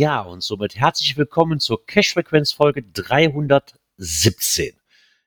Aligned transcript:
Ja, 0.00 0.22
und 0.22 0.42
somit 0.42 0.76
herzlich 0.76 1.18
willkommen 1.18 1.60
zur 1.60 1.84
Cash-Frequenz-Folge 1.84 2.84
317. 2.84 4.72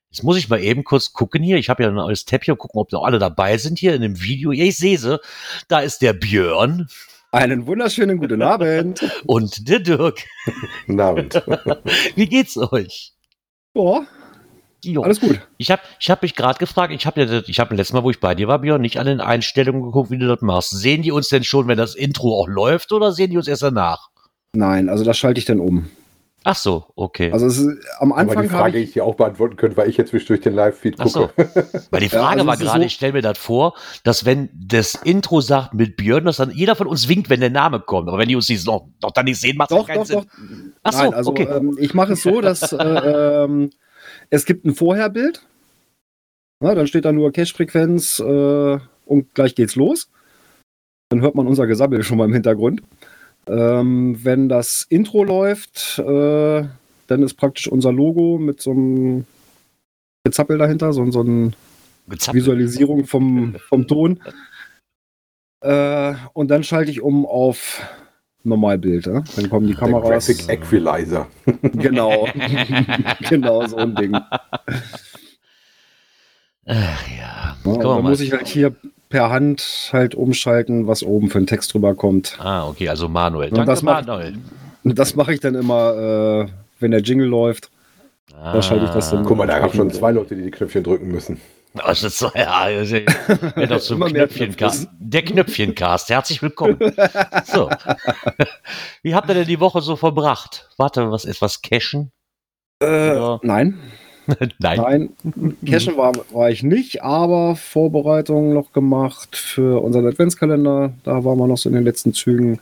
Jetzt 0.10 0.24
muss 0.24 0.36
ich 0.36 0.50
mal 0.50 0.64
eben 0.64 0.84
kurz 0.84 1.14
gucken 1.14 1.44
hier. 1.44 1.58
Ich 1.58 1.70
habe 1.70 1.84
ja 1.84 1.90
ein 1.90 1.94
neues 1.94 2.26
Tab 2.26 2.44
hier, 2.44 2.56
gucken, 2.56 2.82
ob 2.82 2.90
da 2.90 2.98
alle 2.98 3.20
dabei 3.20 3.60
sind 3.60 3.78
hier 3.78 3.94
in 3.94 4.02
dem 4.02 4.20
Video. 4.20 4.52
Ja, 4.52 4.66
ich 4.66 4.78
sehe 4.78 4.98
sie. 4.98 5.20
Da 5.68 5.82
ist 5.82 6.02
der 6.02 6.14
Björn. 6.14 6.88
Einen 7.32 7.68
wunderschönen 7.68 8.18
guten 8.18 8.42
Abend. 8.42 9.08
Und 9.28 9.70
der 9.70 9.78
Dirk. 9.78 10.26
Guten 10.88 11.00
Abend. 11.00 11.36
Wie 12.16 12.26
geht's 12.26 12.58
euch? 12.58 13.14
Boah. 13.76 14.08
Jo. 14.84 15.04
Alles 15.04 15.20
gut. 15.20 15.40
Ich 15.58 15.70
habe 15.70 15.84
ich 16.00 16.10
hab 16.10 16.24
mich 16.24 16.34
gerade 16.34 16.58
gefragt, 16.58 16.92
ich 16.92 17.06
habe 17.06 17.22
ja, 17.22 17.44
ich 17.46 17.60
habe 17.60 17.76
letztes 17.76 17.94
Mal, 17.94 18.04
wo 18.04 18.10
ich 18.10 18.20
bei 18.20 18.34
dir 18.34 18.48
war, 18.48 18.58
Björn, 18.58 18.82
nicht 18.82 18.98
an 18.98 19.06
den 19.06 19.22
Einstellungen 19.22 19.84
geguckt, 19.84 20.10
wie 20.10 20.18
du 20.18 20.28
das 20.28 20.42
machst. 20.42 20.72
Sehen 20.72 21.04
die 21.04 21.12
uns 21.12 21.28
denn 21.28 21.44
schon, 21.44 21.68
wenn 21.68 21.78
das 21.78 21.94
Intro 21.94 22.42
auch 22.42 22.48
läuft, 22.48 22.92
oder 22.92 23.12
sehen 23.12 23.30
die 23.30 23.38
uns 23.38 23.48
erst 23.48 23.62
danach? 23.62 24.10
Nein, 24.56 24.90
also 24.90 25.04
das 25.04 25.18
schalte 25.18 25.40
ich 25.40 25.46
dann 25.46 25.60
um. 25.60 25.90
Ach 26.46 26.58
so, 26.58 26.86
okay. 26.96 27.32
Also 27.32 27.46
ist, 27.48 27.66
am 28.00 28.12
Anfang 28.12 28.38
Aber 28.38 28.44
die 28.44 28.50
Frage, 28.50 28.78
ich, 28.78 28.90
ich 28.90 28.94
dir 28.94 29.06
auch 29.06 29.16
beantworten 29.16 29.56
könnte, 29.56 29.78
weil 29.78 29.90
ich 29.90 29.96
jetzt 29.96 30.12
durch 30.12 30.42
den 30.42 30.54
Live-Feed 30.54 30.98
gucke. 30.98 31.10
So. 31.10 31.30
Weil 31.92 32.02
die 32.02 32.10
Frage 32.10 32.24
ja, 32.24 32.30
also 32.32 32.48
war 32.48 32.58
gerade, 32.58 32.82
so 32.82 32.86
ich 32.86 32.94
stelle 32.94 33.14
mir 33.14 33.22
das 33.22 33.38
vor, 33.38 33.76
dass 34.04 34.26
wenn 34.26 34.50
das 34.54 34.96
Intro 34.96 35.40
sagt 35.40 35.74
mit 35.74 35.96
Björn, 35.96 36.26
dass 36.26 36.38
dann 36.38 36.52
jeder 36.52 36.76
von 36.76 36.88
uns 36.88 37.08
winkt, 37.08 37.30
wenn 37.30 37.40
der 37.40 37.50
Name 37.50 37.80
kommt. 37.80 38.10
Aber 38.10 38.18
wenn 38.18 38.28
die 38.28 38.36
uns 38.36 38.50
nicht, 38.50 38.68
noch, 38.68 38.90
noch 39.02 39.12
dann 39.12 39.26
nicht 39.26 39.40
sehen, 39.40 39.56
macht 39.56 39.72
es 39.72 39.86
keinen 39.86 40.00
doch, 40.00 40.06
Sinn. 40.06 40.18
Doch. 40.18 40.26
Ach 40.84 40.92
so, 40.92 41.04
Nein, 41.04 41.14
also 41.14 41.32
okay. 41.32 41.44
ähm, 41.44 41.78
ich 41.80 41.94
mache 41.94 42.14
es 42.14 42.24
so, 42.24 42.42
dass 42.42 42.74
äh, 42.74 42.78
ähm, 42.78 43.70
es 44.30 44.44
gibt 44.46 44.66
ein 44.66 44.76
Vorherbild. 44.76 45.46
Na, 46.60 46.76
dann 46.76 46.88
steht 46.88 47.06
da 47.06 47.14
nur 47.14 47.32
Cache-Frequenz 47.32 48.20
äh, 48.20 48.80
und 49.06 49.34
gleich 49.34 49.56
geht's 49.56 49.76
los. 49.76 50.10
Dann 51.10 51.22
hört 51.22 51.36
man 51.36 51.48
unser 51.48 51.68
Gesabbel 51.68 52.04
schon 52.04 52.18
mal 52.18 52.26
im 52.26 52.34
Hintergrund. 52.34 52.82
Ähm, 53.48 54.18
wenn 54.24 54.50
das 54.50 54.86
Intro 54.90 55.24
läuft, 55.24 56.00
äh, 56.00 56.64
dann 57.08 57.24
ist 57.24 57.34
praktisch 57.36 57.68
unser 57.68 57.92
Logo 57.92 58.38
mit 58.38 58.62
so 58.62 58.72
einem 58.72 59.26
Gezappel 60.24 60.58
dahinter, 60.58 60.94
so, 60.94 61.10
so 61.12 61.22
eine 61.22 61.52
Visualisierung 62.08 63.06
vom, 63.06 63.56
vom 63.68 63.88
Ton. 63.88 64.20
Äh, 65.64 66.16
und 66.34 66.52
dann 66.52 66.66
schalte 66.66 66.92
ich 66.92 67.00
um 67.00 67.26
auf 67.26 67.82
Normalbild. 68.44 69.06
Ja? 69.06 69.24
Dann 69.36 69.50
kommen 69.50 69.66
die 69.66 69.74
Kameras. 69.74 70.26
Der 70.26 70.36
Graphic 70.36 70.50
Equalizer. 70.50 71.28
Genau. 71.74 72.28
genau, 73.30 73.66
so 73.66 73.78
ein 73.78 73.96
Ding. 73.96 74.14
Ach 76.66 77.08
ja. 77.08 77.58
ja 77.66 77.78
dann 77.78 78.04
muss 78.04 78.20
ich 78.20 78.34
halt 78.34 78.48
hier 78.48 78.76
per 79.14 79.30
Hand 79.30 79.92
halt 79.94 80.16
umschalten, 80.16 80.88
was 80.88 81.04
oben 81.04 81.30
für 81.30 81.38
ein 81.38 81.46
Text 81.46 81.72
drüber 81.72 81.94
kommt. 81.94 82.36
Ah, 82.40 82.68
okay, 82.68 82.90
also 82.90 83.08
manuell. 83.08 83.52
Danke, 83.52 83.68
das 83.68 83.84
Manuel. 83.84 84.40
das 84.84 85.16
mache 85.16 85.36
ich 85.36 85.40
dann 85.40 85.54
immer, 85.54 86.48
äh, 86.48 86.52
wenn 86.80 86.90
der 86.90 87.02
Jingle 87.02 87.28
läuft. 87.28 87.70
Ah. 88.36 88.54
Da 88.54 88.62
schalte 88.64 88.86
ich 88.86 88.90
das 88.90 89.12
dann. 89.12 89.24
Guck 89.24 89.38
mal, 89.38 89.46
da 89.46 89.62
haben 89.62 89.72
schon 89.72 89.92
zwei 89.92 90.12
Leute, 90.12 90.36
die 90.36 90.42
die 90.42 90.50
Knöpfchen 90.50 90.84
drücken 90.84 91.10
müssen. 91.10 91.40
Das 91.76 92.04
ist 92.04 92.20
so, 92.20 92.30
ja, 92.36 92.70
ja 92.70 93.66
doch 93.66 93.80
zum 93.80 94.02
Knöpfchencast. 94.02 94.88
Der 95.00 95.24
Knöpfchencast. 95.24 96.08
Herzlich 96.08 96.40
willkommen. 96.44 96.78
So. 97.46 97.68
Wie 99.02 99.16
habt 99.16 99.28
ihr 99.28 99.34
denn 99.34 99.48
die 99.48 99.60
Woche 99.60 99.82
so 99.82 99.96
verbracht? 99.96 100.70
Warte, 100.78 101.10
was 101.10 101.26
etwas 101.26 101.64
cashen? 101.64 102.12
Äh, 102.80 103.38
nein. 103.42 103.80
Nein. 104.60 104.78
Nein, 104.78 105.58
Cashen 105.66 105.98
war, 105.98 106.14
war 106.32 106.50
ich 106.50 106.64
nicht, 106.64 107.04
aber 107.04 107.56
Vorbereitungen 107.56 108.54
noch 108.54 108.72
gemacht 108.72 109.36
für 109.36 109.82
unseren 109.82 110.08
Adventskalender. 110.08 110.94
Da 111.04 111.24
waren 111.24 111.38
wir 111.38 111.48
noch 111.48 111.58
so 111.58 111.70
in 111.70 111.76
den 111.76 111.84
letzten 111.84 112.14
Zügen. 112.14 112.60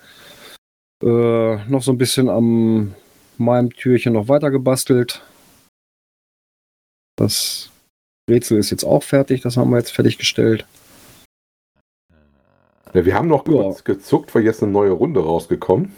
Äh, 1.03 1.57
noch 1.67 1.81
so 1.81 1.91
ein 1.91 1.97
bisschen 1.97 2.29
am 2.29 2.95
meinem 3.38 3.72
Türchen 3.72 4.13
noch 4.13 4.27
weiter 4.27 4.51
gebastelt. 4.51 5.22
Das 7.17 7.69
Rätsel 8.29 8.57
ist 8.57 8.69
jetzt 8.69 8.83
auch 8.83 9.03
fertig, 9.03 9.41
das 9.41 9.57
haben 9.57 9.72
wir 9.72 9.78
jetzt 9.78 9.91
fertiggestellt. 9.91 10.66
Ja, 12.93 13.05
wir 13.05 13.16
haben 13.16 13.28
noch 13.28 13.45
kurz 13.45 13.79
ja. 13.79 13.93
gezuckt, 13.93 14.33
weil 14.35 14.43
jetzt 14.43 14.61
eine 14.61 14.72
neue 14.72 14.91
Runde 14.91 15.22
rausgekommen. 15.22 15.93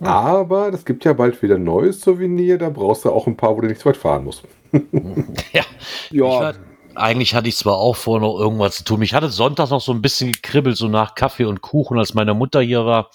Aber 0.00 0.72
es 0.72 0.84
gibt 0.84 1.04
ja 1.04 1.12
bald 1.12 1.40
wieder 1.42 1.56
ein 1.56 1.64
neues 1.64 2.00
Souvenir, 2.00 2.58
da 2.58 2.70
brauchst 2.70 3.04
du 3.04 3.10
auch 3.10 3.26
ein 3.26 3.36
paar, 3.36 3.56
wo 3.56 3.60
du 3.60 3.68
nicht 3.68 3.80
so 3.80 3.88
weit 3.88 3.96
fahren 3.96 4.24
musst. 4.24 4.42
ja. 5.52 5.64
ja. 6.10 6.24
War, 6.24 6.54
eigentlich 6.94 7.34
hatte 7.34 7.48
ich 7.48 7.56
zwar 7.56 7.76
auch 7.76 7.96
vor, 7.96 8.20
noch 8.20 8.38
irgendwas 8.38 8.76
zu 8.76 8.84
tun. 8.84 9.02
Ich 9.02 9.14
hatte 9.14 9.28
Sonntag 9.28 9.70
noch 9.70 9.80
so 9.80 9.92
ein 9.92 10.02
bisschen 10.02 10.32
gekribbelt, 10.32 10.76
so 10.76 10.88
nach 10.88 11.14
Kaffee 11.14 11.44
und 11.44 11.62
Kuchen, 11.62 11.98
als 11.98 12.14
meine 12.14 12.34
Mutter 12.34 12.60
hier 12.60 12.84
war. 12.84 13.10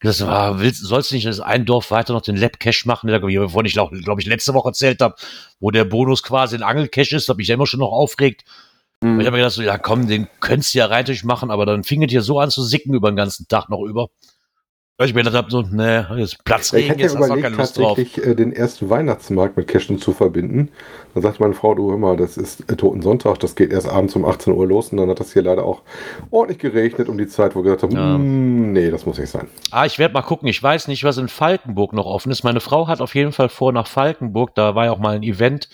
Gesagt, 0.00 0.30
ah, 0.30 0.60
willst, 0.60 0.84
sollst 0.84 1.10
du 1.10 1.16
nicht 1.16 1.26
das 1.26 1.40
ein 1.40 1.64
Dorf 1.64 1.90
weiter 1.90 2.12
noch 2.12 2.20
den 2.20 2.36
Lab-Cache 2.36 2.86
machen, 2.86 3.10
wovon 3.10 3.64
ich, 3.64 3.72
glaube 3.72 3.98
glaub 4.00 4.20
ich, 4.20 4.26
letzte 4.26 4.54
Woche 4.54 4.68
erzählt 4.68 5.00
habe, 5.00 5.16
wo 5.58 5.72
der 5.72 5.84
Bonus 5.84 6.22
quasi 6.22 6.54
ein 6.54 6.62
Angel-Cache 6.62 7.16
ist, 7.16 7.28
habe 7.28 7.42
ich 7.42 7.48
ja 7.48 7.54
immer 7.54 7.66
schon 7.66 7.80
noch 7.80 7.90
aufregt. 7.90 8.44
Mhm. 9.00 9.18
Ich 9.20 9.26
habe 9.26 9.36
mir 9.36 9.42
gedacht, 9.42 9.54
so, 9.54 9.62
ja 9.62 9.76
komm, 9.76 10.06
den 10.06 10.28
könntest 10.38 10.74
du 10.74 10.78
ja 10.78 10.86
rein 10.86 11.04
machen, 11.24 11.50
aber 11.50 11.66
dann 11.66 11.82
fing 11.82 12.02
es 12.04 12.10
hier 12.10 12.22
so 12.22 12.38
an 12.38 12.50
zu 12.50 12.62
sicken 12.62 12.94
über 12.94 13.10
den 13.10 13.16
ganzen 13.16 13.48
Tag 13.48 13.68
noch 13.70 13.82
über. 13.82 14.08
Ich 15.00 15.14
mir 15.14 15.22
gedacht 15.22 15.36
habe, 15.36 15.50
so, 15.50 15.62
ne, 15.62 16.08
jetzt 16.16 16.44
Platzregen, 16.44 16.98
jetzt 16.98 17.14
ja 17.14 17.18
überlegt, 17.18 17.42
keine 17.44 17.56
Lust 17.56 17.76
tatsächlich 17.76 18.14
drauf. 18.14 18.26
Äh, 18.26 18.34
den 18.34 18.52
ersten 18.52 18.90
Weihnachtsmarkt 18.90 19.56
mit 19.56 19.68
Cashen 19.68 20.00
zu 20.00 20.12
verbinden. 20.12 20.70
Dann 21.14 21.22
sagt 21.22 21.38
meine 21.38 21.54
Frau, 21.54 21.72
du 21.76 21.90
hör 21.90 21.98
mal, 21.98 22.16
das 22.16 22.36
ist 22.36 22.68
äh, 22.68 22.74
Toten 22.74 23.00
Sonntag, 23.00 23.38
das 23.38 23.54
geht 23.54 23.70
erst 23.70 23.88
abends 23.88 24.16
um 24.16 24.24
18 24.24 24.52
Uhr 24.54 24.66
los 24.66 24.90
und 24.90 24.98
dann 24.98 25.08
hat 25.08 25.20
das 25.20 25.32
hier 25.32 25.42
leider 25.42 25.64
auch 25.64 25.82
ordentlich 26.32 26.58
geregnet 26.58 27.08
um 27.08 27.16
die 27.16 27.28
Zeit, 27.28 27.54
wo 27.54 27.60
wir 27.60 27.76
gesagt 27.76 27.84
haben, 27.84 27.92
ja. 27.92 28.18
Mm, 28.18 28.72
nee, 28.72 28.90
das 28.90 29.06
muss 29.06 29.18
nicht 29.18 29.30
sein. 29.30 29.46
Ah, 29.70 29.86
ich 29.86 30.00
werde 30.00 30.14
mal 30.14 30.22
gucken, 30.22 30.48
ich 30.48 30.60
weiß 30.60 30.88
nicht, 30.88 31.04
was 31.04 31.16
in 31.16 31.28
Falkenburg 31.28 31.92
noch 31.92 32.06
offen 32.06 32.32
ist. 32.32 32.42
Meine 32.42 32.60
Frau 32.60 32.88
hat 32.88 33.00
auf 33.00 33.14
jeden 33.14 33.30
Fall 33.30 33.50
vor 33.50 33.72
nach 33.72 33.86
Falkenburg, 33.86 34.56
da 34.56 34.74
war 34.74 34.86
ja 34.86 34.90
auch 34.90 34.98
mal 34.98 35.14
ein 35.14 35.22
Event, 35.22 35.68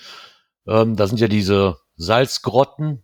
ähm, 0.69 0.97
da 0.97 1.07
sind 1.07 1.19
ja 1.19 1.29
diese 1.29 1.79
Salzgrotten 1.97 3.03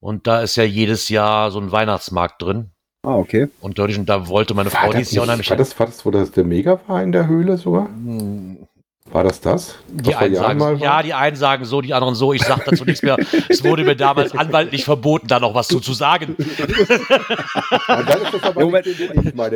und 0.00 0.26
da 0.26 0.40
ist 0.40 0.56
ja 0.56 0.64
jedes 0.64 1.08
Jahr 1.08 1.52
so 1.52 1.60
ein 1.60 1.70
Weihnachtsmarkt 1.70 2.42
drin. 2.42 2.72
Ah, 3.02 3.16
okay. 3.16 3.48
Und 3.60 3.78
dadurch, 3.78 3.98
und 3.98 4.08
da 4.08 4.28
wollte 4.28 4.54
meine 4.54 4.72
war 4.72 4.82
Frau 4.82 4.92
dieses 4.92 5.12
Jahr 5.12 5.24
unheimlich. 5.24 5.48
War 5.50 5.56
das, 5.56 5.78
war 5.78 5.86
das, 5.86 6.04
wo 6.04 6.10
das 6.10 6.32
der 6.32 6.44
Mega 6.44 6.80
war 6.86 7.02
in 7.02 7.12
der 7.12 7.26
Höhle 7.26 7.56
sogar? 7.56 7.86
Hm. 7.86 8.68
War 9.10 9.24
das 9.24 9.40
das? 9.40 9.76
Die 9.88 10.14
einen 10.14 10.34
sagen, 10.34 10.78
ja, 10.80 11.02
die 11.02 11.14
einen 11.14 11.34
sagen 11.34 11.64
so, 11.64 11.80
die 11.80 11.94
anderen 11.94 12.14
so. 12.14 12.34
Ich 12.34 12.42
sage 12.42 12.64
dazu 12.66 12.84
nichts 12.84 13.02
mehr. 13.02 13.16
es 13.48 13.64
wurde 13.64 13.84
mir 13.84 13.96
damals 13.96 14.36
anwaltlich 14.36 14.84
verboten, 14.84 15.28
da 15.28 15.40
noch 15.40 15.54
was 15.54 15.68
zu, 15.68 15.80
zu 15.80 15.94
sagen. 15.94 16.36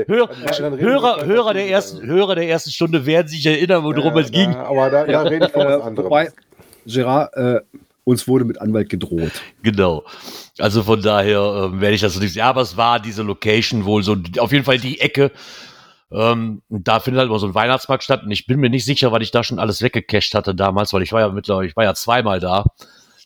Hörer, 0.09 1.27
Hörer, 1.27 1.53
der 1.53 1.69
ersten, 1.69 2.07
Hörer 2.07 2.35
der 2.37 2.49
ersten 2.49 2.71
Stunde 2.71 3.05
werden 3.05 3.29
sich 3.29 3.45
erinnern, 3.45 3.85
worum 3.85 4.15
ja, 4.15 4.21
es 4.21 4.31
ging. 4.31 4.55
aber 4.55 4.89
da, 4.89 5.05
da 5.05 5.23
rede 5.23 5.47
ich 5.47 5.53
von 5.53 5.67
was 5.67 5.83
anderem. 5.83 6.07
Wobei, 6.07 6.33
Gerard, 6.87 7.37
äh, 7.37 7.61
uns 8.05 8.27
wurde 8.27 8.45
mit 8.45 8.61
Anwalt 8.61 8.89
gedroht. 8.89 9.33
Genau. 9.63 10.05
Also 10.59 10.83
von 10.83 11.01
daher 11.03 11.39
äh, 11.73 11.81
werde 11.81 11.95
ich 11.95 12.01
das 12.01 12.19
nicht. 12.19 12.35
Ja, 12.35 12.49
aber 12.49 12.63
es 12.63 12.77
war 12.77 13.01
diese 13.01 13.23
Location 13.23 13.85
wohl 13.85 14.03
so, 14.03 14.17
auf 14.39 14.53
jeden 14.53 14.65
Fall 14.65 14.79
die 14.79 15.01
Ecke. 15.01 15.31
Ähm, 16.11 16.63
da 16.69 17.01
findet 17.01 17.21
halt 17.21 17.31
immer 17.31 17.39
so 17.39 17.47
ein 17.47 17.55
Weihnachtsmarkt 17.55 18.05
statt 18.05 18.23
und 18.25 18.31
ich 18.31 18.47
bin 18.47 18.61
mir 18.61 18.69
nicht 18.69 18.85
sicher, 18.85 19.13
weil 19.13 19.23
ich 19.23 19.31
da 19.31 19.43
schon 19.43 19.59
alles 19.59 19.81
weggecached 19.81 20.35
hatte 20.35 20.55
damals, 20.55 20.93
weil 20.93 21.03
ich 21.03 21.13
war 21.13 21.21
ja 21.21 21.29
mittlerweile, 21.31 21.69
ich 21.69 21.77
war 21.77 21.85
ja 21.85 21.95
zweimal 21.95 22.39
da. 22.39 22.65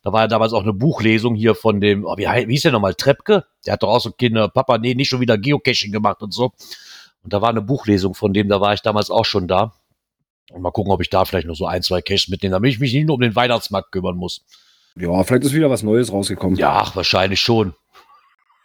Da 0.05 0.13
war 0.13 0.21
ja 0.21 0.29
damals 0.29 0.53
auch 0.53 0.63
eine 0.63 0.73
Buchlesung 0.73 1.35
hier 1.35 1.57
von 1.57 1.81
dem, 1.81 2.05
oh, 2.05 2.17
wie, 2.17 2.27
wie 2.27 2.53
hieß 2.53 2.63
der 2.63 2.73
nochmal, 2.73 2.95
Treppke? 2.95 3.45
Der 3.67 3.73
hat 3.73 3.83
doch 3.83 3.89
auch 3.89 4.01
so 4.01 4.13
Kinder, 4.13 4.49
Papa, 4.49 4.79
nee, 4.79 4.95
nicht 4.95 5.09
schon 5.09 5.21
wieder 5.21 5.37
Geocaching 5.37 5.91
gemacht 5.91 6.23
und 6.23 6.33
so. 6.33 6.53
Und 7.25 7.33
da 7.33 7.43
war 7.43 7.49
eine 7.49 7.61
Buchlesung 7.61 8.15
von 8.15 8.33
dem, 8.33 8.49
da 8.49 8.61
war 8.61 8.73
ich 8.73 8.83
damals 8.83 9.11
auch 9.11 9.25
schon 9.25 9.49
da. 9.49 9.73
Und 10.53 10.63
mal 10.63 10.71
gucken, 10.71 10.93
ob 10.93 11.01
ich 11.01 11.11
da 11.11 11.25
vielleicht 11.25 11.49
noch 11.49 11.57
so 11.57 11.67
ein, 11.67 11.83
zwei 11.83 12.03
Caches 12.03 12.29
mitnehme, 12.29 12.53
damit 12.53 12.71
ich 12.71 12.79
mich 12.79 12.93
nicht 12.93 13.07
nur 13.07 13.17
um 13.17 13.21
den 13.21 13.35
Weihnachtsmarkt 13.35 13.91
kümmern 13.91 14.17
muss. 14.17 14.45
Ja, 14.97 15.23
vielleicht 15.25 15.45
ist 15.45 15.53
wieder 15.53 15.71
was 15.71 15.83
Neues 15.83 16.13
rausgekommen. 16.13 16.59
Ja, 16.59 16.73
ach, 16.73 16.97
wahrscheinlich 16.97 17.41
schon. 17.41 17.75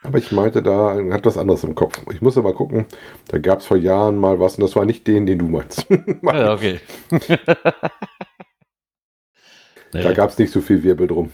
Aber 0.03 0.17
ich 0.17 0.31
meinte, 0.31 0.63
da 0.63 0.95
hat 1.11 1.25
was 1.25 1.37
anderes 1.37 1.63
im 1.63 1.75
Kopf. 1.75 2.01
Ich 2.11 2.21
muss 2.21 2.37
aber 2.37 2.53
gucken, 2.53 2.87
da 3.27 3.37
gab 3.37 3.59
es 3.59 3.67
vor 3.67 3.77
Jahren 3.77 4.17
mal 4.17 4.39
was 4.39 4.55
und 4.55 4.61
das 4.61 4.75
war 4.75 4.85
nicht 4.85 5.05
den, 5.05 5.27
den 5.27 5.39
du 5.39 5.47
meinst. 5.47 5.85
ja, 6.23 6.53
okay. 6.53 6.79
da 9.91 10.13
gab 10.13 10.31
es 10.31 10.37
nicht 10.39 10.51
so 10.51 10.61
viel 10.61 10.81
Wirbel 10.83 11.07
drum. 11.07 11.31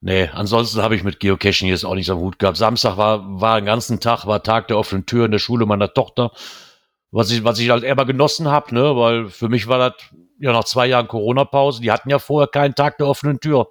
Nee, 0.00 0.28
ansonsten 0.32 0.82
habe 0.82 0.94
ich 0.94 1.02
mit 1.02 1.20
Geocaching 1.20 1.68
jetzt 1.68 1.84
auch 1.84 1.94
nichts 1.94 2.10
am 2.10 2.18
Hut 2.18 2.38
gehabt. 2.38 2.56
Samstag 2.56 2.96
war, 2.98 3.40
war 3.40 3.60
den 3.60 3.66
ganzen 3.66 3.98
Tag, 3.98 4.26
war 4.26 4.42
Tag 4.42 4.68
der 4.68 4.78
offenen 4.78 5.06
Tür 5.06 5.24
in 5.24 5.32
der 5.32 5.38
Schule 5.38 5.66
meiner 5.66 5.92
Tochter. 5.92 6.32
Was 7.10 7.30
ich, 7.30 7.42
was 7.42 7.58
ich 7.58 7.70
halt 7.70 7.84
eher 7.84 7.96
genossen 7.96 8.48
habe, 8.48 8.74
ne, 8.74 8.96
weil 8.96 9.28
für 9.28 9.48
mich 9.48 9.66
war 9.66 9.78
das 9.78 9.94
ja 10.38 10.52
nach 10.52 10.64
zwei 10.64 10.86
Jahren 10.86 11.08
Corona-Pause, 11.08 11.80
die 11.80 11.90
hatten 11.90 12.10
ja 12.10 12.18
vorher 12.18 12.48
keinen 12.48 12.74
Tag 12.74 12.98
der 12.98 13.06
offenen 13.06 13.40
Tür. 13.40 13.68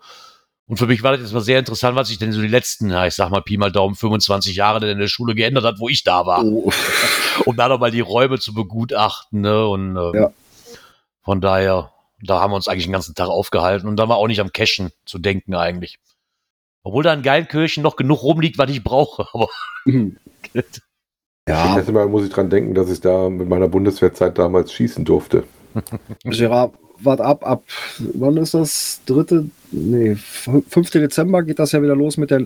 Und 0.66 0.78
für 0.78 0.88
mich 0.88 1.02
war 1.02 1.14
das 1.14 1.22
jetzt 1.22 1.34
mal 1.34 1.40
sehr 1.40 1.60
interessant, 1.60 1.96
was 1.96 2.10
sich 2.10 2.18
denn 2.18 2.34
so 2.34 2.42
die 2.42 2.48
letzten, 2.48 2.90
ja, 2.90 3.06
ich 3.06 3.14
sag 3.14 3.30
mal 3.30 3.42
Pi 3.42 3.58
mal 3.58 3.72
Daumen, 3.72 3.96
25 3.96 4.56
Jahre 4.56 4.82
denn 4.82 4.90
in 4.90 5.00
der 5.00 5.08
Schule 5.08 5.34
geändert 5.34 5.64
hat, 5.64 5.80
wo 5.80 5.88
ich 5.88 6.04
da 6.04 6.26
war. 6.26 6.44
Oh. 6.44 6.72
um 7.46 7.56
da 7.56 7.70
nochmal 7.70 7.92
die 7.92 8.02
Räume 8.02 8.38
zu 8.38 8.54
begutachten, 8.54 9.42
ne, 9.42 9.66
und 9.68 9.96
äh, 9.96 10.20
ja. 10.20 10.32
von 11.22 11.40
daher, 11.40 11.94
da 12.22 12.42
haben 12.42 12.52
wir 12.52 12.56
uns 12.56 12.68
eigentlich 12.68 12.86
den 12.86 12.92
ganzen 12.92 13.16
Tag 13.16 13.30
aufgehalten 13.30 13.88
und 13.88 13.96
da 13.96 14.10
war 14.10 14.18
auch 14.18 14.28
nicht 14.28 14.42
am 14.42 14.52
Cashen 14.52 14.92
zu 15.06 15.20
denken 15.20 15.56
eigentlich. 15.56 16.00
Obwohl 16.84 17.04
da 17.04 17.14
in 17.14 17.22
Geilenkirchen 17.22 17.84
noch 17.84 17.96
genug 17.96 18.24
rumliegt, 18.24 18.58
was 18.58 18.70
ich 18.70 18.84
brauche. 18.84 19.28
Aber 19.34 19.48
ja. 21.48 21.80
Ich 21.80 21.92
Mal 21.92 22.08
muss 22.08 22.26
ich 22.26 22.30
dran 22.32 22.50
denken, 22.50 22.74
dass 22.74 22.90
ich 22.90 23.02
da 23.02 23.30
mit 23.30 23.48
meiner 23.48 23.68
Bundeswehrzeit 23.68 24.38
damals 24.38 24.72
schießen 24.74 25.06
durfte. 25.06 25.44
Gerard, 26.24 26.74
wart 27.00 27.22
ab, 27.22 27.46
ab, 27.46 27.64
wann 28.14 28.38
ist 28.38 28.54
das? 28.54 29.02
Dritte, 29.06 29.46
nee, 29.72 30.16
5. 30.16 30.90
Dezember 30.92 31.44
geht 31.44 31.60
das 31.60 31.72
ja 31.72 31.82
wieder 31.82 31.96
los 31.96 32.18
mit, 32.18 32.32
der, 32.32 32.42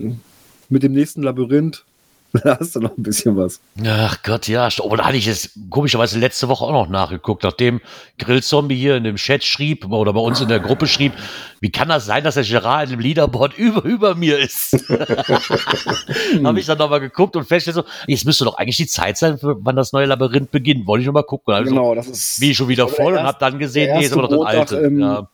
mit 0.68 0.82
dem 0.82 0.92
nächsten 0.92 1.22
Labyrinth. 1.22 1.84
Da 2.44 2.58
hast 2.58 2.74
du 2.76 2.80
noch 2.80 2.96
ein 2.96 3.02
bisschen 3.02 3.36
was. 3.36 3.60
Ach 3.86 4.22
Gott, 4.22 4.48
ja. 4.48 4.68
Oh, 4.80 4.96
da 4.96 5.04
hatte 5.04 5.16
ich 5.16 5.26
es 5.26 5.50
komischerweise 5.68 6.18
letzte 6.18 6.48
Woche 6.48 6.64
auch 6.64 6.72
noch 6.72 6.88
nachgeguckt, 6.88 7.42
nachdem 7.42 7.80
Grillzombie 8.18 8.76
hier 8.76 8.96
in 8.96 9.04
dem 9.04 9.16
Chat 9.16 9.44
schrieb 9.44 9.84
oder 9.90 10.12
bei 10.12 10.20
uns 10.20 10.40
in 10.40 10.48
der 10.48 10.60
Gruppe 10.60 10.86
schrieb, 10.86 11.12
wie 11.60 11.70
kann 11.70 11.88
das 11.88 12.06
sein, 12.06 12.24
dass 12.24 12.34
der 12.34 12.44
Gerard 12.44 12.84
in 12.84 12.90
dem 12.90 13.00
Leaderboard 13.00 13.54
über, 13.58 13.84
über 13.84 14.14
mir 14.14 14.38
ist? 14.38 14.72
Habe 16.44 16.58
ich 16.58 16.66
dann 16.66 16.78
nochmal 16.78 17.00
geguckt 17.00 17.36
und 17.36 17.44
festgestellt, 17.44 17.86
so, 17.86 17.92
jetzt 18.06 18.24
müsste 18.24 18.44
doch 18.44 18.56
eigentlich 18.56 18.78
die 18.78 18.86
Zeit 18.86 19.18
sein, 19.18 19.38
wann 19.40 19.76
das 19.76 19.92
neue 19.92 20.06
Labyrinth 20.06 20.50
beginnt. 20.50 20.86
Wollte 20.86 21.02
ich 21.02 21.06
nochmal 21.06 21.24
gucken. 21.24 21.52
Also, 21.54 21.70
genau, 21.70 21.94
das 21.94 22.08
ist. 22.08 22.40
Wie 22.40 22.54
schon 22.54 22.68
wieder 22.68 22.88
voll 22.88 23.14
und 23.14 23.22
habe 23.22 23.38
dann 23.38 23.58
gesehen, 23.58 23.96
nee, 23.96 24.04
ist 24.04 24.12
aber 24.12 24.22
noch 24.22 24.44
das 24.44 24.46
alte. 24.46 24.76
Im, 24.76 25.00
ja. 25.00 25.28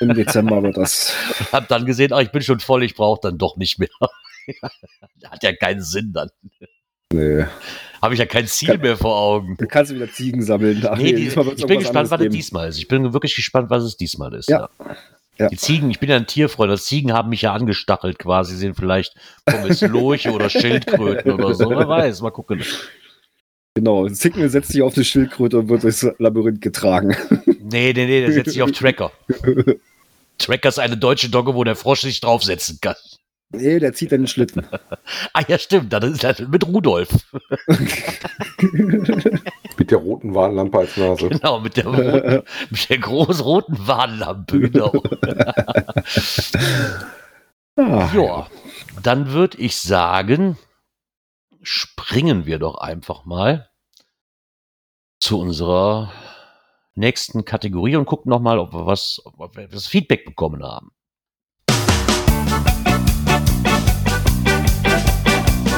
Im 0.00 0.14
Dezember 0.14 0.62
wird 0.62 0.76
das. 0.76 1.12
hab 1.52 1.68
dann 1.68 1.86
gesehen, 1.86 2.12
ach, 2.12 2.20
ich 2.20 2.30
bin 2.30 2.42
schon 2.42 2.60
voll, 2.60 2.84
ich 2.84 2.94
brauche 2.94 3.20
dann 3.22 3.38
doch 3.38 3.56
nicht 3.56 3.78
mehr. 3.78 3.88
Hat 5.30 5.42
ja 5.42 5.54
keinen 5.54 5.82
Sinn 5.82 6.12
dann. 6.12 6.30
Nee. 7.12 7.44
Habe 8.02 8.14
ich 8.14 8.20
ja 8.20 8.26
kein 8.26 8.46
Ziel 8.46 8.68
Kann, 8.68 8.80
mehr 8.80 8.96
vor 8.96 9.16
Augen. 9.16 9.56
Dann 9.56 9.68
kannst 9.68 9.90
du 9.90 9.94
wieder 9.94 10.10
Ziegen 10.10 10.42
sammeln. 10.42 10.84
Ach, 10.86 10.98
nee, 10.98 11.12
die, 11.12 11.28
ich 11.28 11.66
bin 11.66 11.78
gespannt, 11.78 12.10
was 12.10 12.20
es 12.20 12.28
diesmal 12.28 12.68
ist. 12.68 12.78
Ich 12.78 12.88
bin 12.88 13.12
wirklich 13.12 13.36
gespannt, 13.36 13.70
was 13.70 13.84
es 13.84 13.96
diesmal 13.96 14.34
ist. 14.34 14.48
Ja. 14.48 14.68
ja. 14.78 14.96
ja. 15.38 15.48
Die 15.48 15.56
Ziegen, 15.56 15.90
ich 15.90 16.00
bin 16.00 16.10
ja 16.10 16.16
ein 16.16 16.26
Tierfreund. 16.26 16.72
Die 16.72 16.82
Ziegen 16.82 17.12
haben 17.12 17.28
mich 17.28 17.42
ja 17.42 17.52
angestachelt 17.52 18.18
quasi. 18.18 18.56
Sehen 18.56 18.74
vielleicht 18.74 19.14
Pommes 19.44 19.80
Lurche 19.82 20.32
oder 20.32 20.50
Schildkröten 20.50 21.32
oder 21.32 21.54
so. 21.54 21.70
Wer 21.70 21.88
weiß, 21.88 22.20
mal 22.20 22.30
gucken. 22.30 22.62
Genau, 23.74 24.06
Signal 24.06 24.48
setzt 24.48 24.70
sich 24.70 24.82
auf 24.82 24.94
eine 24.94 25.04
Schildkröte 25.04 25.58
und 25.58 25.68
wird 25.68 25.82
durchs 25.82 26.06
Labyrinth 26.18 26.60
getragen. 26.60 27.16
Nee, 27.46 27.92
nee, 27.92 28.06
nee, 28.06 28.20
der 28.20 28.32
setzt 28.32 28.52
sich 28.52 28.62
auf 28.62 28.70
Tracker. 28.70 29.10
Tracker 30.38 30.68
ist 30.68 30.78
eine 30.78 30.96
deutsche 30.96 31.28
Dogge, 31.28 31.54
wo 31.54 31.64
der 31.64 31.74
Frosch 31.74 32.02
sich 32.02 32.20
draufsetzen 32.20 32.78
kann. 32.80 32.94
Nee, 33.50 33.78
der 33.78 33.92
zieht 33.92 34.12
dann 34.12 34.22
den 34.22 34.26
Schlitten. 34.26 34.66
ah 35.32 35.42
ja, 35.46 35.58
stimmt. 35.58 35.92
Dann 35.92 36.02
ist 36.12 36.24
er 36.24 36.48
mit 36.48 36.66
Rudolf. 36.66 37.08
mit 39.78 39.90
der 39.90 39.98
roten 39.98 40.34
Warnlampe 40.34 40.78
als 40.78 40.96
Nase. 40.96 41.28
Genau, 41.28 41.60
mit 41.60 41.76
der, 41.76 41.86
roten, 41.86 42.42
mit 42.70 42.90
der 42.90 42.98
großen 42.98 43.44
roten 43.44 43.86
Warnlampe, 43.86 44.60
genau. 44.60 44.92
ah, 47.76 48.10
ja, 48.14 48.46
dann 49.02 49.30
würde 49.30 49.58
ich 49.58 49.76
sagen, 49.76 50.58
springen 51.62 52.46
wir 52.46 52.58
doch 52.58 52.76
einfach 52.76 53.24
mal 53.24 53.68
zu 55.20 55.38
unserer 55.40 56.12
nächsten 56.94 57.44
Kategorie 57.44 57.96
und 57.96 58.06
gucken 58.06 58.30
nochmal, 58.30 58.58
ob 58.58 58.72
wir 58.72 58.86
was, 58.86 59.20
ob 59.24 59.56
wir 59.56 59.68
das 59.68 59.86
Feedback 59.86 60.24
bekommen 60.24 60.62
haben. 60.62 60.92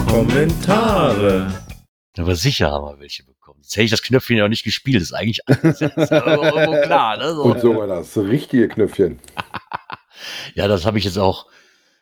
Kommentare. 0.07 1.53
Aber 2.19 2.35
sicher 2.35 2.71
haben 2.71 2.87
wir 2.87 3.01
welche 3.01 3.25
bekommen. 3.25 3.61
Jetzt 3.63 3.77
hätte 3.77 3.85
ich 3.85 3.91
das 3.91 4.03
Knöpfchen 4.03 4.39
ja 4.39 4.45
auch 4.45 4.49
nicht 4.49 4.65
gespielt. 4.65 4.97
Das 4.97 5.11
ist 5.11 5.13
eigentlich 5.13 5.41
ist 5.47 5.83
irgendwo 5.83 6.81
klar. 6.83 7.17
Ne? 7.19 7.35
So. 7.35 7.43
Und 7.43 7.61
so 7.61 7.77
war 7.77 7.87
das 7.87 8.17
richtige 8.17 8.69
Knöpfchen. 8.69 9.19
ja, 10.55 10.69
das 10.69 10.87
habe 10.87 10.99
ich 10.99 11.05
jetzt 11.05 11.19
auch 11.19 11.47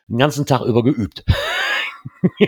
den 0.07 0.17
ganzen 0.17 0.45
Tag 0.45 0.61
über 0.61 0.83
geübt. 0.83 1.25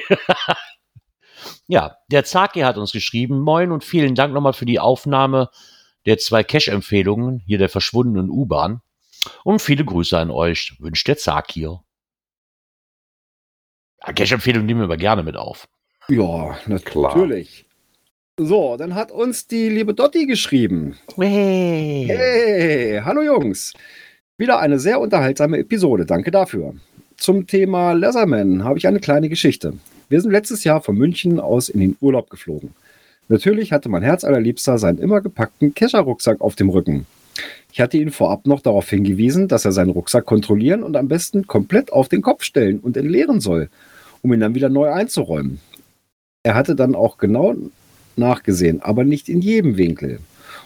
ja, 1.68 1.98
der 2.09 2.24
Zaki 2.24 2.62
hat 2.62 2.77
uns 2.77 2.92
geschrieben. 2.92 3.39
Moin 3.39 3.71
und 3.71 3.83
vielen 3.83 4.15
Dank 4.15 4.33
nochmal 4.33 4.54
für 4.54 4.65
die 4.65 4.80
Aufnahme 4.80 5.50
der 6.06 6.18
zwei 6.18 6.44
Cash-Empfehlungen 6.44 7.39
hier 7.39 7.57
der 7.57 7.69
verschwundenen 7.69 8.30
U-Bahn. 8.30 8.81
Und 9.44 9.62
viele 9.62 9.83
Grüße 9.83 10.18
an 10.18 10.31
euch, 10.31 10.77
wünscht 10.80 11.07
der 11.07 11.18
Zakir. 11.18 11.81
Cash-Empfehlung 14.01 14.65
nehmen 14.65 14.81
wir 14.81 14.85
aber 14.85 14.97
gerne 14.97 15.23
mit 15.23 15.35
auf. 15.35 15.67
Ja, 16.09 16.57
natürlich. 16.67 17.65
So, 18.39 18.77
dann 18.77 18.94
hat 18.95 19.11
uns 19.11 19.47
die 19.47 19.67
liebe 19.67 19.94
Dotti 19.94 20.25
geschrieben. 20.25 20.95
Hey. 21.17 22.05
hey, 22.07 23.01
hallo 23.03 23.21
Jungs. 23.23 23.73
Wieder 24.38 24.59
eine 24.59 24.79
sehr 24.79 24.99
unterhaltsame 24.99 25.57
Episode, 25.57 26.05
danke 26.05 26.29
dafür. 26.29 26.75
Zum 27.17 27.47
Thema 27.47 27.94
Leatherman 27.94 28.63
habe 28.63 28.77
ich 28.77 28.88
eine 28.88 28.99
kleine 28.99 29.27
Geschichte. 29.27 29.73
Wir 30.07 30.21
sind 30.21 30.31
letztes 30.31 30.63
Jahr 30.63 30.81
von 30.81 30.95
München 30.95 31.39
aus 31.39 31.67
in 31.67 31.79
den 31.79 31.97
Urlaub 31.99 32.29
geflogen. 32.29 32.75
Natürlich 33.27 33.73
hatte 33.73 33.89
mein 33.89 34.03
Herz 34.03 34.23
allerliebster 34.23 34.77
seinen 34.77 34.99
immer 34.99 35.19
gepackten 35.21 35.73
Kescher-Rucksack 35.73 36.39
auf 36.39 36.55
dem 36.55 36.69
Rücken. 36.69 37.07
Ich 37.73 37.81
hatte 37.81 37.97
ihn 37.97 38.11
vorab 38.11 38.45
noch 38.45 38.61
darauf 38.61 38.89
hingewiesen, 38.89 39.47
dass 39.47 39.65
er 39.65 39.71
seinen 39.71 39.89
Rucksack 39.89 40.25
kontrollieren 40.25 40.83
und 40.83 40.95
am 40.95 41.07
besten 41.07 41.47
komplett 41.47 41.91
auf 41.91 42.07
den 42.07 42.21
Kopf 42.21 42.44
stellen 42.44 42.79
und 42.79 42.95
entleeren 42.97 43.41
soll, 43.41 43.69
um 44.22 44.34
ihn 44.34 44.40
dann 44.40 44.56
wieder 44.56 44.69
neu 44.69 44.92
einzuräumen. 44.92 45.60
Er 46.44 46.56
hatte 46.56 46.75
dann 46.75 46.96
auch 46.96 47.18
genau 47.18 47.56
nachgesehen, 48.16 48.81
aber 48.81 49.04
nicht 49.04 49.30
in 49.30 49.42
jedem 49.42 49.78
Winkel. 49.78 50.19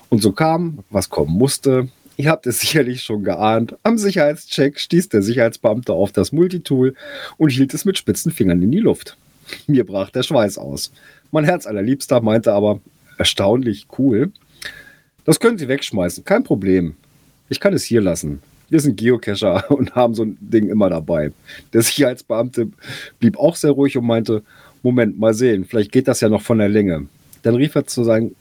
Und 0.09 0.21
so 0.21 0.31
kam, 0.31 0.80
was 0.89 1.09
kommen 1.09 1.38
musste. 1.38 1.89
Ihr 2.17 2.29
habt 2.29 2.46
es 2.48 2.60
sicherlich 2.60 3.03
schon 3.03 3.24
geahnt. 3.24 3.75
Am 3.84 3.98
Sicherheitscheck 3.98 4.79
stieß 4.79 5.10
der 5.10 5.22
Sicherheitsbeamte 5.22 5.93
auf 5.93 6.12
das 6.12 6.31
Multitool 6.31 6.96
und 7.38 7.50
hielt 7.50 7.74
es 7.74 7.86
mit 7.86 7.98
spitzen 7.98 8.31
Fingern 8.31 8.62
in 8.62 8.72
die 8.72 8.79
Luft. 8.79 9.17
Mir 9.67 9.86
brach 9.86 10.10
der 10.10 10.24
Schweiß 10.24 10.58
aus. 10.58 10.91
Mein 11.31 11.46
Herz 11.46 11.65
allerliebster 11.65 12.22
meinte 12.22 12.53
aber, 12.53 12.79
erstaunlich 13.17 13.88
cool. 13.98 14.31
Das 15.25 15.39
können 15.39 15.58
Sie 15.58 15.67
wegschmeißen, 15.67 16.25
kein 16.25 16.43
Problem. 16.43 16.96
Ich 17.50 17.60
kann 17.60 17.74
es 17.74 17.84
hier 17.84 18.01
lassen. 18.01 18.41
Wir 18.71 18.79
sind 18.79 18.95
Geocacher 18.95 19.69
und 19.77 19.93
haben 19.93 20.15
so 20.15 20.23
ein 20.23 20.37
Ding 20.39 20.69
immer 20.69 20.89
dabei. 20.89 21.31
Der 21.73 21.83
Sicherheitsbeamte 21.83 22.69
blieb 23.19 23.37
auch 23.37 23.55
sehr 23.55 23.71
ruhig 23.71 23.97
und 23.97 24.05
meinte, 24.05 24.41
Moment, 24.81 25.19
mal 25.19 25.35
sehen, 25.35 25.65
vielleicht 25.65 25.91
geht 25.91 26.07
das 26.07 26.21
ja 26.21 26.29
noch 26.29 26.41
von 26.41 26.57
der 26.57 26.69
Länge. 26.69 27.05
Dann 27.43 27.55
rief 27.55 27.75
er 27.75 27.85
zu 27.85 28.03
seinem, 28.03 28.33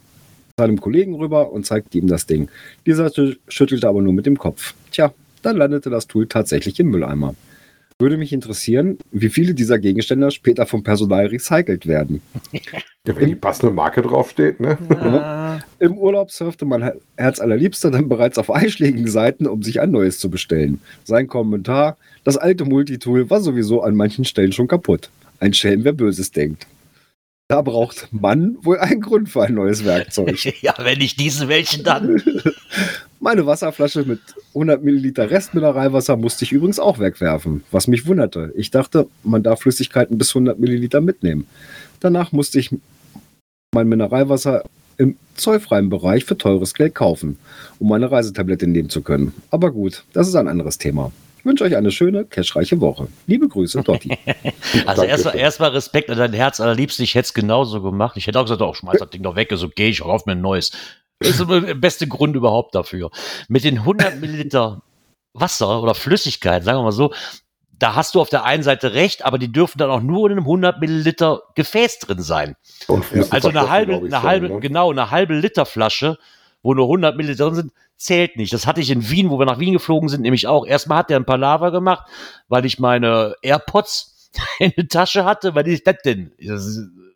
seinem 0.56 0.80
Kollegen 0.80 1.14
rüber 1.14 1.52
und 1.52 1.66
zeigte 1.66 1.98
ihm 1.98 2.06
das 2.06 2.26
Ding. 2.26 2.48
Dieser 2.86 3.10
schüttelte 3.48 3.88
aber 3.88 4.00
nur 4.00 4.12
mit 4.12 4.24
dem 4.24 4.38
Kopf. 4.38 4.74
Tja, 4.90 5.12
dann 5.42 5.56
landete 5.56 5.90
das 5.90 6.06
Tool 6.06 6.26
tatsächlich 6.26 6.78
im 6.80 6.90
Mülleimer. 6.90 7.34
Würde 8.00 8.16
mich 8.16 8.32
interessieren, 8.32 8.98
wie 9.12 9.28
viele 9.28 9.52
dieser 9.52 9.78
Gegenstände 9.78 10.30
später 10.30 10.64
vom 10.66 10.82
Personal 10.82 11.26
recycelt 11.26 11.86
werden. 11.86 12.22
Ja, 13.06 13.16
wenn 13.16 13.28
die 13.28 13.34
passende 13.34 13.74
Marke 13.74 14.02
draufsteht, 14.02 14.60
ne? 14.60 14.76
Ja. 14.90 15.58
Im 15.78 15.96
Urlaub 15.96 16.30
surfte 16.30 16.66
mein 16.66 16.92
Herz 17.16 17.40
allerliebster 17.40 17.90
dann 17.90 18.10
bereits 18.10 18.36
auf 18.36 18.50
einschlägigen 18.50 19.08
Seiten, 19.08 19.46
um 19.46 19.62
sich 19.62 19.80
ein 19.80 19.90
neues 19.90 20.18
zu 20.18 20.28
bestellen. 20.28 20.82
Sein 21.04 21.26
Kommentar: 21.26 21.96
Das 22.24 22.36
alte 22.36 22.66
Multitool 22.66 23.30
war 23.30 23.40
sowieso 23.40 23.80
an 23.80 23.94
manchen 23.94 24.26
Stellen 24.26 24.52
schon 24.52 24.68
kaputt. 24.68 25.08
Ein 25.38 25.54
Schelm, 25.54 25.84
wer 25.84 25.94
Böses 25.94 26.30
denkt. 26.30 26.66
Da 27.48 27.62
braucht 27.62 28.06
man 28.12 28.58
wohl 28.60 28.78
einen 28.78 29.00
Grund 29.00 29.28
für 29.28 29.42
ein 29.42 29.54
neues 29.54 29.84
Werkzeug. 29.84 30.38
ja, 30.62 30.74
wenn 30.78 30.98
nicht 30.98 31.18
diesen, 31.18 31.48
welchen 31.48 31.82
dann? 31.82 32.22
Meine 33.22 33.44
Wasserflasche 33.44 34.04
mit 34.04 34.20
100 34.54 34.82
Milliliter 34.82 35.30
Restmineralwasser 35.30 36.16
musste 36.16 36.46
ich 36.46 36.52
übrigens 36.52 36.80
auch 36.80 36.98
wegwerfen, 36.98 37.62
was 37.70 37.86
mich 37.86 38.06
wunderte. 38.06 38.50
Ich 38.56 38.70
dachte, 38.70 39.08
man 39.24 39.42
darf 39.42 39.60
Flüssigkeiten 39.60 40.16
bis 40.16 40.30
100 40.30 40.58
Milliliter 40.58 41.02
mitnehmen. 41.02 41.46
Danach 42.00 42.32
musste 42.32 42.58
ich 42.58 42.74
mein 43.74 43.88
Mineralwasser 43.90 44.64
im 44.96 45.16
zollfreien 45.34 45.90
Bereich 45.90 46.24
für 46.24 46.38
teures 46.38 46.72
Geld 46.72 46.94
kaufen, 46.94 47.36
um 47.78 47.90
meine 47.90 48.10
Reisetablette 48.10 48.66
nehmen 48.66 48.88
zu 48.88 49.02
können. 49.02 49.34
Aber 49.50 49.70
gut, 49.70 50.04
das 50.14 50.26
ist 50.26 50.34
ein 50.34 50.48
anderes 50.48 50.78
Thema. 50.78 51.12
Ich 51.40 51.44
wünsche 51.44 51.64
euch 51.64 51.76
eine 51.76 51.90
schöne, 51.90 52.24
cashreiche 52.24 52.80
Woche. 52.80 53.08
Liebe 53.26 53.48
Grüße, 53.48 53.82
Dotti. 53.82 54.16
also 54.86 55.02
erstmal 55.02 55.36
erst 55.36 55.60
Respekt 55.60 56.10
an 56.10 56.18
dein 56.18 56.34
Herz 56.34 56.60
allerliebsten. 56.60 57.02
Ich 57.02 57.14
hätte 57.14 57.26
es 57.26 57.34
genauso 57.34 57.80
gemacht. 57.82 58.18
Ich 58.18 58.26
hätte 58.26 58.38
auch 58.38 58.44
gesagt, 58.44 58.60
oh, 58.60 58.74
schmeiß 58.74 58.98
das 58.98 59.08
Ding 59.08 59.22
doch 59.22 59.36
weg. 59.36 59.50
So 59.54 59.68
gehe 59.68 59.88
ich, 59.88 60.02
auf 60.02 60.26
mir 60.26 60.32
ein 60.32 60.42
neues. 60.42 60.72
Das 61.20 61.38
ist 61.38 61.50
der 61.50 61.74
beste 61.74 62.08
Grund 62.08 62.34
überhaupt 62.34 62.74
dafür. 62.74 63.10
Mit 63.48 63.64
den 63.64 63.78
100 63.78 64.20
Milliliter 64.20 64.82
Wasser 65.34 65.82
oder 65.82 65.94
Flüssigkeit, 65.94 66.64
sagen 66.64 66.78
wir 66.78 66.84
mal 66.84 66.92
so, 66.92 67.12
da 67.78 67.94
hast 67.94 68.14
du 68.14 68.20
auf 68.20 68.28
der 68.28 68.44
einen 68.44 68.62
Seite 68.62 68.94
recht, 68.94 69.24
aber 69.24 69.38
die 69.38 69.52
dürfen 69.52 69.78
dann 69.78 69.90
auch 69.90 70.00
nur 70.00 70.30
in 70.30 70.32
einem 70.32 70.44
100 70.44 70.80
Milliliter 70.80 71.42
Gefäß 71.54 71.98
drin 71.98 72.22
sein. 72.22 72.56
also 73.30 73.48
eine 73.48 73.70
halbe, 73.70 73.96
eine 73.96 74.22
halbe, 74.22 74.48
ne? 74.48 74.60
genau, 74.60 74.90
eine 74.90 75.10
halbe 75.10 75.34
Liter 75.34 75.66
Flasche, 75.66 76.18
wo 76.62 76.74
nur 76.74 76.86
100 76.86 77.16
Milliliter 77.16 77.46
drin 77.46 77.54
sind, 77.54 77.72
zählt 77.96 78.36
nicht. 78.36 78.52
Das 78.52 78.66
hatte 78.66 78.80
ich 78.80 78.90
in 78.90 79.08
Wien, 79.10 79.30
wo 79.30 79.38
wir 79.38 79.46
nach 79.46 79.58
Wien 79.58 79.74
geflogen 79.74 80.08
sind, 80.08 80.22
nämlich 80.22 80.46
auch. 80.46 80.66
Erstmal 80.66 80.98
hat 80.98 81.10
der 81.10 81.18
ein 81.18 81.26
Palaver 81.26 81.70
gemacht, 81.70 82.06
weil 82.48 82.64
ich 82.64 82.78
meine 82.78 83.34
AirPods 83.42 84.30
in 84.58 84.72
der 84.76 84.88
Tasche 84.88 85.24
hatte, 85.24 85.54
weil 85.54 85.68
ich 85.68 85.84
das 85.84 85.96
denn? 86.04 86.32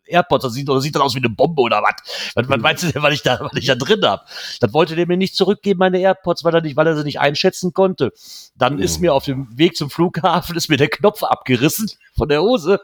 AirPods, 0.07 0.43
das 0.43 0.53
sieht, 0.53 0.67
das 0.67 0.83
sieht 0.83 0.95
dann 0.95 1.01
aus 1.01 1.15
wie 1.15 1.19
eine 1.19 1.29
Bombe 1.29 1.61
oder 1.61 1.81
was. 1.81 1.95
Was, 2.35 2.49
was 2.49 2.59
meinst 2.59 2.83
du 2.83 2.91
denn, 2.91 3.01
was 3.01 3.13
ich 3.13 3.23
da, 3.23 3.39
was 3.39 3.53
ich 3.53 3.65
da 3.65 3.75
drin 3.75 4.03
habe? 4.03 4.23
Das 4.59 4.73
wollte 4.73 4.95
der 4.95 5.07
mir 5.07 5.17
nicht 5.17 5.35
zurückgeben, 5.35 5.79
meine 5.79 5.99
AirPods, 5.99 6.43
weil 6.43 6.53
er 6.53 6.61
nicht, 6.61 6.75
weil 6.75 6.87
er 6.87 6.95
sie 6.97 7.03
nicht 7.03 7.19
einschätzen 7.19 7.73
konnte. 7.73 8.13
Dann 8.55 8.79
ist 8.79 8.99
mir 8.99 9.13
auf 9.13 9.25
dem 9.25 9.47
Weg 9.57 9.75
zum 9.75 9.89
Flughafen 9.89 10.55
ist 10.55 10.69
mir 10.69 10.77
der 10.77 10.89
Knopf 10.89 11.23
abgerissen 11.23 11.89
von 12.15 12.29
der 12.29 12.41
Hose. 12.41 12.79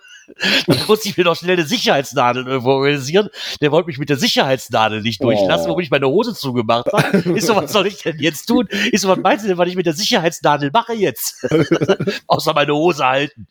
Dann 0.67 0.77
musste 0.87 1.09
ich 1.09 1.17
mir 1.17 1.23
doch 1.23 1.35
schnell 1.35 1.53
eine 1.53 1.65
Sicherheitsnadel 1.65 2.47
irgendwo 2.47 2.71
organisieren. 2.71 3.29
Der 3.59 3.71
wollte 3.71 3.87
mich 3.87 3.97
mit 3.97 4.09
der 4.09 4.17
Sicherheitsnadel 4.17 5.01
nicht 5.01 5.21
durchlassen, 5.21 5.71
oh. 5.71 5.75
wo 5.75 5.79
ich 5.79 5.89
meine 5.89 6.07
Hose 6.07 6.33
zugemacht 6.33 6.87
habe. 6.91 7.17
Ist 7.35 7.47
so, 7.47 7.55
was 7.55 7.71
soll 7.71 7.87
ich 7.87 8.01
denn 8.03 8.19
jetzt 8.19 8.45
tun? 8.45 8.67
Ist 8.91 9.01
so, 9.01 9.09
was 9.09 9.17
meinst 9.17 9.43
du 9.43 9.49
denn, 9.49 9.57
was 9.57 9.67
ich 9.67 9.75
mit 9.75 9.85
der 9.85 9.93
Sicherheitsnadel 9.93 10.71
mache 10.71 10.93
jetzt? 10.93 11.45
Außer 12.27 12.53
meine 12.53 12.73
Hose 12.73 13.05
halten. 13.05 13.47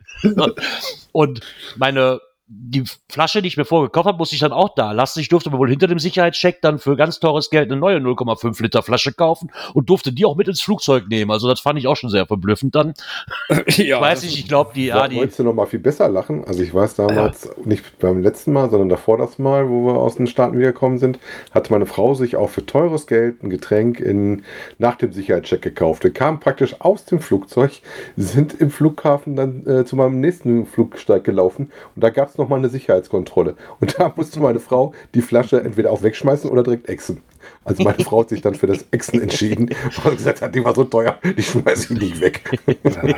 Und 1.12 1.41
meine 1.77 2.21
die 2.52 2.83
Flasche, 3.09 3.42
die 3.42 3.49
ich 3.49 3.57
mir 3.57 3.64
vorher 3.64 3.87
gekauft 3.87 4.09
habe, 4.09 4.19
musste 4.19 4.35
ich 4.35 4.40
dann 4.40 4.52
auch 4.52 4.75
da 4.75 4.90
lassen. 4.90 5.21
Ich 5.21 5.28
durfte 5.28 5.50
mir 5.50 5.59
wohl 5.59 5.71
hinter 5.71 5.87
dem 5.87 6.00
Sicherheitscheck 6.00 6.61
dann 6.61 6.80
für 6.80 6.97
ganz 6.97 7.21
teures 7.21 7.49
Geld 7.49 7.71
eine 7.71 7.78
neue 7.78 7.99
0,5 7.99 8.61
Liter 8.61 8.83
Flasche 8.83 9.12
kaufen 9.12 9.52
und 9.73 9.88
durfte 9.88 10.12
die 10.12 10.25
auch 10.25 10.35
mit 10.35 10.49
ins 10.49 10.61
Flugzeug 10.61 11.07
nehmen. 11.09 11.30
Also 11.30 11.49
das 11.49 11.61
fand 11.61 11.78
ich 11.78 11.87
auch 11.87 11.95
schon 11.95 12.11
sehr 12.11 12.26
verblüffend 12.26 12.75
dann. 12.75 12.95
ja, 13.49 13.64
ich 13.66 14.00
weiß 14.00 14.25
nicht, 14.25 14.37
ich 14.37 14.49
glaube, 14.49 14.73
die... 14.75 14.87
Ja, 14.87 15.07
die 15.07 15.16
wolltest 15.16 15.38
du 15.38 15.45
noch 15.45 15.54
mal 15.54 15.66
viel 15.66 15.78
besser 15.78 16.09
lachen? 16.09 16.45
Also 16.45 16.61
ich 16.64 16.75
weiß 16.75 16.97
damals, 16.97 17.45
ja. 17.45 17.50
nicht 17.64 17.99
beim 18.00 18.21
letzten 18.21 18.52
Mal, 18.52 18.69
sondern 18.69 18.88
davor 18.88 19.16
das 19.16 19.38
Mal, 19.38 19.69
wo 19.69 19.87
wir 19.87 19.95
aus 19.95 20.16
den 20.16 20.26
Staaten 20.26 20.59
wiedergekommen 20.59 20.99
sind, 20.99 21.21
hatte 21.52 21.73
meine 21.73 21.87
Frau 21.87 22.14
sich 22.14 22.35
auch 22.35 22.50
für 22.50 22.66
teures 22.66 23.07
Geld 23.07 23.45
ein 23.45 23.50
Getränk 23.50 24.00
in, 24.00 24.42
nach 24.78 24.97
dem 24.97 25.12
Sicherheitscheck 25.12 25.62
gekauft. 25.62 26.02
Wir 26.02 26.12
kamen 26.12 26.40
praktisch 26.40 26.80
aus 26.80 27.04
dem 27.04 27.21
Flugzeug, 27.21 27.80
sind 28.16 28.54
im 28.54 28.73
Flughafen 28.73 29.37
dann 29.37 29.64
äh, 29.69 29.85
zu 29.85 29.95
meinem 29.95 30.19
nächsten 30.19 30.66
Flugsteig 30.66 31.23
gelaufen 31.23 31.71
und 31.95 32.02
da 32.02 32.11
gab 32.11 32.28
es 32.28 32.39
nochmal 32.40 32.59
eine 32.59 32.68
Sicherheitskontrolle. 32.68 33.56
Und 33.80 33.99
da 33.99 34.12
musste 34.16 34.40
meine 34.40 34.61
Frau 34.61 34.92
die 35.14 35.23
Flasche 35.23 35.61
entweder 35.61 35.92
auch 35.92 36.02
wegschmeißen 36.02 36.50
oder 36.50 36.62
direkt 36.62 36.88
exen. 36.88 37.23
Also 37.64 37.82
meine 37.82 38.02
Frau 38.04 38.20
hat 38.20 38.30
sich 38.30 38.42
dann 38.42 38.54
für 38.54 38.66
das 38.66 38.85
Exen 38.90 39.20
entschieden, 39.20 39.70
weil 40.02 40.12
sie 40.12 40.16
gesagt 40.18 40.42
hat, 40.42 40.54
die 40.54 40.64
war 40.64 40.75
so 40.75 40.85
teuer, 40.85 41.18
die 41.25 41.42
schmeiße 41.42 41.94
ich 41.94 42.00
nicht 42.00 42.20
weg. 42.20 42.61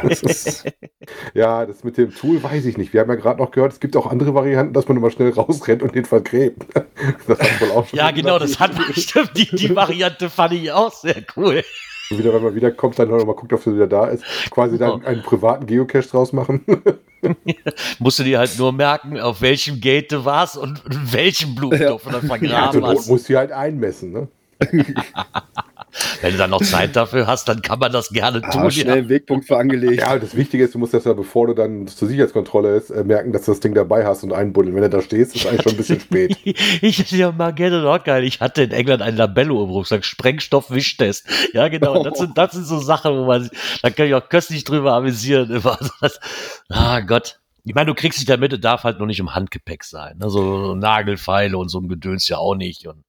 Das 0.02 0.22
ist, 0.22 0.64
ja, 1.34 1.64
das 1.66 1.84
mit 1.84 1.96
dem 1.96 2.14
Tool 2.14 2.42
weiß 2.42 2.64
ich 2.66 2.76
nicht. 2.76 2.92
Wir 2.92 3.00
haben 3.00 3.10
ja 3.10 3.16
gerade 3.16 3.40
noch 3.40 3.50
gehört, 3.50 3.72
es 3.72 3.80
gibt 3.80 3.96
auch 3.96 4.06
andere 4.06 4.34
Varianten, 4.34 4.72
dass 4.74 4.86
man 4.88 4.96
immer 4.96 5.10
schnell 5.10 5.30
rausrennt 5.30 5.82
und 5.82 5.94
den 5.94 6.04
vergräbt. 6.04 6.66
Das 7.26 7.38
hat 7.38 7.60
wohl 7.60 7.70
auch 7.70 7.86
schon 7.86 7.98
ja, 7.98 8.10
genau, 8.10 8.38
das 8.38 8.58
hat 8.60 8.72
bestimmt, 8.86 9.30
die, 9.36 9.48
die 9.54 9.74
Variante 9.74 10.28
fand 10.30 10.54
ich 10.54 10.70
auch 10.72 10.92
sehr 10.92 11.22
cool. 11.36 11.62
Und 12.12 12.18
wieder, 12.18 12.34
wenn 12.34 12.42
man 12.42 12.54
wiederkommt, 12.54 12.98
dann 12.98 13.08
noch 13.08 13.24
mal 13.24 13.34
guckt, 13.34 13.52
ob 13.52 13.66
er 13.66 13.74
wieder 13.74 13.86
da 13.86 14.06
ist. 14.06 14.24
Quasi 14.50 14.78
dann 14.78 15.02
oh. 15.02 15.06
einen 15.06 15.22
privaten 15.22 15.66
Geocache 15.66 16.08
draus 16.08 16.32
machen. 16.32 16.64
Musst 17.98 18.18
du 18.18 18.24
dir 18.24 18.38
halt 18.38 18.58
nur 18.58 18.72
merken, 18.72 19.20
auf 19.20 19.40
welchem 19.40 19.80
Gate 19.80 20.10
du 20.12 20.24
warst 20.24 20.56
und 20.56 20.82
in 20.90 21.12
welchem 21.12 21.54
Blumentopf 21.54 22.04
ja. 22.04 22.10
du 22.10 22.18
dann 22.18 22.26
vergraben 22.40 22.82
ja, 22.82 22.88
hast. 22.88 23.08
musst 23.08 23.28
du 23.28 23.36
halt 23.36 23.52
einmessen, 23.52 24.12
ne? 24.12 24.28
Wenn 26.20 26.32
du 26.32 26.38
dann 26.38 26.50
noch 26.50 26.62
Zeit 26.62 26.96
dafür 26.96 27.26
hast, 27.26 27.48
dann 27.48 27.60
kann 27.60 27.78
man 27.78 27.92
das 27.92 28.10
gerne 28.10 28.40
ah, 28.42 28.50
tun. 28.50 28.70
Schnell 28.70 29.04
ja. 29.04 29.08
Wegpunkt 29.08 29.46
für 29.46 29.58
angelegt. 29.58 30.00
Ja, 30.00 30.18
das 30.18 30.34
Wichtige 30.36 30.64
ist, 30.64 30.74
du 30.74 30.78
musst 30.78 30.94
das 30.94 31.04
ja, 31.04 31.12
bevor 31.12 31.48
du 31.48 31.54
dann 31.54 31.86
zur 31.86 32.08
Sicherheitskontrolle 32.08 32.76
ist, 32.76 32.90
äh, 32.90 33.04
merken, 33.04 33.32
dass 33.32 33.44
du 33.44 33.52
das 33.52 33.60
Ding 33.60 33.74
dabei 33.74 34.06
hast 34.06 34.22
und 34.24 34.32
einbuddeln. 34.32 34.74
Wenn 34.74 34.82
du 34.82 34.90
da 34.90 35.02
stehst, 35.02 35.36
ist 35.36 35.46
eigentlich 35.46 35.62
schon 35.62 35.72
ein 35.72 35.76
bisschen 35.76 36.00
spät. 36.00 36.36
ich 36.44 36.98
hätte 36.98 37.16
ja 37.16 37.32
mal 37.32 37.52
gerne 37.52 37.82
noch 37.82 38.02
geil. 38.02 38.24
Ich 38.24 38.40
hatte 38.40 38.62
in 38.62 38.72
England 38.72 39.02
einen 39.02 39.16
Labello 39.16 39.62
im 39.64 39.70
Rucksack, 39.70 40.04
Sprengstoff-Wischtest. 40.04 41.26
Ja, 41.52 41.68
genau. 41.68 42.02
Das 42.02 42.18
sind, 42.18 42.38
das 42.38 42.52
sind 42.52 42.64
so 42.64 42.78
Sachen, 42.78 43.12
wo 43.14 43.24
man, 43.26 43.50
da 43.82 43.90
kann 43.90 44.06
ich 44.06 44.14
auch 44.14 44.28
köstlich 44.28 44.64
drüber 44.64 44.94
amüsieren. 44.94 45.50
Immer. 45.50 45.78
ah, 46.70 47.00
Gott. 47.00 47.38
Ich 47.64 47.74
meine, 47.74 47.86
du 47.86 47.94
kriegst 47.94 48.18
dich 48.18 48.26
damit, 48.26 48.64
darf 48.64 48.82
halt 48.82 48.98
noch 48.98 49.06
nicht 49.06 49.20
im 49.20 49.34
Handgepäck 49.34 49.84
sein. 49.84 50.16
Also 50.20 50.74
Nagelfeile 50.74 51.56
und 51.56 51.68
so 51.68 51.78
ein 51.78 51.88
Gedöns 51.88 52.26
ja 52.28 52.38
auch 52.38 52.56
nicht. 52.56 52.88
Und 52.88 53.04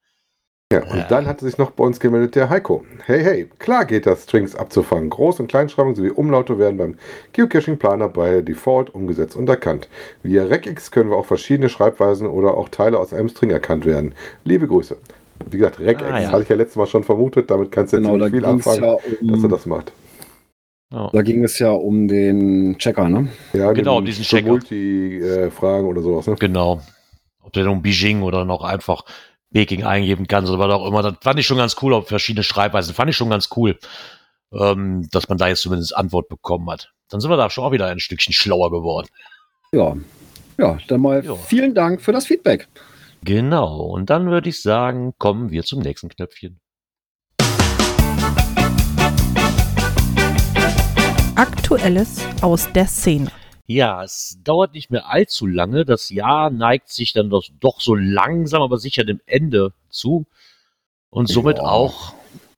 ja, 0.73 0.91
und 0.91 0.97
ja. 0.97 1.07
dann 1.07 1.25
hat 1.25 1.39
sich 1.39 1.57
noch 1.57 1.71
bei 1.71 1.83
uns 1.83 1.99
gemeldet 1.99 2.35
der 2.35 2.49
Heiko. 2.49 2.83
Hey, 3.05 3.23
hey, 3.23 3.49
klar 3.59 3.85
geht 3.85 4.05
das, 4.05 4.23
Strings 4.23 4.55
abzufangen. 4.55 5.09
Groß- 5.09 5.39
und 5.39 5.47
Kleinschreibung 5.47 5.95
sowie 5.95 6.09
Umlaute 6.09 6.57
werden 6.57 6.77
beim 6.77 6.95
Geocaching-Planer 7.33 8.09
bei 8.09 8.41
Default 8.41 8.93
umgesetzt 8.93 9.35
und 9.35 9.47
erkannt. 9.49 9.87
Via 10.23 10.43
Regex 10.43 10.91
können 10.91 11.09
wir 11.09 11.17
auch 11.17 11.25
verschiedene 11.25 11.69
Schreibweisen 11.69 12.27
oder 12.27 12.57
auch 12.57 12.69
Teile 12.69 12.99
aus 12.99 13.13
einem 13.13 13.29
String 13.29 13.51
erkannt 13.51 13.85
werden. 13.85 14.15
Liebe 14.43 14.67
Grüße. 14.67 14.97
Wie 15.49 15.57
gesagt, 15.57 15.79
Regex 15.79 16.03
ah, 16.03 16.19
ja. 16.19 16.31
hatte 16.31 16.43
ich 16.43 16.49
ja 16.49 16.55
letztes 16.55 16.77
Mal 16.77 16.87
schon 16.87 17.03
vermutet, 17.03 17.51
damit 17.51 17.71
kannst 17.71 17.93
du 17.93 17.97
jetzt 17.97 18.05
genau, 18.05 18.17
nicht 18.17 18.31
viel 18.31 18.45
anfangen, 18.45 18.83
ja 18.83 18.97
um, 19.21 19.27
dass 19.27 19.43
er 19.43 19.49
das 19.49 19.65
macht. 19.65 19.91
Da 20.89 21.23
ging 21.23 21.43
es 21.43 21.57
ja 21.57 21.71
um 21.71 22.07
den 22.07 22.77
Checker, 22.77 23.09
ne? 23.09 23.27
Ja, 23.53 23.71
genau, 23.71 23.97
um 23.97 24.05
diesen 24.05 24.23
Checker. 24.23 24.47
Multi-Fragen 24.47 25.87
oder 25.87 26.01
sowas, 26.03 26.27
ne? 26.27 26.35
Genau. 26.39 26.81
Ob 27.41 27.51
der 27.53 27.65
nun 27.65 27.81
Beijing 27.81 28.21
oder 28.21 28.45
noch 28.45 28.63
einfach 28.63 29.03
Baking 29.53 29.83
eingeben 29.83 30.27
kannst 30.27 30.51
oder 30.51 30.59
was 30.59 30.73
auch 30.73 30.87
immer. 30.87 31.03
Das 31.03 31.15
fand 31.21 31.39
ich 31.39 31.47
schon 31.47 31.57
ganz 31.57 31.75
cool, 31.81 31.93
auf 31.93 32.07
verschiedene 32.07 32.43
Schreibweisen. 32.43 32.93
Fand 32.93 33.09
ich 33.09 33.15
schon 33.15 33.29
ganz 33.29 33.49
cool, 33.55 33.77
ähm, 34.51 35.07
dass 35.11 35.29
man 35.29 35.37
da 35.37 35.47
jetzt 35.47 35.61
zumindest 35.61 35.95
Antwort 35.95 36.27
bekommen 36.27 36.69
hat. 36.69 36.91
Dann 37.09 37.21
sind 37.21 37.29
wir 37.29 37.37
da 37.37 37.49
schon 37.49 37.63
auch 37.63 37.71
wieder 37.71 37.87
ein 37.87 37.99
Stückchen 37.99 38.33
schlauer 38.33 38.71
geworden. 38.71 39.07
Ja, 39.71 39.95
ja, 40.57 40.77
dann 40.87 41.01
mal 41.01 41.23
ja. 41.23 41.35
vielen 41.35 41.73
Dank 41.73 42.01
für 42.01 42.11
das 42.11 42.25
Feedback. 42.25 42.67
Genau, 43.23 43.81
und 43.85 44.09
dann 44.09 44.29
würde 44.29 44.49
ich 44.49 44.61
sagen, 44.61 45.13
kommen 45.17 45.51
wir 45.51 45.63
zum 45.63 45.79
nächsten 45.79 46.09
Knöpfchen. 46.09 46.59
Aktuelles 51.35 52.19
aus 52.41 52.71
der 52.73 52.85
Szene. 52.85 53.31
Ja, 53.65 54.03
es 54.03 54.39
dauert 54.43 54.73
nicht 54.73 54.91
mehr 54.91 55.09
allzu 55.09 55.47
lange. 55.47 55.85
Das 55.85 56.09
Jahr 56.09 56.49
neigt 56.49 56.89
sich 56.89 57.13
dann 57.13 57.29
doch, 57.29 57.43
doch 57.59 57.79
so 57.79 57.95
langsam, 57.95 58.61
aber 58.61 58.77
sicher 58.77 59.05
dem 59.05 59.21
Ende 59.25 59.73
zu. 59.89 60.25
Und 61.09 61.27
somit 61.29 61.57
ja. 61.57 61.63
auch, 61.63 62.13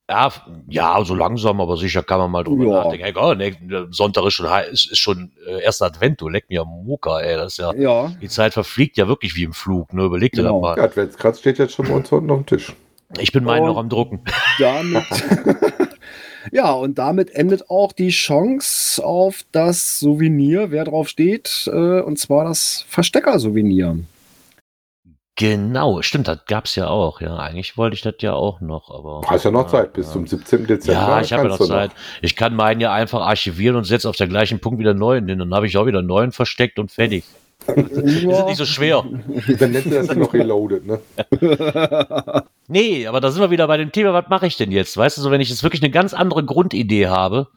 ja, 0.08 0.32
ja, 0.68 1.04
so 1.04 1.14
langsam, 1.14 1.60
aber 1.60 1.76
sicher 1.76 2.02
kann 2.02 2.18
man 2.18 2.30
mal 2.30 2.42
drüber 2.42 2.64
ja. 2.64 2.70
nachdenken. 2.72 3.04
Hey, 3.04 3.14
oh, 3.16 3.34
nee, 3.34 3.86
Sonntag 3.90 4.24
ist 4.24 4.34
schon, 4.34 4.46
ist, 4.72 4.90
ist 4.90 4.98
schon 4.98 5.30
äh, 5.46 5.62
erster 5.62 5.86
Advent, 5.86 6.20
du 6.20 6.28
leck 6.28 6.46
mir 6.48 6.62
am 6.62 6.84
Muka, 6.84 7.20
ey. 7.20 7.36
Das 7.36 7.52
ist 7.52 7.58
ja, 7.58 7.72
ja, 7.74 8.12
die 8.20 8.28
Zeit 8.28 8.54
verfliegt 8.54 8.96
ja 8.96 9.06
wirklich 9.08 9.36
wie 9.36 9.44
im 9.44 9.52
Flug, 9.52 9.92
ne? 9.92 10.04
Überleg 10.04 10.32
dir 10.32 10.42
genau. 10.42 10.60
das 10.60 10.62
mal. 10.62 10.76
Ja, 10.78 10.84
Adventskranz 10.84 11.38
steht 11.38 11.58
jetzt 11.58 11.74
schon 11.74 11.86
bei 11.86 11.94
uns 11.94 12.10
unten 12.10 12.30
auf 12.30 12.38
dem 12.38 12.46
Tisch. 12.46 12.72
Ich 13.18 13.30
bin 13.30 13.44
meinen 13.44 13.66
noch 13.66 13.76
am 13.76 13.88
Drucken. 13.88 14.22
Damit 14.58 15.04
Ja, 16.52 16.72
und 16.72 16.98
damit 16.98 17.34
endet 17.34 17.70
auch 17.70 17.92
die 17.92 18.10
Chance 18.10 19.04
auf 19.04 19.44
das 19.52 19.98
Souvenir, 19.98 20.70
wer 20.70 20.84
drauf 20.84 21.08
steht, 21.08 21.68
äh, 21.72 22.00
und 22.00 22.18
zwar 22.18 22.44
das 22.44 22.84
Verstecker-Souvenir. 22.88 23.98
Genau, 25.38 26.00
stimmt, 26.00 26.28
das 26.28 26.46
gab 26.46 26.64
es 26.64 26.76
ja 26.76 26.88
auch. 26.88 27.20
Ja, 27.20 27.36
eigentlich 27.36 27.76
wollte 27.76 27.94
ich 27.94 28.00
das 28.00 28.14
ja 28.20 28.32
auch 28.32 28.62
noch, 28.62 28.90
aber. 28.90 29.20
Hast 29.26 29.44
ja 29.44 29.50
noch 29.50 29.66
Zeit 29.66 29.92
bis 29.92 30.06
ja. 30.06 30.12
zum 30.12 30.26
17. 30.26 30.66
Dezember. 30.66 31.00
Ja, 31.00 31.20
ich 31.20 31.30
habe 31.34 31.42
ja 31.42 31.48
noch 31.50 31.58
Zeit. 31.58 31.90
Noch. 31.90 31.96
Ich 32.22 32.36
kann 32.36 32.56
meinen 32.56 32.80
ja 32.80 32.94
einfach 32.94 33.20
archivieren 33.20 33.76
und 33.76 33.84
setze 33.84 34.08
auf 34.08 34.16
der 34.16 34.28
gleichen 34.28 34.60
Punkt 34.60 34.78
wieder 34.78 34.94
neuen 34.94 35.28
hin. 35.28 35.38
Dann 35.38 35.52
habe 35.52 35.66
ich 35.66 35.76
auch 35.76 35.84
wieder 35.84 36.00
neuen 36.00 36.32
versteckt 36.32 36.78
und 36.78 36.90
fertig. 36.90 37.24
Ja. 37.68 37.74
ist 37.74 38.46
nicht 38.46 38.56
so 38.56 38.64
schwer. 38.64 39.04
Dann 39.58 39.72
nennt 39.72 39.86
er 39.86 40.04
das 40.04 40.16
noch 40.16 40.32
reloaded, 40.32 40.86
ne? 40.86 41.00
nee, 42.68 43.06
aber 43.06 43.20
da 43.20 43.30
sind 43.30 43.40
wir 43.40 43.50
wieder 43.50 43.66
bei 43.66 43.76
dem 43.76 43.92
Thema, 43.92 44.12
was 44.12 44.28
mache 44.28 44.46
ich 44.46 44.56
denn 44.56 44.70
jetzt? 44.70 44.96
Weißt 44.96 45.16
du, 45.16 45.22
so 45.22 45.30
wenn 45.30 45.40
ich 45.40 45.50
jetzt 45.50 45.62
wirklich 45.62 45.82
eine 45.82 45.90
ganz 45.90 46.14
andere 46.14 46.44
Grundidee 46.44 47.08
habe, 47.08 47.48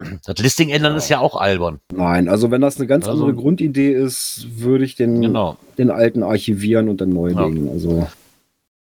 das 0.26 0.38
Listing 0.38 0.70
ändern 0.70 0.92
ja. 0.92 0.98
ist 0.98 1.08
ja 1.08 1.20
auch 1.20 1.36
albern. 1.36 1.80
Nein, 1.92 2.28
also 2.28 2.50
wenn 2.50 2.60
das 2.60 2.76
eine 2.76 2.86
ganz 2.86 3.06
also, 3.08 3.24
andere 3.24 3.40
Grundidee 3.40 3.92
ist, 3.92 4.46
würde 4.56 4.84
ich 4.84 4.96
den, 4.96 5.20
genau. 5.20 5.56
den 5.76 5.90
alten 5.90 6.22
archivieren 6.22 6.88
und 6.88 7.00
dann 7.00 7.10
neu 7.10 7.30
ja. 7.30 7.46
legen. 7.46 7.68
Also. 7.68 8.08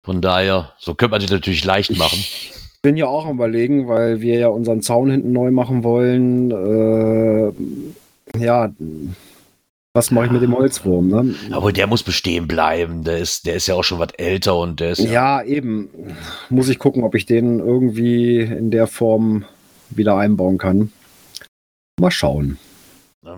Von 0.03 0.21
daher, 0.21 0.71
so 0.79 0.95
könnte 0.95 1.11
man 1.11 1.21
sich 1.21 1.31
natürlich 1.31 1.65
leicht 1.65 1.89
ich 1.89 1.97
machen. 1.97 2.17
bin 2.81 2.95
ja 2.95 3.07
auch 3.07 3.25
am 3.25 3.35
überlegen, 3.35 3.87
weil 3.87 4.21
wir 4.21 4.39
ja 4.39 4.47
unseren 4.47 4.81
Zaun 4.81 5.11
hinten 5.11 5.33
neu 5.33 5.51
machen 5.51 5.83
wollen. 5.83 6.51
Äh, 6.51 7.51
ja, 8.41 8.71
was 9.97 10.11
mache 10.11 10.27
ich 10.27 10.31
mit 10.31 10.43
dem 10.43 10.55
Holzwurm? 10.55 11.07
Ne? 11.07 11.33
Aber 11.49 11.73
der 11.73 11.87
muss 11.87 12.03
bestehen 12.03 12.47
bleiben. 12.47 13.03
Der 13.03 13.17
ist, 13.17 13.47
der 13.47 13.55
ist 13.55 13.65
ja 13.65 13.73
auch 13.73 13.83
schon 13.83 13.97
was 13.97 14.11
älter 14.17 14.55
und 14.55 14.79
der 14.79 14.91
ist. 14.91 14.99
Ja, 14.99 15.41
ja, 15.41 15.43
eben. 15.43 15.89
Muss 16.51 16.69
ich 16.69 16.77
gucken, 16.77 17.03
ob 17.03 17.15
ich 17.15 17.25
den 17.25 17.59
irgendwie 17.59 18.41
in 18.41 18.69
der 18.69 18.85
Form 18.85 19.45
wieder 19.89 20.15
einbauen 20.15 20.59
kann. 20.59 20.91
Mal 21.99 22.11
schauen. 22.11 22.59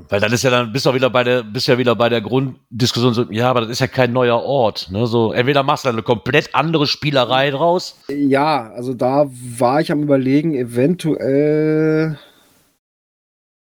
Weil 0.10 0.20
dann 0.20 0.34
ist 0.34 0.44
ja 0.44 0.50
dann, 0.50 0.74
bist 0.74 0.86
du 0.86 0.94
wieder 0.94 1.10
bei 1.10 1.24
der, 1.24 1.44
bist 1.44 1.68
ja 1.68 1.78
wieder 1.78 1.96
bei 1.96 2.10
der 2.10 2.20
Grunddiskussion 2.20 3.14
so, 3.14 3.24
ja, 3.32 3.50
aber 3.50 3.62
das 3.62 3.70
ist 3.70 3.80
ja 3.80 3.88
kein 3.88 4.12
neuer 4.12 4.44
Ort. 4.44 4.90
Ne? 4.92 5.08
So, 5.08 5.32
entweder 5.32 5.64
machst 5.64 5.86
du 5.86 5.90
eine 5.90 6.04
komplett 6.04 6.54
andere 6.54 6.88
Spielerei 6.88 7.52
draus. 7.52 7.98
Ja, 8.10 8.70
also 8.74 8.94
da 8.94 9.30
war 9.32 9.80
ich 9.80 9.94
am 9.94 10.04
überlegen, 10.04 10.56
eventuell 10.56 12.20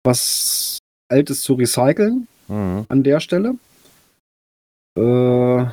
was 0.05 0.79
Altes 1.11 1.43
zu 1.43 1.53
recyceln 1.53 2.27
mhm. 2.49 2.87
an 2.89 3.03
der 3.03 3.21
Stelle. 3.21 3.55
Äh, 4.97 5.67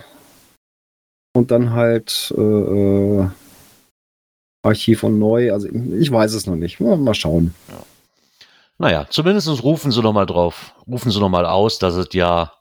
und 1.33 1.51
dann 1.51 1.71
halt 1.71 2.33
äh, 2.37 2.41
äh 2.41 3.29
Archiv 4.65 5.03
und 5.03 5.19
neu. 5.19 5.53
Also 5.53 5.69
ich 5.69 6.11
weiß 6.11 6.33
es 6.33 6.47
noch 6.47 6.55
nicht. 6.55 6.79
Mal, 6.79 7.13
schauen. 7.13 7.53
Ja. 7.69 7.83
Naja, 8.77 9.07
zumindest 9.09 9.63
rufen 9.63 9.91
sie 9.91 10.01
nochmal 10.01 10.25
drauf, 10.25 10.73
rufen 10.87 11.11
sie 11.11 11.19
nochmal 11.19 11.45
aus, 11.45 11.79
dass 11.79 11.95
es 11.95 12.09
ja 12.13 12.51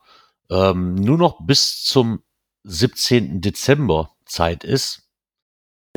ähm, 0.50 0.94
nur 0.94 1.18
noch 1.18 1.40
bis 1.40 1.82
zum 1.82 2.22
17. 2.64 3.40
Dezember 3.40 4.10
Zeit 4.26 4.62
ist. 4.64 5.03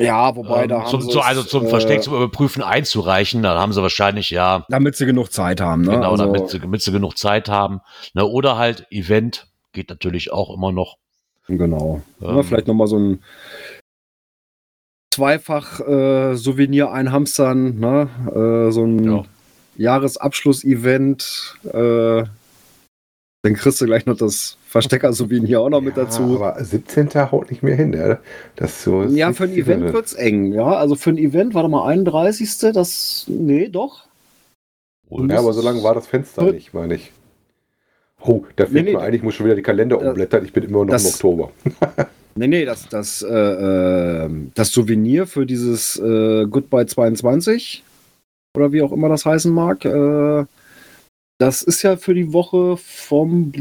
Ja, 0.00 0.36
wobei 0.36 0.62
ähm, 0.62 0.68
da 0.68 0.82
haben 0.82 0.90
zum, 0.90 1.02
sie 1.02 1.20
Also 1.20 1.42
zum 1.42 1.66
äh, 1.66 1.68
Versteck 1.68 2.02
zum 2.02 2.14
Überprüfen 2.14 2.62
einzureichen, 2.62 3.42
dann 3.42 3.58
haben 3.58 3.72
sie 3.72 3.82
wahrscheinlich 3.82 4.30
ja. 4.30 4.64
Damit 4.68 4.96
sie 4.96 5.06
genug 5.06 5.32
Zeit 5.32 5.60
haben, 5.60 5.82
ne? 5.82 5.92
Genau, 5.92 6.12
also, 6.12 6.24
damit, 6.24 6.50
sie, 6.50 6.60
damit 6.60 6.82
sie 6.82 6.92
genug 6.92 7.18
Zeit 7.18 7.48
haben. 7.48 7.80
Ne? 8.14 8.24
Oder 8.24 8.56
halt 8.56 8.86
Event 8.90 9.48
geht 9.72 9.90
natürlich 9.90 10.32
auch 10.32 10.54
immer 10.54 10.70
noch. 10.70 10.98
Genau. 11.48 12.02
Ähm, 12.20 12.36
ja, 12.36 12.42
vielleicht 12.42 12.68
nochmal 12.68 12.86
so 12.86 12.98
ein 12.98 13.24
zweifach 15.10 15.80
äh, 15.80 16.36
Souvenir 16.36 16.92
einhamstern, 16.92 17.78
ne? 17.80 18.08
Äh, 18.28 18.70
so 18.70 18.84
ein 18.84 19.04
ja. 19.04 19.24
Jahresabschluss-Event. 19.76 21.56
Äh, 21.72 22.24
dann 23.42 23.54
kriegst 23.54 23.80
du 23.80 23.86
gleich 23.86 24.04
noch 24.06 24.16
das 24.16 24.58
Verstecker-Souvenir 24.66 25.60
auch 25.60 25.68
noch 25.68 25.78
ja, 25.78 25.84
mit 25.84 25.96
dazu. 25.96 26.42
Aber 26.42 26.62
17. 26.62 27.08
haut 27.30 27.50
nicht 27.50 27.62
mehr 27.62 27.76
hin, 27.76 27.92
ja. 27.92 28.18
Das 28.56 28.82
so 28.82 29.04
ja, 29.04 29.32
für 29.32 29.44
ein 29.44 29.52
Event 29.52 29.92
wird 29.92 30.06
es 30.06 30.14
eng, 30.14 30.52
ja. 30.52 30.66
Also 30.66 30.96
für 30.96 31.10
ein 31.10 31.18
Event, 31.18 31.54
warte 31.54 31.68
mal, 31.68 31.86
31. 31.86 32.72
Das. 32.72 33.24
Nee, 33.28 33.68
doch. 33.68 34.06
Ja, 35.10 35.38
aber 35.38 35.52
so 35.52 35.62
lange 35.62 35.82
war 35.82 35.94
das 35.94 36.06
Fenster 36.06 36.44
wird, 36.44 36.56
nicht, 36.56 36.74
meine 36.74 36.96
ich. 36.96 37.12
Oh, 38.20 38.44
da 38.56 38.66
fällt 38.66 38.84
nee, 38.84 38.92
mir 38.92 39.00
ein, 39.00 39.14
ich 39.14 39.22
muss 39.22 39.34
schon 39.34 39.46
wieder 39.46 39.54
die 39.54 39.62
Kalender 39.62 40.00
umblättern. 40.00 40.44
Ich 40.44 40.52
bin 40.52 40.64
immer 40.64 40.84
noch 40.84 40.92
das, 40.92 41.04
im 41.04 41.10
Oktober. 41.10 41.52
nee, 42.34 42.48
nee, 42.48 42.64
das, 42.64 42.88
das, 42.88 43.22
äh, 43.22 43.28
ähm, 43.32 44.50
das 44.54 44.72
Souvenir 44.72 45.26
für 45.26 45.46
dieses 45.46 45.96
äh, 45.96 46.44
Goodbye 46.46 46.86
22 46.86 47.84
oder 48.56 48.72
wie 48.72 48.82
auch 48.82 48.92
immer 48.92 49.08
das 49.08 49.24
heißen 49.24 49.52
mag, 49.52 49.84
äh, 49.84 50.44
das 51.38 51.62
ist 51.62 51.82
ja 51.82 51.96
für 51.96 52.14
die 52.14 52.32
Woche 52.32 52.76
vom 52.76 53.52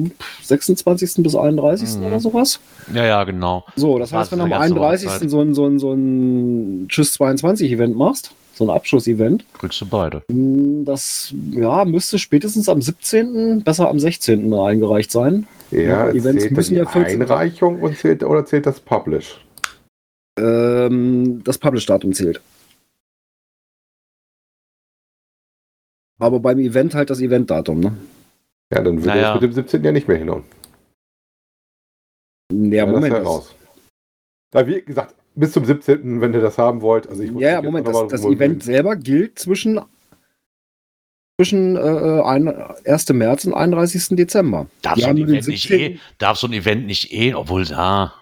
26. 0.43 1.23
bis 1.23 1.35
31. 1.35 1.97
Mhm. 1.97 2.05
oder 2.05 2.19
sowas. 2.19 2.59
Ja, 2.93 3.05
ja, 3.05 3.23
genau. 3.23 3.65
So, 3.75 3.99
das, 3.99 4.09
das 4.09 4.19
heißt, 4.19 4.31
wenn 4.31 4.39
du 4.39 4.45
am 4.45 4.53
31. 4.53 5.29
so 5.29 5.41
ein, 5.41 5.53
so 5.53 5.65
ein, 5.65 5.77
so 5.77 5.93
ein 5.93 6.87
Tschüss 6.89 7.13
22 7.13 7.71
Event 7.71 7.95
machst, 7.95 8.31
so 8.55 8.65
ein 8.65 8.71
Abschlussevent. 8.71 9.45
Kriegst 9.53 9.79
du 9.79 9.85
beide. 9.85 10.23
Hm, 10.31 10.85
das 10.85 11.33
ja, 11.51 11.85
müsste 11.85 12.17
spätestens 12.17 12.67
am 12.67 12.81
17., 12.81 13.61
besser 13.63 13.89
am 13.89 13.99
16. 13.99 14.51
eingereicht 14.53 15.11
sein. 15.11 15.47
Ja, 15.69 16.09
Events 16.09 16.43
zählt 16.43 16.53
müssen 16.53 16.73
die 16.73 16.79
ja 16.79 16.87
Einreichung 16.87 17.81
und 17.81 17.97
zählt, 17.97 18.23
oder 18.23 18.45
zählt 18.45 18.65
das 18.65 18.79
Publish? 18.79 19.39
Ähm, 20.39 21.41
das 21.43 21.59
Publish-Datum 21.59 22.13
zählt. 22.13 22.41
Aber 26.19 26.39
beim 26.39 26.59
Event 26.59 26.95
halt 26.95 27.09
das 27.09 27.21
Eventdatum, 27.21 27.79
ne? 27.79 27.97
Ja, 28.73 28.81
dann 28.81 28.97
würde 28.97 29.07
naja. 29.07 29.33
das 29.33 29.41
mit 29.41 29.43
dem 29.43 29.53
17. 29.53 29.83
ja 29.83 29.91
nicht 29.91 30.07
mehr 30.07 30.17
hinhauen. 30.17 30.43
Ja, 32.51 32.85
Moment. 32.85 33.13
Das 33.13 33.25
raus. 33.25 33.55
Da, 34.51 34.65
wie 34.65 34.81
gesagt, 34.81 35.13
bis 35.35 35.51
zum 35.51 35.65
17., 35.65 36.19
wenn 36.21 36.33
ihr 36.33 36.41
das 36.41 36.57
haben 36.57 36.81
wollt. 36.81 37.07
Also 37.07 37.23
ich 37.23 37.31
ja, 37.31 37.51
ja 37.51 37.61
Moment, 37.61 37.87
das, 37.87 38.07
das 38.07 38.25
Event 38.25 38.63
selber 38.63 38.95
gilt 38.95 39.37
zwischen, 39.37 39.79
zwischen 41.39 41.75
äh, 41.75 42.21
ein, 42.23 42.47
1. 42.47 43.09
März 43.09 43.45
und 43.45 43.53
31. 43.53 44.17
Dezember. 44.17 44.67
Darf 44.81 44.99
so, 44.99 45.07
ein 45.07 45.17
Event 45.17 45.47
nicht 45.47 45.69
eh, 45.69 45.99
darf 46.17 46.37
so 46.37 46.47
ein 46.47 46.53
Event 46.53 46.87
nicht 46.87 47.13
eh, 47.13 47.33
obwohl 47.33 47.65
da. 47.65 48.13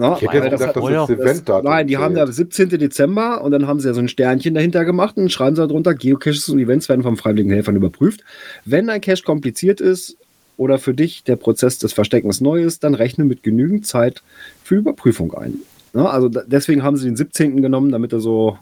Na, 0.00 0.14
ich 0.14 0.22
hätte 0.22 0.48
gedacht, 0.48 0.52
das, 0.52 0.72
das 0.74 1.10
ist 1.10 1.18
Eventdatum. 1.18 1.68
Nein, 1.68 1.88
die 1.88 1.96
haben 1.96 2.16
ja 2.16 2.24
17. 2.24 2.68
Dezember 2.68 3.42
und 3.42 3.50
dann 3.50 3.66
haben 3.66 3.80
sie 3.80 3.88
ja 3.88 3.94
so 3.94 4.00
ein 4.00 4.08
Sternchen 4.08 4.54
dahinter 4.54 4.84
gemacht 4.84 5.16
und 5.16 5.30
schreiben 5.32 5.56
sie 5.56 5.66
darunter, 5.66 5.92
Geocaches 5.92 6.48
und 6.48 6.60
Events 6.60 6.88
werden 6.88 7.02
von 7.02 7.16
freiwilligen 7.16 7.50
Helfern 7.50 7.74
überprüft. 7.74 8.22
Wenn 8.64 8.88
ein 8.90 9.00
Cache 9.00 9.24
kompliziert 9.24 9.80
ist 9.80 10.16
oder 10.56 10.78
für 10.78 10.94
dich 10.94 11.24
der 11.24 11.34
Prozess 11.34 11.80
des 11.80 11.92
Versteckens 11.92 12.40
neu 12.40 12.62
ist, 12.62 12.84
dann 12.84 12.94
rechne 12.94 13.24
mit 13.24 13.42
genügend 13.42 13.88
Zeit 13.88 14.22
für 14.62 14.76
Überprüfung 14.76 15.34
ein. 15.34 15.54
Ja, 15.94 16.04
also 16.06 16.28
deswegen 16.28 16.84
haben 16.84 16.96
sie 16.96 17.06
den 17.06 17.16
17. 17.16 17.60
genommen, 17.60 17.90
damit 17.90 18.12
er 18.12 18.20
so 18.20 18.56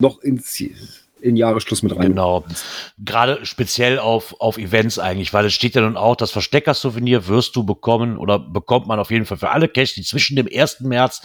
noch 0.00 0.22
ins 0.22 0.54
in 1.24 1.36
Jahresschluss 1.36 1.82
mit 1.82 1.96
rein. 1.96 2.10
Genau. 2.10 2.44
Gerade 2.98 3.44
speziell 3.46 3.98
auf, 3.98 4.40
auf 4.40 4.58
Events 4.58 4.98
eigentlich, 4.98 5.32
weil 5.32 5.46
es 5.46 5.54
steht 5.54 5.74
ja 5.74 5.80
nun 5.80 5.96
auch, 5.96 6.16
das 6.16 6.30
Verstecker-Souvenir 6.30 7.26
wirst 7.28 7.56
du 7.56 7.64
bekommen 7.64 8.18
oder 8.18 8.38
bekommt 8.38 8.86
man 8.86 9.00
auf 9.00 9.10
jeden 9.10 9.24
Fall 9.24 9.38
für 9.38 9.50
alle 9.50 9.68
Cash, 9.68 9.94
die 9.94 10.02
zwischen 10.02 10.36
dem 10.36 10.46
1. 10.52 10.80
März 10.80 11.22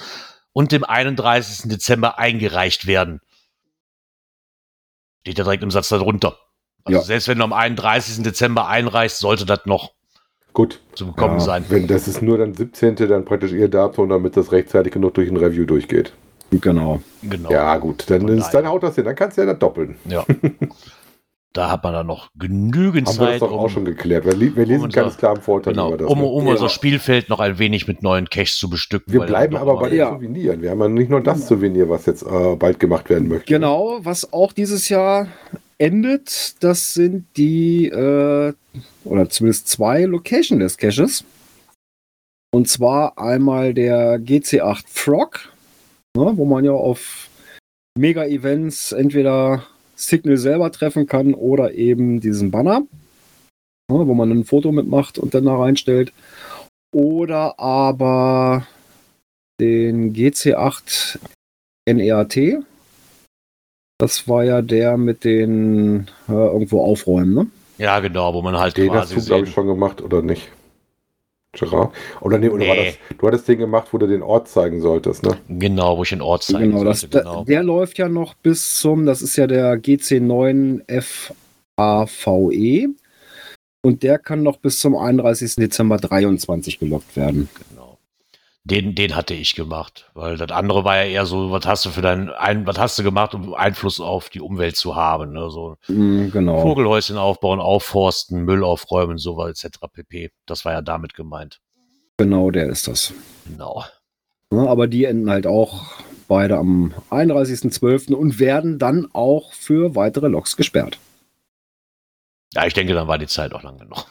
und 0.53 0.71
dem 0.71 0.85
31. 0.85 1.69
Dezember 1.69 2.17
eingereicht 2.17 2.88
werden. 2.88 3.19
Steht 5.21 5.38
ja 5.38 5.43
direkt 5.43 5.63
im 5.63 5.71
Satz 5.71 5.89
darunter. 5.89 6.38
Also 6.85 6.99
ja. 6.99 7.05
selbst 7.05 7.27
wenn 7.27 7.38
du 7.38 7.43
am 7.43 7.53
31. 7.53 8.23
Dezember 8.23 8.69
einreichst, 8.69 9.19
sollte 9.19 9.45
das 9.45 9.65
noch 9.65 9.91
Gut. 10.53 10.79
zu 10.95 11.07
bekommen 11.07 11.39
ja, 11.39 11.39
sein. 11.41 11.65
Wenn 11.67 11.88
das 11.88 12.07
ist 12.07 12.21
nur 12.21 12.38
dann 12.38 12.53
17. 12.53 12.95
dann 12.95 13.25
praktisch 13.25 13.51
ihr 13.51 13.67
Datum, 13.67 14.07
damit 14.07 14.38
das 14.38 14.53
rechtzeitig 14.53 14.93
genug 14.93 15.15
durch 15.15 15.29
ein 15.29 15.38
Review 15.38 15.65
durchgeht. 15.65 16.13
Genau. 16.51 17.01
genau. 17.21 17.51
Ja, 17.51 17.77
gut, 17.77 18.05
dann, 18.09 18.27
ist, 18.27 18.51
dann 18.51 18.67
haut 18.67 18.83
das 18.83 18.95
hin, 18.95 19.05
dann 19.05 19.15
kannst 19.15 19.38
du 19.38 19.41
ja 19.41 19.47
das 19.47 19.59
doppeln. 19.59 19.95
Ja. 20.05 20.25
Da 21.53 21.71
hat 21.71 21.83
man 21.83 21.93
dann 21.93 22.05
noch 22.05 22.29
genügend 22.38 23.07
Haben 23.07 23.17
Zeit. 23.17 23.27
Wir 23.27 23.31
das 23.31 23.39
doch 23.39 23.51
um, 23.51 23.59
auch 23.59 23.69
schon 23.69 23.83
geklärt. 23.83 24.23
Wir, 24.23 24.39
wir 24.39 24.65
lesen 24.67 24.83
um 24.83 24.89
ganz 24.91 25.17
klar 25.17 25.35
im 25.35 25.41
Vorteil 25.41 25.73
genau, 25.73 25.97
das. 25.97 26.07
Um, 26.07 26.21
um 26.21 26.45
ja. 26.45 26.51
unser 26.51 26.69
Spielfeld 26.69 27.27
noch 27.27 27.39
ein 27.39 27.57
wenig 27.57 27.88
mit 27.88 28.03
neuen 28.03 28.29
Caches 28.29 28.57
zu 28.57 28.69
bestücken. 28.69 29.12
Wir 29.12 29.21
bleiben 29.21 29.55
aber 29.55 29.75
bei 29.79 29.89
den 29.89 29.97
ja. 29.97 30.12
Souveniren. 30.12 30.62
Wir 30.62 30.69
haben 30.69 30.79
ja 30.79 30.88
nicht 30.88 31.09
nur 31.09 31.21
das 31.21 31.47
Souvenir, 31.47 31.89
was 31.89 32.05
jetzt 32.05 32.21
äh, 32.21 32.55
bald 32.55 32.79
gemacht 32.79 33.09
werden 33.09 33.27
möchte. 33.27 33.51
Genau, 33.51 33.97
was 34.03 34.31
auch 34.31 34.53
dieses 34.53 34.89
Jahr 34.89 35.27
endet, 35.79 36.63
das 36.63 36.93
sind 36.93 37.25
die, 37.35 37.88
äh, 37.88 38.53
oder 39.03 39.29
zumindest 39.29 39.69
zwei 39.69 40.03
Locationless 40.03 40.77
Caches. 40.77 41.23
Und 42.51 42.67
zwar 42.67 43.17
einmal 43.17 43.73
der 43.73 44.19
GC8 44.19 44.83
Frog 44.88 45.51
ne, 46.19 46.38
wo 46.38 46.45
man 46.45 46.65
ja 46.65 46.71
auf 46.71 47.29
Mega-Events 47.97 48.91
entweder 48.91 49.63
Signal 49.95 50.38
selber 50.38 50.71
treffen 50.71 51.08
kann 51.08 51.34
oder 51.34 51.73
eben 51.73 52.19
diesen 52.19 52.51
Banner, 52.51 52.82
ne, 53.91 54.08
wo 54.08 54.13
man 54.13 54.32
ein 54.32 54.45
Foto 54.45 54.71
mitmacht 54.71 55.17
und 55.17 55.34
dann 55.34 55.45
da 55.45 55.58
reinstellt. 55.58 56.13
Oder 56.93 57.60
aber 57.60 58.67
den 59.60 60.13
GC8 60.13 61.19
NEAT. 61.88 62.63
Das 63.99 64.27
war 64.27 64.43
ja 64.43 64.62
der 64.62 64.97
mit 64.97 65.23
den 65.25 66.08
äh, 66.29 66.32
irgendwo 66.32 66.82
aufräumen, 66.82 67.34
ne? 67.34 67.47
Ja, 67.77 67.99
genau, 67.99 68.34
wo 68.34 68.41
man 68.41 68.58
halt 68.58 68.77
den 68.77 68.89
quasi 68.89 69.15
hast 69.15 69.25
du, 69.25 69.29
glaube 69.29 69.47
ich, 69.47 69.53
schon 69.53 69.67
gemacht, 69.67 70.01
oder 70.01 70.21
nicht? 70.21 70.49
Gerard? 71.53 71.93
Oder, 72.21 72.38
nee, 72.38 72.49
oder 72.49 72.63
nee. 72.63 72.69
war 72.69 72.75
das, 72.75 72.97
du 73.17 73.27
hattest 73.27 73.47
den 73.47 73.57
gemacht, 73.57 73.88
wo 73.91 73.97
du 73.97 74.07
den 74.07 74.21
Ort 74.21 74.47
zeigen 74.47 74.81
solltest, 74.81 75.23
ne? 75.23 75.38
Genau, 75.47 75.97
wo 75.97 76.03
ich 76.03 76.09
den 76.09 76.21
Ort 76.21 76.43
zeigen 76.43 76.71
genau, 76.71 76.83
sollte, 76.83 77.07
das, 77.07 77.23
genau. 77.23 77.43
Der, 77.43 77.63
läuft 77.63 77.97
ja 77.97 78.07
noch 78.07 78.35
bis 78.35 78.75
zum, 78.75 79.05
das 79.05 79.21
ist 79.21 79.35
ja 79.35 79.47
der 79.47 79.81
GC9 79.81 80.81
FAVE. 81.77 82.89
Und 83.81 84.03
der 84.03 84.19
kann 84.19 84.43
noch 84.43 84.57
bis 84.57 84.79
zum 84.79 84.95
31. 84.95 85.55
Dezember 85.55 85.97
23 85.97 86.79
gelockt 86.79 87.15
werden. 87.15 87.47
Den, 88.69 88.95
den 88.95 89.15
hatte 89.15 89.34
ich 89.34 89.55
gemacht, 89.55 90.12
weil 90.13 90.38
das 90.38 90.51
andere 90.51 90.84
war 90.84 90.97
ja 90.97 91.03
eher 91.03 91.25
so, 91.25 91.51
was 91.51 91.65
hast 91.65 91.86
du 91.86 91.89
für 91.89 92.01
deinen, 92.01 92.29
ein, 92.29 92.67
was 92.67 92.77
hast 92.77 92.99
du 92.99 93.03
gemacht, 93.03 93.34
um 93.34 93.53
Einfluss 93.53 93.99
auf 93.99 94.29
die 94.29 94.41
Umwelt 94.41 94.75
zu 94.75 94.95
haben, 94.95 95.34
ne? 95.34 95.49
so 95.49 95.77
mm, 95.88 96.29
genau. 96.29 96.62
Vogelhäuschen 96.62 97.17
aufbauen, 97.17 97.60
aufforsten, 97.60 98.43
Müll 98.43 98.63
aufräumen, 98.63 99.17
so 99.17 99.45
etc. 99.45 99.67
pp. 99.91 100.32
Das 100.45 100.65
war 100.65 100.73
ja 100.73 100.82
damit 100.82 101.15
gemeint. 101.15 101.60
Genau, 102.17 102.51
der 102.51 102.67
ist 102.67 102.88
das. 102.88 103.13
Genau. 103.47 103.86
Ja, 104.51 104.65
aber 104.67 104.88
die 104.88 105.05
enden 105.05 105.29
halt 105.29 105.47
auch 105.47 105.86
beide 106.27 106.58
am 106.58 106.93
31.12. 107.10 108.13
und 108.13 108.39
werden 108.39 108.77
dann 108.77 109.10
auch 109.13 109.53
für 109.53 109.95
weitere 109.95 110.27
Loks 110.27 110.55
gesperrt. 110.58 110.99
Ja, 112.53 112.65
ich 112.65 112.73
denke, 112.73 112.93
dann 112.93 113.08
war 113.08 113.17
die 113.17 113.27
Zeit 113.27 113.53
auch 113.53 113.63
lang 113.63 113.77
genug. 113.77 114.05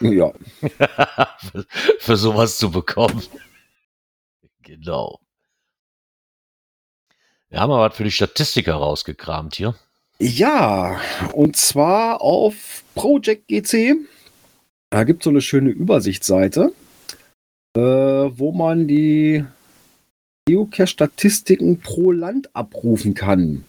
Ja. 0.00 0.32
für, 1.38 1.66
für 1.98 2.16
sowas 2.16 2.58
zu 2.58 2.70
bekommen. 2.70 3.22
Genau. 4.66 5.20
Wir 7.48 7.60
haben 7.60 7.70
aber 7.70 7.88
was 7.88 7.96
für 7.96 8.02
die 8.02 8.10
Statistik 8.10 8.66
herausgekramt 8.66 9.54
hier. 9.54 9.76
Ja, 10.18 11.00
und 11.32 11.56
zwar 11.56 12.20
auf 12.20 12.82
Project 12.96 13.46
GC. 13.46 13.96
Da 14.90 15.04
gibt 15.04 15.22
es 15.22 15.24
so 15.24 15.30
eine 15.30 15.40
schöne 15.40 15.70
Übersichtsseite, 15.70 16.72
äh, 17.76 17.80
wo 17.80 18.50
man 18.50 18.88
die 18.88 19.44
Geocache-Statistiken 20.46 21.78
pro 21.78 22.10
Land 22.10 22.54
abrufen 22.56 23.14
kann. 23.14 23.64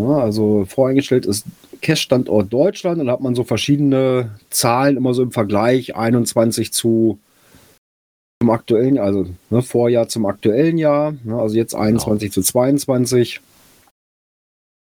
Ja, 0.00 0.18
also 0.18 0.64
voreingestellt 0.64 1.26
ist 1.26 1.46
Cache-Standort 1.80 2.52
Deutschland 2.52 3.00
und 3.00 3.06
da 3.06 3.12
hat 3.12 3.20
man 3.20 3.36
so 3.36 3.44
verschiedene 3.44 4.36
Zahlen 4.50 4.96
immer 4.96 5.14
so 5.14 5.22
im 5.22 5.32
Vergleich 5.32 5.94
21 5.94 6.72
zu 6.72 7.20
zum 8.48 8.54
aktuellen, 8.54 8.98
also 8.98 9.26
ne, 9.50 9.62
Vorjahr 9.62 10.08
zum 10.08 10.24
aktuellen 10.24 10.78
Jahr, 10.78 11.14
ne, 11.24 11.38
also 11.38 11.54
jetzt 11.54 11.74
21 11.74 12.30
genau. 12.30 12.34
zu 12.34 12.42
22. 12.42 13.40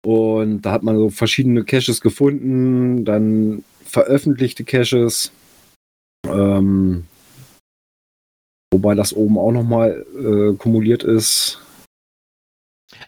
Und 0.06 0.62
da 0.62 0.72
hat 0.72 0.84
man 0.84 0.96
so 0.96 1.10
verschiedene 1.10 1.66
Caches 1.66 2.00
gefunden, 2.00 3.04
dann 3.04 3.64
veröffentlichte 3.84 4.64
Caches. 4.64 5.32
Ähm, 6.26 7.06
wobei 8.72 8.96
das 8.96 9.14
oben 9.14 9.38
auch 9.38 9.52
nochmal 9.52 10.06
äh, 10.18 10.56
kumuliert 10.56 11.04
ist. 11.04 11.60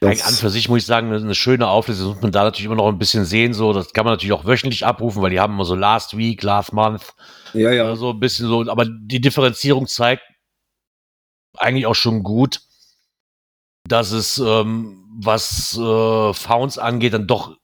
Das 0.02 0.28
an 0.28 0.34
für 0.34 0.50
sich 0.50 0.67
muss 0.67 0.80
ich 0.80 0.86
sagen, 0.86 1.12
eine 1.12 1.36
schöne 1.36 1.67
Auflistung 1.67 2.10
muss 2.10 2.22
man 2.22 2.32
da 2.32 2.43
natürlich 2.43 2.65
immer 2.65 2.76
noch 2.76 2.88
ein 2.88 3.00
bisschen 3.00 3.24
sehen. 3.24 3.54
So, 3.54 3.72
das 3.72 3.93
kann 3.93 4.04
man 4.04 4.13
natürlich 4.13 4.34
auch 4.34 4.45
wöchentlich 4.45 4.86
abrufen, 4.86 5.22
weil 5.22 5.32
die 5.32 5.39
haben 5.39 5.54
immer 5.54 5.65
so 5.65 5.76
Last 5.76 6.17
Week, 6.17 6.41
Last 6.43 6.74
Month. 6.74 7.13
Ja, 7.54 7.72
ja. 7.72 7.95
So 7.95 8.12
ein 8.12 8.19
bisschen 8.19 8.48
so, 8.48 8.69
aber 8.69 8.86
die 8.86 9.22
Differenzierung 9.22 9.88
zeigt 9.88 10.24
eigentlich 11.58 11.86
auch 11.86 11.96
schon 11.96 12.24
gut, 12.24 12.62
dass 13.88 14.12
es, 14.12 14.38
ähm, 14.38 15.06
was 15.22 15.78
äh, 15.78 16.34
Founds 16.34 16.78
angeht, 16.78 17.14
dann 17.14 17.28
doch 17.28 17.58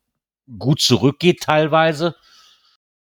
gut 0.60 0.82
zurückgeht 0.82 1.41
teilweise. 1.41 2.15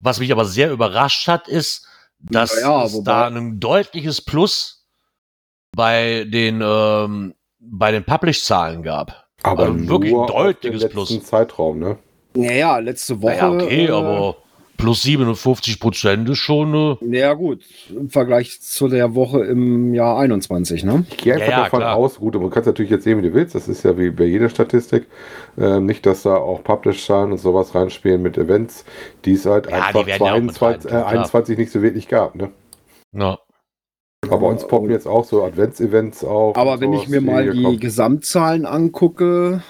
Was 0.01 0.19
mich 0.19 0.33
aber 0.33 0.45
sehr 0.45 0.71
überrascht 0.73 1.29
hat, 1.29 1.49
ist, 1.49 1.87
dass 2.19 2.61
ja, 2.61 2.85
es 2.85 3.03
da 3.05 3.27
ein 3.27 3.61
deutliches 3.61 4.21
Plus 4.21 4.87
bei 5.75 6.25
den 6.29 6.61
ähm, 6.63 7.35
bei 7.59 7.93
den 7.93 8.05
Publish-Zahlen 8.05 8.83
gab. 8.83 9.29
Aber 9.43 9.65
also 9.65 9.89
wirklich 9.89 10.15
ein 10.15 10.27
deutliches 10.27 10.89
Plus. 10.89 11.23
Zeitraum, 11.25 11.79
ne? 11.79 11.99
Naja, 12.35 12.79
letzte 12.79 13.21
Woche. 13.23 13.37
Ja, 13.37 13.51
okay, 13.51 13.87
äh, 13.87 13.91
aber 13.91 14.37
plus 14.83 15.03
57 15.03 15.79
Prozent 15.79 16.29
ist 16.29 16.39
schon. 16.39 16.99
Äh 17.03 17.19
ja, 17.19 17.35
gut, 17.35 17.63
im 17.91 18.11
Vergleich 18.11 18.61
zu 18.61 18.89
der 18.89 19.15
Woche 19.15 19.45
im 19.45 19.95
Jahr 19.95 20.19
21, 20.19 20.85
ne? 20.85 21.07
Ich 21.11 21.19
gehe 21.19 21.35
einfach 21.35 21.47
ja, 21.47 21.53
ja, 21.53 21.65
davon 21.65 21.81
klar. 21.81 21.97
aus, 21.97 22.19
gut, 22.19 22.35
du 22.35 22.51
kannst 22.51 22.67
natürlich 22.67 22.91
jetzt 22.91 23.05
sehen, 23.05 23.19
wie 23.19 23.29
du 23.29 23.35
willst, 23.35 23.55
das 23.55 23.69
ist 23.69 23.85
ja 23.85 23.97
wie 23.97 24.11
bei 24.11 24.25
jeder 24.25 24.49
Statistik. 24.49 25.07
Äh, 25.57 25.81
nicht, 25.81 26.05
dass 26.05 26.25
da 26.25 26.37
auch 26.37 26.65
Publish-Zahlen 26.65 27.33
und 27.33 27.39
sowas 27.39 27.75
reinspielen 27.75 28.23
mit 28.23 28.37
Events, 28.37 28.85
die 29.25 29.35
es 29.35 29.47
halt 29.47 29.71
ja, 29.71 29.87
einfach 29.87 30.05
22, 30.05 30.91
äh, 30.91 30.95
21 30.95 31.59
nicht 31.59 31.71
so 31.71 31.81
wirklich 31.83 32.09
gab, 32.09 32.35
ne? 32.35 32.51
Ja. 33.13 33.39
Aber 34.29 34.39
bei 34.39 34.47
uns 34.47 34.67
poppen 34.67 34.91
jetzt 34.91 35.07
auch 35.07 35.25
so 35.25 35.45
Advents-Events 35.45 36.25
auf. 36.25 36.57
Aber 36.57 36.81
wenn 36.81 36.93
ich 36.93 37.09
mir 37.09 37.21
mal 37.21 37.51
die 37.51 37.63
kommen. 37.63 37.81
Gesamtzahlen 37.81 38.67
angucke. 38.67 39.63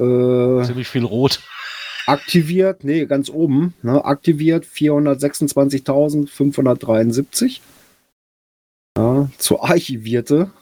Äh, 0.00 0.62
Ziemlich 0.62 0.88
viel 0.88 1.04
rot. 1.04 1.40
Aktiviert, 2.06 2.84
nee, 2.84 3.06
ganz 3.06 3.30
oben. 3.30 3.72
Ne, 3.82 4.04
aktiviert 4.04 4.66
426.573. 4.66 7.60
Ja, 8.96 9.28
zu 9.38 9.60
archivierte 9.60 10.52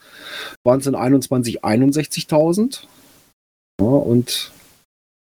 waren 0.63 0.79
es 0.79 0.87
in 0.87 0.95
21 0.95 1.63
61.000. 1.63 2.81
Ja, 3.79 3.85
und 3.85 4.51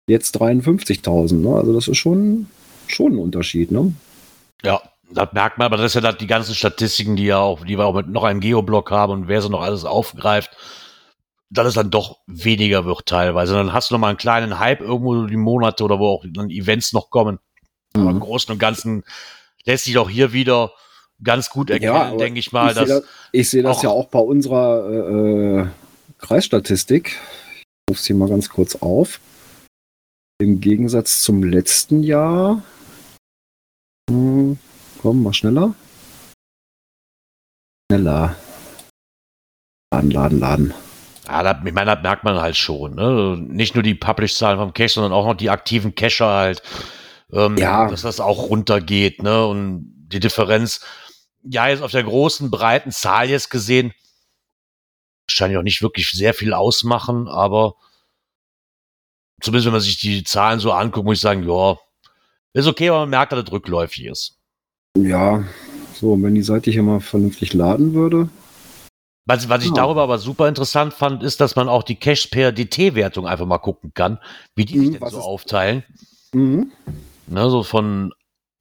jetzt 0.10 0.42
53.000, 0.42 1.36
ne? 1.36 1.56
Also 1.56 1.74
das 1.74 1.88
ist 1.88 1.98
schon, 1.98 2.48
schon 2.88 3.14
ein 3.14 3.20
Unterschied, 3.20 3.72
ne? 3.72 3.94
Ja, 4.64 4.82
das 5.12 5.34
merkt 5.34 5.60
man, 5.60 5.66
aber 5.66 5.78
das 5.78 5.96
ist 5.96 6.04
ja 6.04 6.12
die 6.12 6.28
ganzen 6.28 6.56
Statistiken, 6.56 7.16
die 7.16 7.26
ja 7.26 7.38
auch, 7.38 7.64
die 7.64 7.78
wir 7.78 7.86
auch 7.86 7.96
mit 7.96 8.08
noch 8.08 8.24
einem 8.24 8.40
Geoblock 8.40 8.90
haben 8.92 9.14
und 9.14 9.28
wer 9.28 9.42
sie 9.42 9.50
noch 9.50 9.62
alles 9.62 9.86
aufgreift 9.86 10.52
dass 11.54 11.68
es 11.68 11.74
dann 11.76 11.92
doch 11.92 12.20
weniger 12.26 12.86
wird 12.86 13.06
teilweise. 13.06 13.54
Dann 13.54 13.74
hast 13.74 13.90
du 13.90 13.94
noch 13.94 14.00
mal 14.00 14.10
einen 14.10 14.18
kleinen 14.18 14.60
Hype 14.60 14.82
irgendwo 14.82 15.26
die 15.26 15.38
Monate 15.38 15.84
oder 15.84 16.00
wo 16.00 16.08
auch 16.08 16.26
dann 16.28 16.50
Events 16.50 16.94
noch 16.94 17.10
kommen. 17.10 17.40
Mhm. 17.96 18.02
Aber 18.02 18.12
im 18.12 18.20
Großen 18.20 18.52
und 18.52 18.60
Ganzen 18.60 19.04
lässt 19.66 19.86
sich 19.86 19.98
auch 19.98 20.10
hier 20.10 20.34
wieder 20.34 20.72
ganz 21.24 21.50
gut 21.50 21.70
erkennen, 21.70 21.94
ja, 21.94 22.18
denke 22.18 22.40
ich 22.40 22.52
mal. 22.52 22.70
Ich 22.70 22.78
sehe 22.78 22.88
das, 22.88 23.04
ich 23.32 23.50
seh 23.50 23.62
das 23.62 23.82
ja 23.82 23.90
auch 23.90 24.08
bei 24.08 24.20
unserer 24.20 24.90
äh, 24.90 25.60
äh 25.62 25.68
Kreisstatistik. 26.18 27.20
Ich 27.56 27.64
rufe 27.90 28.02
sie 28.02 28.14
mal 28.14 28.30
ganz 28.30 28.50
kurz 28.50 28.76
auf. 28.78 29.20
Im 30.42 30.60
Gegensatz 30.60 31.22
zum 31.22 31.44
letzten 31.44 32.02
Jahr. 32.02 32.64
Hm, 34.10 34.58
komm, 35.02 35.24
mal 35.24 35.34
schneller. 35.34 35.76
Schneller. 37.92 38.36
Laden, 39.92 40.12
laden, 40.12 40.40
laden. 40.40 40.74
Ja, 41.28 41.44
da, 41.44 41.62
ich 41.66 41.74
meine, 41.74 41.96
das 41.96 42.04
merkt 42.04 42.24
man 42.24 42.40
halt 42.40 42.58
schon. 42.58 42.96
Ne? 42.96 43.38
Nicht 43.38 43.76
nur 43.76 43.84
die 43.84 43.96
Publish-Zahlen 43.96 44.60
vom 44.60 44.74
Cache, 44.74 44.90
sondern 44.90 45.14
auch 45.14 45.26
noch 45.26 45.36
die 45.36 45.50
aktiven 45.50 45.96
Cacher 45.96 46.28
halt. 46.28 46.64
Ähm, 47.32 47.58
ja. 47.58 47.90
Dass 47.90 48.02
das 48.02 48.20
auch 48.20 48.50
runtergeht. 48.50 49.24
Ne? 49.24 49.46
Und 49.46 50.08
die 50.08 50.20
Differenz, 50.20 50.82
ja, 51.44 51.68
jetzt 51.68 51.82
auf 51.82 51.92
der 51.92 52.04
großen, 52.04 52.52
breiten 52.52 52.92
Zahl 52.92 53.30
jetzt 53.30 53.50
gesehen, 53.50 53.94
scheint 55.28 55.54
ja 55.54 55.60
auch 55.60 55.64
nicht 55.64 55.82
wirklich 55.82 56.12
sehr 56.12 56.34
viel 56.34 56.54
ausmachen, 56.54 57.28
aber 57.28 57.76
zumindest 59.42 59.66
wenn 59.66 59.74
man 59.74 59.82
sich 59.82 60.00
die 60.00 60.24
Zahlen 60.24 60.60
so 60.60 60.72
anguckt, 60.72 61.06
muss 61.06 61.18
ich 61.18 61.22
sagen, 61.22 61.48
ja, 61.48 61.78
ist 62.54 62.68
okay, 62.68 62.90
aber 62.90 63.00
man 63.02 63.10
merkt, 63.10 63.32
dass 63.32 63.44
das 63.44 63.52
rückläufig 63.52 64.06
ist. 64.06 64.38
Ja, 64.98 65.44
so, 65.96 66.22
wenn 66.22 66.36
die 66.36 66.44
Seite 66.44 66.72
hier 66.72 66.84
mal 66.84 67.00
vernünftig 67.00 67.54
laden 67.54 67.94
würde, 67.94 68.30
was, 69.26 69.48
was 69.48 69.64
ich 69.64 69.72
darüber 69.72 70.04
aber 70.04 70.18
super 70.18 70.48
interessant 70.50 70.94
fand, 70.94 71.24
ist, 71.24 71.40
dass 71.40 71.56
man 71.56 71.70
auch 71.70 71.84
die 71.84 71.96
Cache 71.96 72.28
per 72.30 72.52
DT-Wertung 72.52 73.26
einfach 73.26 73.46
mal 73.46 73.58
gucken 73.58 73.94
kann, 73.94 74.20
wie 74.56 74.66
die 74.66 74.78
mhm, 74.78 74.92
sich 74.92 75.00
denn 75.00 75.10
so 75.10 75.22
aufteilen. 75.22 75.84
Mhm. 76.34 76.72
Ne, 77.28 77.50
so 77.50 77.64
von 77.64 78.14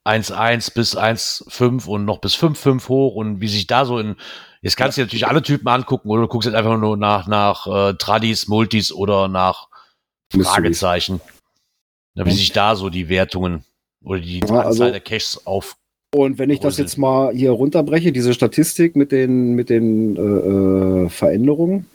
1,1 0.04 0.74
bis 0.74 0.96
1,5 0.96 1.86
und 1.86 2.04
noch 2.04 2.18
bis 2.18 2.36
5,5 2.36 2.88
hoch 2.88 3.14
und 3.14 3.40
wie 3.40 3.48
sich 3.48 3.66
da 3.66 3.84
so 3.84 3.98
in. 3.98 4.16
Jetzt 4.60 4.76
kannst 4.76 4.96
du 4.96 5.02
natürlich 5.02 5.26
alle 5.26 5.42
Typen 5.42 5.66
angucken 5.66 6.08
oder 6.08 6.22
du 6.22 6.28
guckst 6.28 6.46
jetzt 6.46 6.54
einfach 6.54 6.78
nur 6.78 6.96
nach, 6.96 7.26
nach 7.26 7.66
äh, 7.66 7.94
Tradis, 7.94 8.46
Multis 8.46 8.92
oder 8.92 9.26
nach 9.26 9.68
Fragezeichen. 10.32 11.20
Ja, 12.14 12.26
wie 12.26 12.32
sich 12.32 12.52
da 12.52 12.76
so 12.76 12.88
die 12.88 13.08
Wertungen 13.08 13.64
oder 14.04 14.20
die 14.20 14.38
ja, 14.38 14.46
Anzahl 14.46 14.66
also, 14.66 14.90
der 14.90 15.00
Caches 15.00 15.46
auf, 15.46 15.76
und 16.14 16.38
wenn 16.38 16.50
ich 16.50 16.60
das 16.60 16.76
jetzt 16.78 16.98
mal 16.98 17.34
hier 17.34 17.50
runterbreche, 17.52 18.12
diese 18.12 18.34
Statistik 18.34 18.96
mit 18.96 19.12
den, 19.12 19.54
mit 19.54 19.70
den 19.70 20.16
äh, 20.16 20.20
äh 20.20 21.08
Veränderungen. 21.08 21.86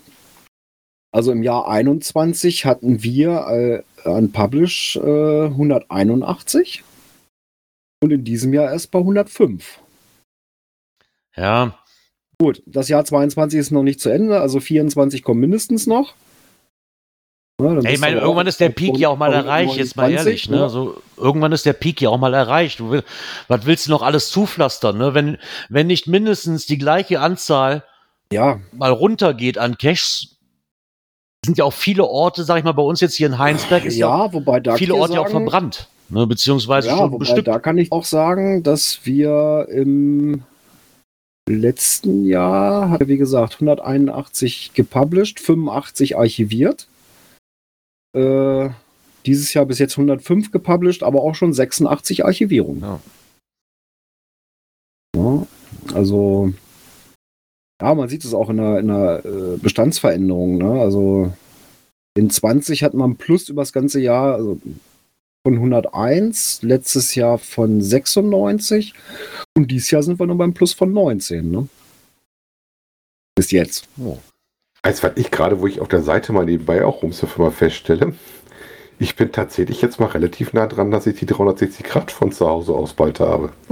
Also 1.11 1.31
im 1.31 1.43
Jahr 1.43 1.67
21 1.67 2.65
hatten 2.65 3.01
wir 3.03 3.83
äh, 4.03 4.07
an 4.07 4.31
Publish 4.31 4.97
äh, 4.97 5.45
181 5.45 6.83
und 8.01 8.11
in 8.11 8.23
diesem 8.23 8.53
Jahr 8.53 8.71
erst 8.71 8.91
bei 8.91 8.99
105. 8.99 9.79
Ja. 11.35 11.79
Gut, 12.39 12.61
das 12.65 12.89
Jahr 12.89 13.05
22 13.05 13.59
ist 13.59 13.71
noch 13.71 13.83
nicht 13.83 13.99
zu 13.99 14.09
Ende, 14.09 14.39
also 14.39 14.59
24 14.59 15.23
kommen 15.23 15.39
mindestens 15.39 15.87
noch. 15.87 16.13
Ja, 17.59 17.73
Ey, 17.79 17.95
ich 17.95 17.99
meine, 17.99 18.19
irgendwann 18.19 18.45
ist 18.45 18.59
der 18.59 18.69
Peak 18.69 18.97
ja 18.99 19.09
auch 19.09 19.17
mal 19.17 19.33
erreicht, 19.33 19.77
jetzt 19.77 19.95
mal 19.95 20.11
ehrlich. 20.11 20.47
Ne? 20.47 20.69
So, 20.69 21.01
irgendwann 21.17 21.51
ist 21.51 21.65
der 21.65 21.73
Peak 21.73 21.99
ja 22.01 22.09
auch 22.09 22.19
mal 22.19 22.35
erreicht. 22.35 22.79
Du 22.79 22.91
will, 22.91 23.03
was 23.47 23.65
willst 23.65 23.87
du 23.87 23.91
noch 23.91 24.03
alles 24.03 24.29
zupflastern? 24.29 24.95
Ne? 24.95 25.15
Wenn, 25.15 25.37
wenn 25.67 25.87
nicht 25.87 26.05
mindestens 26.05 26.67
die 26.67 26.77
gleiche 26.77 27.19
Anzahl 27.19 27.83
ja. 28.31 28.59
mal 28.73 28.91
runtergeht 28.91 29.57
an 29.57 29.79
Caches, 29.79 30.37
sind 31.43 31.57
ja 31.57 31.63
auch 31.63 31.73
viele 31.73 32.05
Orte, 32.05 32.43
sag 32.43 32.59
ich 32.59 32.63
mal, 32.63 32.73
bei 32.73 32.83
uns 32.83 33.01
jetzt 33.01 33.15
hier 33.15 33.25
in 33.25 33.39
Heinsberg, 33.39 33.85
ist 33.85 33.97
ja, 33.97 34.25
ja 34.25 34.33
wobei 34.33 34.59
da 34.59 34.75
viele 34.75 34.93
Orte 34.93 35.13
sagen, 35.13 35.21
ja 35.23 35.27
auch 35.27 35.31
verbrannt. 35.31 35.87
Ne? 36.09 36.27
Beziehungsweise 36.27 36.89
ja, 36.89 36.97
schon 36.97 37.11
wobei, 37.11 37.41
Da 37.41 37.57
kann 37.57 37.79
ich 37.79 37.91
auch 37.91 38.05
sagen, 38.05 38.61
dass 38.61 38.99
wir 39.03 39.67
im 39.71 40.43
letzten 41.49 42.25
Jahr 42.25 42.99
wie 42.99 43.17
gesagt, 43.17 43.55
181 43.55 44.73
gepublished, 44.75 45.39
85 45.39 46.17
archiviert. 46.17 46.87
Äh, 48.17 48.69
dieses 49.25 49.53
Jahr 49.53 49.65
bis 49.65 49.79
jetzt 49.79 49.97
105 49.97 50.51
gepublished, 50.51 51.03
aber 51.03 51.21
auch 51.21 51.35
schon 51.35 51.53
86 51.53 52.25
Archivierungen. 52.25 52.81
Ja. 52.81 52.99
ja 55.15 55.47
also, 55.93 56.53
ja, 57.81 57.93
man 57.93 58.09
sieht 58.09 58.25
es 58.25 58.33
auch 58.33 58.49
in 58.49 58.57
der, 58.57 58.79
in 58.79 58.87
der 58.87 59.25
äh, 59.25 59.57
Bestandsveränderung. 59.57 60.57
Ne? 60.57 60.81
Also, 60.81 61.31
in 62.17 62.29
20 62.29 62.83
hat 62.83 62.93
man 62.93 63.17
Plus 63.17 63.49
über 63.49 63.61
das 63.61 63.73
ganze 63.73 63.99
Jahr, 63.99 64.35
also 64.35 64.59
von 65.45 65.53
101, 65.53 66.63
letztes 66.63 67.15
Jahr 67.15 67.37
von 67.37 67.81
96 67.81 68.93
und 69.55 69.71
dieses 69.71 69.91
Jahr 69.91 70.03
sind 70.03 70.19
wir 70.19 70.25
nur 70.25 70.37
beim 70.37 70.53
Plus 70.53 70.73
von 70.73 70.91
19. 70.91 71.51
Ne? 71.51 71.67
Bis 73.35 73.51
jetzt. 73.51 73.87
Oh. 73.97 74.17
Als 74.87 75.03
was 75.03 75.11
ich 75.15 75.31
gerade, 75.31 75.59
wo 75.59 75.67
ich 75.67 75.81
auf 75.81 75.89
der 75.89 76.01
Seite 76.01 76.31
mal 76.31 76.45
nebenbei 76.45 76.85
auch 76.85 77.03
rumsurfe, 77.03 77.41
mal 77.41 77.51
feststelle, 77.51 78.13
ich 78.99 79.17
bin 79.17 79.33
tatsächlich 79.33 79.81
jetzt 79.81 79.99
mal 79.99 80.05
relativ 80.05 80.53
nah 80.53 80.65
dran, 80.65 80.91
dass 80.91 81.05
ich 81.05 81.19
die 81.19 81.25
360 81.25 81.85
Grad 81.85 82.09
von 82.09 82.31
zu 82.31 82.47
Hause 82.47 82.71
aus 82.71 82.93
bald 82.93 83.19
habe. 83.19 83.51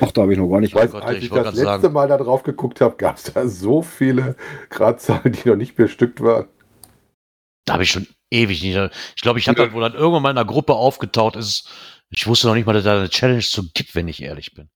Ach, 0.00 0.10
da 0.10 0.22
habe 0.22 0.32
ich 0.32 0.38
noch 0.40 0.48
gar 0.48 0.60
nicht. 0.60 0.74
Weiß, 0.74 0.92
oh 0.92 0.96
als 0.96 1.18
ich, 1.18 1.26
ich 1.26 1.30
das 1.30 1.54
letzte 1.54 1.62
sagen. 1.62 1.92
Mal 1.92 2.08
da 2.08 2.16
drauf 2.16 2.42
geguckt 2.42 2.80
habe, 2.80 2.96
gab 2.96 3.16
es 3.16 3.32
da 3.32 3.46
so 3.46 3.80
viele 3.80 4.34
Gradzahlen, 4.70 5.30
die 5.30 5.48
noch 5.48 5.54
nicht 5.54 5.76
bestückt 5.76 6.20
waren. 6.20 6.48
Da 7.64 7.74
habe 7.74 7.84
ich 7.84 7.90
schon 7.92 8.08
ewig 8.32 8.64
nicht. 8.64 8.76
Ich 9.14 9.22
glaube, 9.22 9.38
ich 9.38 9.46
habe 9.46 9.56
dann 9.56 9.72
wohl 9.72 9.82
dann 9.82 9.94
irgendwann 9.94 10.22
mal 10.22 10.30
in 10.32 10.38
einer 10.38 10.48
Gruppe 10.48 10.74
aufgetaucht 10.74 11.36
ist. 11.36 11.70
Ich 12.10 12.26
wusste 12.26 12.48
noch 12.48 12.54
nicht 12.56 12.66
mal, 12.66 12.72
dass 12.72 12.82
da 12.82 12.98
eine 12.98 13.08
Challenge 13.08 13.38
zu 13.38 13.70
gibt, 13.72 13.94
wenn 13.94 14.08
ich 14.08 14.20
ehrlich 14.20 14.52
bin. 14.52 14.68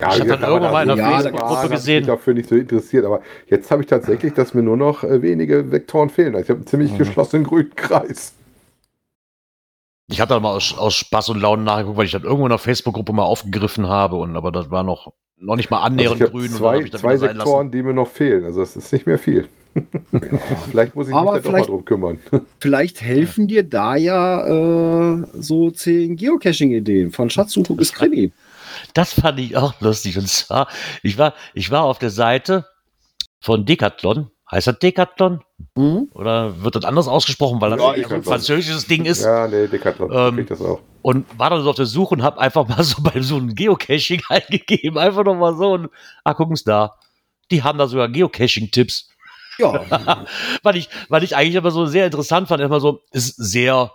Ja, 0.00 0.14
ich 0.14 0.20
habe 0.20 0.28
dann 0.28 0.42
irgendwann 0.42 0.72
mal 0.72 0.82
in 0.82 0.90
einer 0.90 1.00
ja, 1.00 1.18
Facebook-Gruppe 1.18 1.68
gesehen. 1.70 2.00
Ich 2.02 2.06
dafür 2.06 2.34
nicht 2.34 2.48
so 2.48 2.56
interessiert, 2.56 3.04
aber 3.04 3.22
jetzt 3.48 3.70
habe 3.70 3.82
ich 3.82 3.88
tatsächlich, 3.88 4.34
dass 4.34 4.54
mir 4.54 4.62
nur 4.62 4.76
noch 4.76 5.04
äh, 5.04 5.22
wenige 5.22 5.70
Vektoren 5.70 6.10
fehlen. 6.10 6.34
Also 6.34 6.44
ich 6.44 6.50
habe 6.50 6.58
einen 6.58 6.66
ziemlich 6.66 6.92
mhm. 6.92 6.98
geschlossenen 6.98 7.44
grünen 7.44 7.74
Kreis. 7.74 8.34
Ich 10.08 10.20
habe 10.20 10.28
da 10.28 10.40
mal 10.40 10.54
aus, 10.54 10.76
aus, 10.76 10.94
Spaß 10.94 11.30
und 11.30 11.40
Launen 11.40 11.64
nachgeguckt, 11.64 11.96
weil 11.96 12.06
ich 12.06 12.12
das 12.12 12.22
irgendwo 12.22 12.44
in 12.44 12.50
der 12.50 12.58
Facebook-Gruppe 12.58 13.12
mal 13.12 13.24
aufgegriffen 13.24 13.88
habe, 13.88 14.16
und 14.16 14.36
aber 14.36 14.52
das 14.52 14.70
war 14.70 14.84
noch, 14.84 15.12
noch 15.38 15.56
nicht 15.56 15.70
mal 15.70 15.82
annähernd 15.82 16.20
also 16.20 16.32
grün. 16.32 16.50
Zwei, 16.50 16.84
zwei 16.84 17.16
Sektoren, 17.16 17.70
die 17.72 17.82
mir 17.82 17.92
noch 17.92 18.08
fehlen. 18.08 18.44
Also 18.44 18.60
das 18.60 18.76
ist 18.76 18.92
nicht 18.92 19.06
mehr 19.06 19.18
viel. 19.18 19.48
vielleicht 20.70 20.94
muss 20.94 21.08
ich 21.08 21.14
aber 21.14 21.34
mich 21.34 21.42
da 21.42 21.48
doch 21.48 21.58
mal 21.58 21.66
drum 21.66 21.84
kümmern. 21.84 22.18
vielleicht 22.60 23.02
helfen 23.02 23.48
dir 23.48 23.62
da 23.62 23.96
ja 23.96 24.46
äh, 24.46 25.24
so 25.34 25.70
zehn 25.70 26.16
Geocaching-Ideen 26.16 27.10
von 27.10 27.28
Schatzsuche 27.28 27.74
bis 27.74 27.92
Krimi. 27.92 28.32
Das 28.94 29.12
fand 29.12 29.40
ich 29.40 29.56
auch 29.56 29.80
lustig. 29.80 30.18
Und 30.18 30.28
zwar, 30.28 30.68
ich 31.02 31.18
war, 31.18 31.34
ich 31.54 31.70
war 31.70 31.84
auf 31.84 31.98
der 31.98 32.10
Seite 32.10 32.66
von 33.40 33.64
Decathlon 33.64 34.30
Heißt 34.50 34.68
das 34.68 34.78
Decathlon? 34.78 35.42
Mhm. 35.74 36.08
Oder 36.14 36.62
wird 36.62 36.76
das 36.76 36.84
anders 36.84 37.08
ausgesprochen, 37.08 37.60
weil 37.60 37.70
das 37.70 37.80
ja, 37.80 38.14
ein 38.14 38.22
französisches 38.22 38.86
Ding 38.86 39.04
ist? 39.04 39.24
Ja, 39.24 39.48
nee, 39.48 39.66
Decathlon. 39.66 40.10
Ähm, 40.12 40.46
das 40.46 40.60
auch. 40.60 40.80
Und 41.02 41.26
war 41.36 41.50
dann 41.50 41.62
so 41.62 41.70
auf 41.70 41.76
der 41.76 41.86
Suche 41.86 42.14
und 42.14 42.22
habe 42.22 42.40
einfach 42.40 42.68
mal 42.68 42.82
so 42.84 43.02
bei 43.02 43.20
so 43.20 43.36
einem 43.36 43.54
Geocaching 43.54 44.22
eingegeben. 44.28 44.98
Einfach 44.98 45.24
noch 45.24 45.34
mal 45.34 45.56
so 45.56 45.72
und, 45.72 45.90
ah, 46.22 46.32
gucken's 46.32 46.62
da. 46.62 46.96
Die 47.50 47.64
haben 47.64 47.78
da 47.78 47.88
sogar 47.88 48.08
Geocaching-Tipps. 48.08 49.08
Ja. 49.58 50.24
weil, 50.62 50.76
ich, 50.76 50.90
weil 51.08 51.24
ich 51.24 51.34
eigentlich 51.34 51.56
aber 51.56 51.72
so 51.72 51.86
sehr 51.86 52.06
interessant 52.06 52.46
fand, 52.46 52.62
immer 52.62 52.78
so, 52.78 53.02
ist 53.10 53.34
sehr 53.36 53.92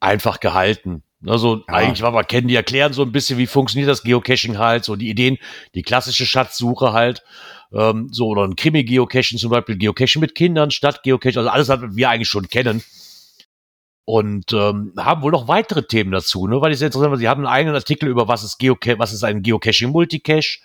einfach 0.00 0.40
gehalten. 0.40 1.04
Also 1.26 1.56
ja. 1.56 1.74
eigentlich, 1.74 2.02
war 2.02 2.12
man 2.12 2.26
kennen, 2.26 2.48
die 2.48 2.54
erklären 2.54 2.92
so 2.92 3.02
ein 3.02 3.12
bisschen, 3.12 3.38
wie 3.38 3.46
funktioniert 3.46 3.90
das 3.90 4.02
Geocaching 4.02 4.58
halt, 4.58 4.84
so 4.84 4.96
die 4.96 5.10
Ideen, 5.10 5.38
die 5.74 5.82
klassische 5.82 6.26
Schatzsuche 6.26 6.92
halt. 6.92 7.22
Ähm, 7.72 8.08
so, 8.10 8.28
oder 8.28 8.44
ein 8.44 8.56
Krimi-Geocaching 8.56 9.38
zum 9.38 9.50
Beispiel, 9.50 9.76
Geocaching 9.76 10.20
mit 10.20 10.34
Kindern, 10.34 10.70
Stadt-Geocaching, 10.70 11.38
also 11.38 11.50
alles, 11.50 11.68
was 11.68 11.80
wir 11.94 12.10
eigentlich 12.10 12.28
schon 12.28 12.48
kennen. 12.48 12.82
Und 14.06 14.52
ähm, 14.52 14.92
haben 14.96 15.22
wohl 15.22 15.30
noch 15.30 15.46
weitere 15.46 15.86
Themen 15.86 16.10
dazu, 16.10 16.48
ne? 16.48 16.60
weil 16.60 16.72
ich 16.72 16.78
sehr 16.78 16.86
interessant 16.86 17.10
finde. 17.10 17.20
Sie 17.20 17.28
haben 17.28 17.44
einen 17.46 17.54
eigenen 17.54 17.76
Artikel 17.76 18.08
über 18.08 18.26
was 18.26 18.42
ist 18.42 18.58
Geocache, 18.58 18.98
was 18.98 19.12
ist 19.12 19.22
ein 19.22 19.42
Geocaching-Multicache. 19.42 20.58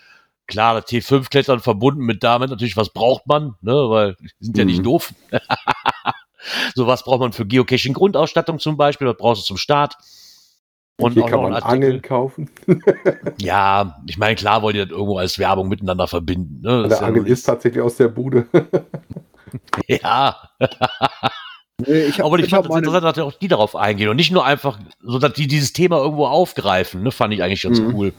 Klar, 0.48 0.82
das 0.82 0.90
T5-Klettern 0.90 1.60
verbunden 1.60 2.06
mit 2.06 2.24
damit 2.24 2.50
natürlich, 2.50 2.78
was 2.78 2.90
braucht 2.90 3.28
man, 3.28 3.56
ne? 3.62 3.74
weil 3.74 4.16
die 4.40 4.46
sind 4.46 4.56
mhm. 4.56 4.60
ja 4.60 4.66
nicht 4.66 4.80
mhm. 4.80 4.84
doof. 4.84 5.14
so 6.76 6.88
was 6.88 7.04
braucht 7.04 7.20
man 7.20 7.34
für 7.34 7.46
Geocaching-Grundausstattung 7.46 8.58
zum 8.60 8.78
Beispiel, 8.78 9.08
was 9.08 9.18
brauchst 9.18 9.44
du 9.44 9.46
zum 9.46 9.58
Start. 9.58 9.96
Und 10.98 11.14
Hier 11.14 11.26
kann 11.26 11.42
man 11.42 11.54
Angeln 11.54 12.02
kaufen. 12.02 12.50
ja, 13.38 13.98
ich 14.08 14.18
meine, 14.18 14.36
klar 14.36 14.62
wollt 14.62 14.76
ihr 14.76 14.86
das 14.86 14.92
irgendwo 14.92 15.18
als 15.18 15.38
Werbung 15.38 15.68
miteinander 15.68 16.08
verbinden. 16.08 16.62
Ne? 16.62 16.88
Der 16.88 17.02
Angel 17.02 17.28
ist 17.28 17.44
tatsächlich 17.44 17.84
aus 17.84 17.98
der 17.98 18.08
Bude. 18.08 18.48
ja. 19.88 20.36
Nee, 21.86 22.06
ich 22.06 22.20
hab, 22.20 22.28
Aber 22.28 22.40
ich, 22.40 22.46
ich 22.46 22.52
fand 22.52 22.70
es 22.70 22.76
interessant, 22.76 23.18
dass 23.18 23.20
auch 23.20 23.34
die 23.34 23.50
darauf 23.50 23.76
eingehen 23.76 24.10
und 24.10 24.16
nicht 24.16 24.32
nur 24.32 24.46
einfach, 24.46 24.80
so 25.02 25.20
dass 25.20 25.34
die 25.34 25.48
dieses 25.48 25.74
Thema 25.74 25.98
irgendwo 25.98 26.28
aufgreifen. 26.28 27.04
Ne, 27.04 27.12
fand 27.12 27.34
ich 27.34 27.44
eigentlich 27.44 27.64
ganz 27.64 27.80
mhm. 27.80 27.94
cool. 27.94 28.14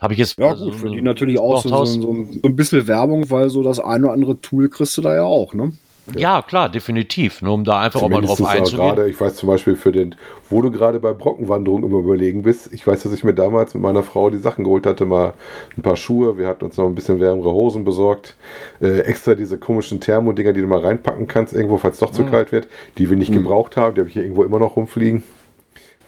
Habe 0.00 0.14
ich 0.14 0.18
jetzt. 0.18 0.38
Ja, 0.38 0.54
gut, 0.54 0.74
für 0.76 0.90
die 0.90 1.02
natürlich 1.02 1.38
auch 1.38 1.62
so, 1.62 1.84
so, 1.84 2.00
so, 2.00 2.10
ein 2.12 2.56
bisschen 2.56 2.86
Werbung, 2.86 3.30
weil 3.30 3.50
so 3.50 3.62
das 3.62 3.80
eine 3.80 4.04
oder 4.04 4.12
andere 4.14 4.40
Tool 4.40 4.68
kriegst 4.68 4.96
du 4.96 5.02
da 5.02 5.14
ja 5.14 5.22
auch, 5.24 5.54
ne? 5.54 5.72
Ja, 6.16 6.42
klar, 6.42 6.68
definitiv. 6.68 7.42
Nur 7.42 7.54
um 7.54 7.64
da 7.64 7.80
einfach 7.80 8.00
Zumindest 8.00 8.32
auch 8.32 8.38
mal 8.40 8.46
drauf 8.46 8.56
einzugehen. 8.56 8.88
Grade, 8.88 9.08
ich 9.08 9.20
weiß 9.20 9.36
zum 9.36 9.48
Beispiel 9.48 9.76
für 9.76 9.92
den, 9.92 10.16
wo 10.50 10.60
du 10.60 10.70
gerade 10.72 10.98
bei 10.98 11.12
Brockenwanderung 11.12 11.84
immer 11.84 11.98
überlegen 11.98 12.42
bist. 12.42 12.72
Ich 12.72 12.86
weiß, 12.86 13.04
dass 13.04 13.12
ich 13.12 13.22
mir 13.22 13.34
damals 13.34 13.74
mit 13.74 13.82
meiner 13.82 14.02
Frau 14.02 14.28
die 14.28 14.38
Sachen 14.38 14.64
geholt 14.64 14.84
hatte, 14.84 15.06
mal 15.06 15.34
ein 15.76 15.82
paar 15.82 15.96
Schuhe. 15.96 16.36
Wir 16.38 16.48
hatten 16.48 16.64
uns 16.64 16.76
noch 16.76 16.86
ein 16.86 16.94
bisschen 16.94 17.20
wärmere 17.20 17.52
Hosen 17.52 17.84
besorgt. 17.84 18.34
Äh, 18.80 19.00
extra 19.00 19.34
diese 19.34 19.58
komischen 19.58 20.00
Thermodinger, 20.00 20.52
die 20.52 20.60
du 20.60 20.66
mal 20.66 20.80
reinpacken 20.80 21.28
kannst, 21.28 21.52
irgendwo, 21.52 21.78
falls 21.78 21.94
es 21.94 22.00
doch 22.00 22.10
zu 22.10 22.22
mhm. 22.22 22.30
kalt 22.30 22.50
wird, 22.50 22.66
die 22.98 23.08
wir 23.08 23.16
nicht 23.16 23.30
mhm. 23.30 23.36
gebraucht 23.36 23.76
haben. 23.76 23.94
Die 23.94 24.00
habe 24.00 24.08
ich 24.08 24.14
hier 24.14 24.24
irgendwo 24.24 24.42
immer 24.42 24.58
noch 24.58 24.76
rumfliegen. 24.76 25.22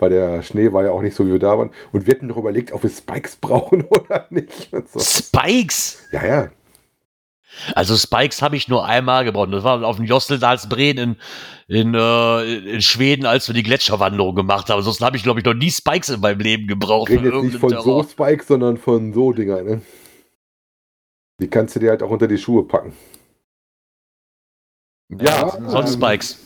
Weil 0.00 0.10
der 0.10 0.42
Schnee 0.42 0.72
war 0.72 0.82
ja 0.82 0.90
auch 0.90 1.02
nicht 1.02 1.14
so, 1.14 1.24
wie 1.24 1.32
wir 1.32 1.38
da 1.38 1.56
waren. 1.56 1.70
Und 1.92 2.08
wir 2.08 2.14
hatten 2.14 2.26
noch 2.26 2.36
überlegt, 2.36 2.72
ob 2.72 2.82
wir 2.82 2.90
Spikes 2.90 3.36
brauchen 3.40 3.84
oder 3.84 4.26
nicht. 4.30 4.70
So. 4.92 4.98
Spikes? 4.98 6.02
Ja, 6.10 6.26
ja. 6.26 6.48
Also 7.74 7.96
Spikes 7.96 8.42
habe 8.42 8.56
ich 8.56 8.68
nur 8.68 8.84
einmal 8.84 9.24
gebraucht. 9.24 9.52
Das 9.52 9.64
war 9.64 9.82
auf 9.84 9.96
dem 9.96 10.04
Jostedalsbreen 10.04 10.98
in, 10.98 11.16
in, 11.68 11.94
äh, 11.94 12.54
in 12.74 12.82
Schweden, 12.82 13.26
als 13.26 13.48
wir 13.48 13.54
die 13.54 13.62
Gletscherwanderung 13.62 14.34
gemacht 14.34 14.68
haben. 14.70 14.82
Sonst 14.82 15.00
habe 15.00 15.16
ich, 15.16 15.22
glaube 15.22 15.40
ich, 15.40 15.46
noch 15.46 15.54
nie 15.54 15.70
Spikes 15.70 16.08
in 16.08 16.20
meinem 16.20 16.40
Leben 16.40 16.66
gebraucht. 16.66 17.10
Ich 17.10 17.20
rede 17.20 17.36
jetzt 17.36 17.44
nicht 17.44 17.58
von 17.58 17.70
Terror. 17.70 18.04
so 18.04 18.08
Spikes, 18.08 18.46
sondern 18.46 18.76
von 18.76 19.12
so 19.12 19.32
Dinger, 19.32 19.62
ne? 19.62 19.82
Die 21.40 21.48
kannst 21.48 21.74
du 21.74 21.80
dir 21.80 21.90
halt 21.90 22.02
auch 22.02 22.10
unter 22.10 22.28
die 22.28 22.38
Schuhe 22.38 22.64
packen. 22.64 22.92
Ja, 25.10 25.48
ja 25.48 25.70
sonst 25.70 25.94
Spikes. 25.94 26.38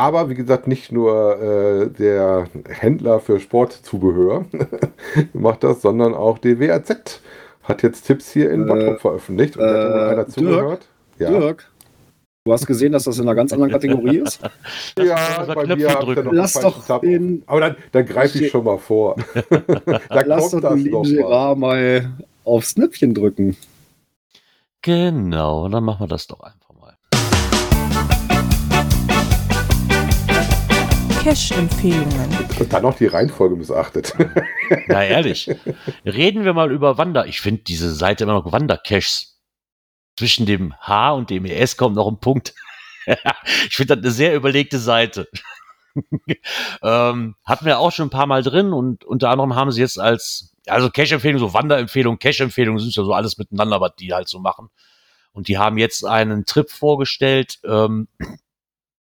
Aber 0.00 0.30
wie 0.30 0.34
gesagt, 0.34 0.68
nicht 0.68 0.92
nur 0.92 1.42
äh, 1.42 1.90
der 1.90 2.48
Händler 2.68 3.18
für 3.18 3.40
Sportzubehör 3.40 4.46
macht 5.32 5.64
das, 5.64 5.82
sondern 5.82 6.14
auch 6.14 6.38
die 6.38 6.60
WAZ 6.60 7.20
hat 7.68 7.82
jetzt 7.82 8.06
Tipps 8.06 8.32
hier 8.32 8.50
in 8.50 8.66
Bottrop 8.66 8.96
äh, 8.96 8.98
veröffentlicht 8.98 9.56
und 9.56 9.64
äh, 9.64 9.68
hat 9.68 9.90
wohl 9.90 10.08
einer 10.08 10.28
zugehört. 10.28 10.88
Ja. 11.18 11.30
Dirk, 11.30 11.70
du 12.44 12.52
hast 12.52 12.66
gesehen, 12.66 12.92
dass 12.92 13.04
das 13.04 13.18
in 13.18 13.24
einer 13.24 13.34
ganz 13.34 13.52
anderen 13.52 13.70
Kategorie 13.70 14.18
ist? 14.18 14.40
ja, 14.98 15.44
bei 15.54 15.66
mir 15.76 15.90
habt 15.90 16.06
ihr 16.06 16.22
noch 16.22 16.32
Lass 16.32 16.54
doch 16.54 17.00
den, 17.00 17.42
Aber 17.46 17.60
dann, 17.60 17.76
dann 17.92 18.06
greife 18.06 18.38
ich 18.38 18.50
schon 18.50 18.64
mal 18.64 18.78
vor. 18.78 19.16
da 20.08 20.22
Lass 20.24 20.50
doch 20.50 20.60
den 20.60 20.78
lieben 20.78 21.20
mal. 21.20 21.56
mal 21.56 22.12
aufs 22.44 22.74
Knöpfchen 22.74 23.14
drücken. 23.14 23.56
Genau, 24.82 25.68
dann 25.68 25.84
machen 25.84 26.04
wir 26.04 26.08
das 26.08 26.26
doch 26.26 26.40
einfach. 26.40 26.57
Cash-Empfehlungen. 31.22 32.30
Und 32.60 32.72
dann 32.72 32.82
noch 32.82 32.96
die 32.96 33.06
Reihenfolge 33.06 33.56
missachtet. 33.56 34.14
Na 34.86 35.04
ehrlich. 35.04 35.50
Reden 36.04 36.44
wir 36.44 36.54
mal 36.54 36.70
über 36.70 36.96
Wander. 36.96 37.26
Ich 37.26 37.40
finde 37.40 37.62
diese 37.62 37.92
Seite 37.92 38.24
immer 38.24 38.34
noch 38.34 38.52
Wandercaches. 38.52 39.40
Zwischen 40.16 40.46
dem 40.46 40.74
H 40.80 41.12
und 41.12 41.30
dem 41.30 41.44
ES 41.44 41.76
kommt 41.76 41.96
noch 41.96 42.08
ein 42.08 42.20
Punkt. 42.20 42.54
ich 43.68 43.76
finde 43.76 43.96
das 43.96 44.04
eine 44.04 44.12
sehr 44.12 44.34
überlegte 44.36 44.78
Seite. 44.78 45.28
ähm, 46.82 47.34
hatten 47.44 47.66
wir 47.66 47.80
auch 47.80 47.92
schon 47.92 48.06
ein 48.06 48.10
paar 48.10 48.26
Mal 48.26 48.42
drin 48.42 48.72
und 48.72 49.04
unter 49.04 49.30
anderem 49.30 49.56
haben 49.56 49.72
sie 49.72 49.80
jetzt 49.80 49.98
als, 49.98 50.54
also 50.66 50.88
Cash-Empfehlung, 50.88 51.40
so 51.40 51.52
Wanderempfehlung, 51.52 52.18
Cash-Empfehlung 52.18 52.78
sind 52.78 52.94
ja 52.94 53.04
so 53.04 53.12
alles 53.12 53.38
miteinander, 53.38 53.80
was 53.80 53.96
die 53.96 54.14
halt 54.14 54.28
so 54.28 54.38
machen. 54.38 54.68
Und 55.32 55.48
die 55.48 55.58
haben 55.58 55.78
jetzt 55.78 56.04
einen 56.04 56.46
Trip 56.46 56.70
vorgestellt, 56.70 57.58
ähm, 57.64 58.08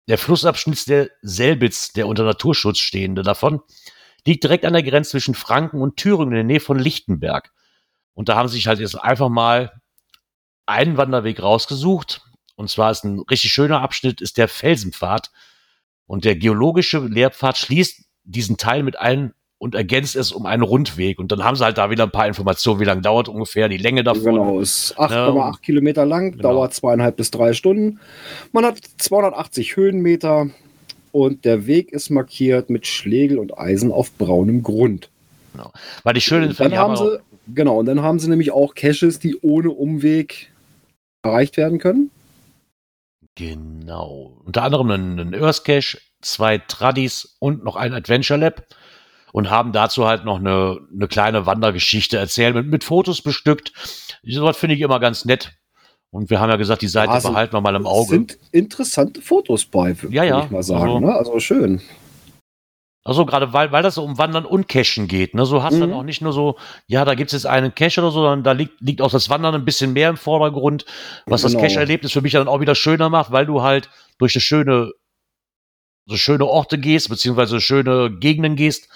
der 0.09 0.19
Flussabschnitt 0.19 0.88
der 0.88 1.11
Selbitz, 1.23 1.92
der 1.92 2.07
unter 2.07 2.25
Naturschutz 2.25 2.79
stehende 2.79 3.23
davon, 3.23 3.61
liegt 4.27 4.45
direkt 4.45 4.64
an 4.64 4.73
der 4.73 4.83
Grenze 4.83 5.12
zwischen 5.12 5.35
Franken 5.35 5.81
und 5.81 5.97
Thüringen 5.97 6.31
in 6.33 6.37
der 6.37 6.45
Nähe 6.45 6.61
von 6.61 6.79
Lichtenberg. 6.79 7.53
Und 8.14 8.29
da 8.29 8.37
haben 8.37 8.49
sie 8.49 8.57
sich 8.57 8.66
halt 8.66 8.81
jetzt 8.81 8.97
einfach 8.97 9.29
mal 9.29 9.81
einen 10.64 10.97
Wanderweg 10.97 11.40
rausgesucht. 11.40 12.23
Und 12.57 12.71
zwar 12.71 12.90
ist 12.90 13.05
ein 13.05 13.21
richtig 13.31 13.53
schöner 13.53 13.83
Abschnitt, 13.83 14.21
ist 14.21 14.38
der 14.38 14.49
Felsenpfad. 14.49 15.31
Und 16.07 16.25
der 16.25 16.37
geologische 16.37 16.99
Lehrpfad 16.99 17.59
schließt 17.59 18.05
diesen 18.25 18.57
Teil 18.57 18.83
mit 18.83 18.99
einem 18.99 19.35
und 19.59 19.75
ergänzt 19.75 20.16
es 20.16 20.33
um 20.33 20.47
einen 20.47 20.62
Rundweg. 20.62 21.19
Und 21.19 21.33
dann 21.33 21.42
haben 21.42 21.57
sie 21.57 21.64
halt 21.64 21.79
da 21.79 21.90
wieder 21.90 22.05
ein 22.05 22.11
paar 22.11 22.27
Informationen, 22.27 22.81
wie 22.81 22.85
lange 22.85 23.01
dauert 23.01 23.29
ungefähr 23.29 23.69
die 23.69 23.79
Länge 23.79 24.05
davon. 24.05 24.35
Genau, 24.35 24.61
ist 24.61 24.99
8,8 24.99 25.35
ja. 25.35 25.53
Kilometer 25.62 26.05
lang, 26.05 26.33
genau. 26.33 26.42
dauert 26.42 26.75
zweieinhalb 26.75 27.16
bis 27.16 27.31
drei 27.31 27.53
Stunden. 27.53 28.01
Man 28.53 28.64
hat 28.64 28.79
280 28.99 29.77
Höhenmeter 29.77 30.51
und 31.12 31.45
der 31.45 31.66
Weg 31.66 31.92
ist 31.92 32.11
markiert 32.11 32.69
mit 32.69 32.87
Schlegel 32.87 33.38
und 33.38 33.59
Eisen 33.59 33.90
auf 33.90 34.12
braunem 34.19 34.62
Grund. 34.62 35.09
Genau. 35.55 35.73
Weil 36.03 36.19
ich 36.19 36.25
schön 36.25 36.55
dann 36.59 36.77
haben 36.77 36.97
sie, 36.97 37.19
genau, 37.55 37.79
und 37.79 37.87
dann 37.87 38.03
haben 38.03 38.19
sie 38.19 38.29
nämlich 38.29 38.51
auch 38.51 38.75
Caches, 38.75 39.19
die 39.19 39.38
ohne 39.40 39.71
Umweg 39.71 40.53
erreicht 41.23 41.57
werden 41.57 41.79
können. 41.79 42.11
Genau. 43.37 44.37
Unter 44.45 44.62
anderem 44.62 44.90
einen 44.90 45.35
Earth 45.35 45.64
Cache, 45.64 45.99
zwei 46.21 46.59
Tradis 46.59 47.37
und 47.38 47.64
noch 47.64 47.77
ein 47.77 47.95
Adventure 47.95 48.38
Lab 48.38 48.66
und 49.37 49.51
haben 49.51 49.72
dazu 49.72 50.07
halt 50.07 50.25
noch 50.25 50.38
eine, 50.38 50.79
eine 50.94 51.09
kleine 51.09 51.44
Wandergeschichte 51.44 52.16
erzählt, 52.16 52.55
mit, 52.55 52.68
mit 52.68 52.85
Fotos 52.85 53.20
bestückt. 53.20 53.70
Sowas 54.27 54.57
finde 54.57 54.77
ich 54.77 54.81
immer 54.81 54.99
ganz 54.99 55.27
nett. 55.27 55.53
Und 56.11 56.31
wir 56.31 56.40
haben 56.40 56.49
ja 56.49 56.57
gesagt, 56.57 56.81
die 56.81 56.88
Seite 56.88 57.12
also, 57.12 57.29
behalten 57.29 57.53
wir 57.53 57.61
mal 57.61 57.77
im 57.77 57.87
Auge. 57.87 58.09
sind 58.09 58.38
interessante 58.51 59.20
Fotos 59.20 59.66
bei, 59.66 59.94
ja, 60.09 60.25
ja. 60.25 60.44
ich 60.44 60.51
mal 60.51 60.62
sagen. 60.62 60.85
Also, 60.85 61.01
ne? 61.01 61.14
also 61.14 61.38
schön. 61.38 61.83
Also 63.05 63.27
gerade 63.27 63.53
weil, 63.53 63.72
weil 63.72 63.83
das 63.83 63.96
so 63.96 64.05
um 64.05 64.16
Wandern 64.16 64.46
und 64.46 64.68
Cachen 64.68 65.07
geht. 65.07 65.35
Ne? 65.35 65.44
So 65.44 65.62
hast 65.62 65.75
du 65.75 65.85
mhm. 65.85 65.90
dann 65.90 65.92
auch 65.92 66.03
nicht 66.03 66.22
nur 66.22 66.33
so, 66.33 66.57
ja, 66.87 67.05
da 67.05 67.14
gibt 67.14 67.29
es 67.29 67.35
jetzt 67.35 67.46
einen 67.46 67.75
Cache 67.75 68.01
oder 68.01 68.12
so, 68.12 68.22
sondern 68.22 68.42
da 68.42 68.53
liegt, 68.53 68.81
liegt 68.81 69.03
auch 69.03 69.11
das 69.11 69.29
Wandern 69.29 69.55
ein 69.55 69.66
bisschen 69.66 69.92
mehr 69.92 70.09
im 70.09 70.16
Vordergrund, 70.16 70.87
was 71.27 71.42
genau. 71.42 71.61
das 71.61 71.62
Cache-Erlebnis 71.62 72.12
für 72.12 72.22
mich 72.22 72.33
dann 72.33 72.49
auch 72.49 72.61
wieder 72.61 72.75
schöner 72.75 73.11
macht, 73.11 73.33
weil 73.33 73.44
du 73.44 73.61
halt 73.61 73.90
durch 74.16 74.33
das 74.33 74.42
schöne, 74.42 74.92
so 76.07 76.16
schöne 76.16 76.46
Orte 76.46 76.79
gehst, 76.79 77.11
beziehungsweise 77.11 77.61
schöne 77.61 78.11
Gegenden 78.18 78.57
gehst, 78.57 78.88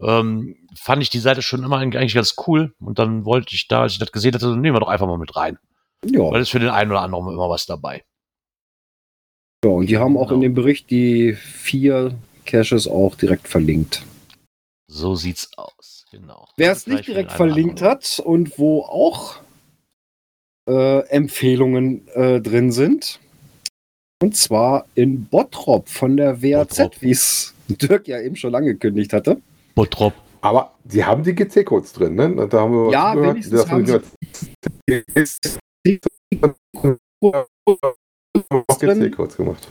ähm, 0.00 0.56
fand 0.76 1.02
ich 1.02 1.10
die 1.10 1.18
Seite 1.18 1.42
schon 1.42 1.62
immer 1.62 1.78
eigentlich 1.78 2.14
ganz 2.14 2.34
cool. 2.46 2.74
Und 2.80 2.98
dann 2.98 3.24
wollte 3.24 3.54
ich 3.54 3.68
da, 3.68 3.82
als 3.82 3.92
ich 3.92 3.98
das 3.98 4.12
gesehen 4.12 4.34
hatte, 4.34 4.56
nehmen 4.56 4.76
wir 4.76 4.80
doch 4.80 4.88
einfach 4.88 5.06
mal 5.06 5.18
mit 5.18 5.36
rein. 5.36 5.58
Ja. 6.04 6.30
Weil 6.30 6.40
es 6.40 6.48
für 6.48 6.58
den 6.58 6.70
einen 6.70 6.90
oder 6.90 7.02
anderen 7.02 7.28
immer 7.28 7.48
was 7.48 7.66
dabei. 7.66 8.04
Ja, 9.64 9.70
und 9.70 9.86
die 9.86 9.98
haben 9.98 10.16
auch 10.16 10.28
genau. 10.28 10.36
in 10.36 10.40
dem 10.40 10.54
Bericht 10.54 10.90
die 10.90 11.34
vier 11.34 12.14
Caches 12.44 12.88
auch 12.88 13.14
direkt 13.14 13.46
verlinkt. 13.46 14.02
So 14.88 15.14
sieht's 15.14 15.56
aus, 15.56 16.04
genau. 16.10 16.48
Wer 16.56 16.72
es 16.72 16.86
nicht 16.86 17.06
direkt 17.06 17.32
verlinkt 17.32 17.80
hat 17.80 18.20
und 18.22 18.58
wo 18.58 18.82
auch 18.82 19.36
äh, 20.68 21.06
Empfehlungen 21.08 22.08
äh, 22.08 22.40
drin 22.40 22.72
sind, 22.72 23.20
und 24.20 24.36
zwar 24.36 24.86
in 24.94 25.26
Bottrop 25.26 25.88
von 25.88 26.16
der 26.16 26.42
WAZ, 26.42 27.00
wie 27.00 27.10
es 27.10 27.54
Dirk 27.68 28.06
ja 28.08 28.20
eben 28.20 28.36
schon 28.36 28.54
angekündigt 28.54 29.12
hatte. 29.12 29.40
Bottrop. 29.74 30.14
Aber 30.40 30.72
sie 30.88 31.04
haben 31.04 31.22
die 31.22 31.34
GC-Codes 31.34 31.92
drin, 31.92 32.16
ne? 32.16 32.48
Da 32.48 32.60
haben 32.60 32.72
wir 32.72 32.92
ja, 32.92 33.14
gehört, 33.14 33.34
wenigstens 33.34 33.70
haben 33.70 33.86
sie 33.86 34.00
GC-Codes 38.80 39.36
gemacht. 39.36 39.68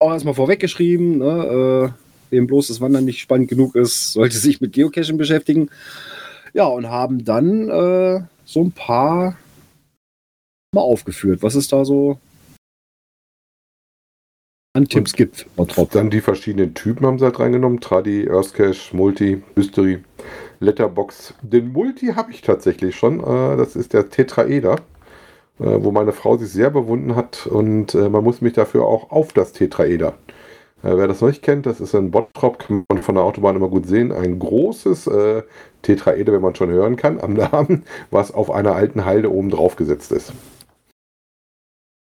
Auch 0.00 0.12
erstmal 0.12 0.34
vorweggeschrieben, 0.34 1.18
ne? 1.18 1.92
Äh, 1.94 2.34
wem 2.34 2.46
bloß 2.46 2.68
das 2.68 2.80
Wandern 2.80 3.04
nicht 3.04 3.20
spannend 3.20 3.48
genug 3.48 3.74
ist, 3.74 4.12
sollte 4.12 4.36
sich 4.36 4.60
mit 4.60 4.72
Geocaching 4.72 5.16
beschäftigen. 5.16 5.70
Ja, 6.52 6.66
und 6.66 6.88
haben 6.88 7.24
dann 7.24 7.68
äh, 7.68 8.20
so 8.44 8.62
ein 8.62 8.72
paar 8.72 9.36
mal 10.74 10.82
aufgeführt. 10.82 11.42
Was 11.42 11.54
ist 11.54 11.72
da 11.72 11.84
so 11.84 12.18
an 14.78 14.88
Tipps 14.88 15.12
gibt. 15.12 15.46
Dann 15.92 16.10
die 16.10 16.20
verschiedenen 16.20 16.74
Typen 16.74 17.06
haben 17.06 17.18
sie 17.18 17.24
halt 17.24 17.38
reingenommen. 17.38 17.80
Tradi, 17.80 18.26
Earthcache, 18.26 18.96
Multi, 18.96 19.42
Mystery, 19.54 19.98
Letterbox. 20.60 21.34
Den 21.42 21.72
Multi 21.72 22.08
habe 22.14 22.30
ich 22.30 22.42
tatsächlich 22.42 22.96
schon. 22.96 23.20
Äh, 23.20 23.56
das 23.56 23.76
ist 23.76 23.92
der 23.92 24.08
Tetraeder, 24.08 24.76
äh, 25.58 25.64
wo 25.80 25.90
meine 25.90 26.12
Frau 26.12 26.36
sich 26.36 26.50
sehr 26.50 26.70
bewunden 26.70 27.16
hat 27.16 27.46
und 27.46 27.94
äh, 27.94 28.08
man 28.08 28.24
muss 28.24 28.40
mich 28.40 28.54
dafür 28.54 28.84
auch 28.84 29.10
auf 29.10 29.32
das 29.32 29.52
Tetraeder. 29.52 30.14
Wer 30.80 31.08
das 31.08 31.20
noch 31.20 31.28
nicht 31.28 31.42
kennt, 31.42 31.66
das 31.66 31.80
ist 31.80 31.92
ein 31.96 32.12
Bottrop, 32.12 32.60
kann 32.60 32.84
man 32.88 33.02
von 33.02 33.16
der 33.16 33.24
Autobahn 33.24 33.56
immer 33.56 33.68
gut 33.68 33.88
sehen. 33.88 34.12
Ein 34.12 34.38
großes 34.38 35.08
äh, 35.08 35.42
Tetraeder, 35.82 36.32
wenn 36.32 36.40
man 36.40 36.54
schon 36.54 36.70
hören 36.70 36.94
kann, 36.94 37.18
am 37.20 37.32
Namen, 37.34 37.82
was 38.12 38.32
auf 38.32 38.48
einer 38.52 38.76
alten 38.76 39.04
Halde 39.04 39.32
oben 39.32 39.50
drauf 39.50 39.74
gesetzt 39.74 40.12
ist. 40.12 40.32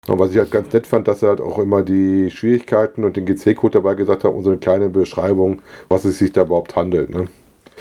Und 0.09 0.19
was 0.19 0.31
ich 0.31 0.39
halt 0.39 0.51
ganz 0.51 0.73
nett 0.73 0.87
fand, 0.87 1.09
dass 1.09 1.23
er 1.23 1.31
halt 1.31 1.41
auch 1.41 1.59
immer 1.59 1.83
die 1.83 2.31
Schwierigkeiten 2.31 3.05
und 3.05 3.17
den 3.17 3.27
GC-Code 3.27 3.79
dabei 3.79 3.95
gesagt 3.95 4.25
hat 4.25 4.33
und 4.33 4.45
so 4.45 4.51
eine 4.51 4.59
kleine 4.59 4.89
Beschreibung, 4.89 5.63
was 5.89 6.05
es 6.05 6.19
sich 6.19 6.33
da 6.33 6.43
überhaupt 6.43 6.77
handelt. 6.77 7.11
Ne? 7.11 7.27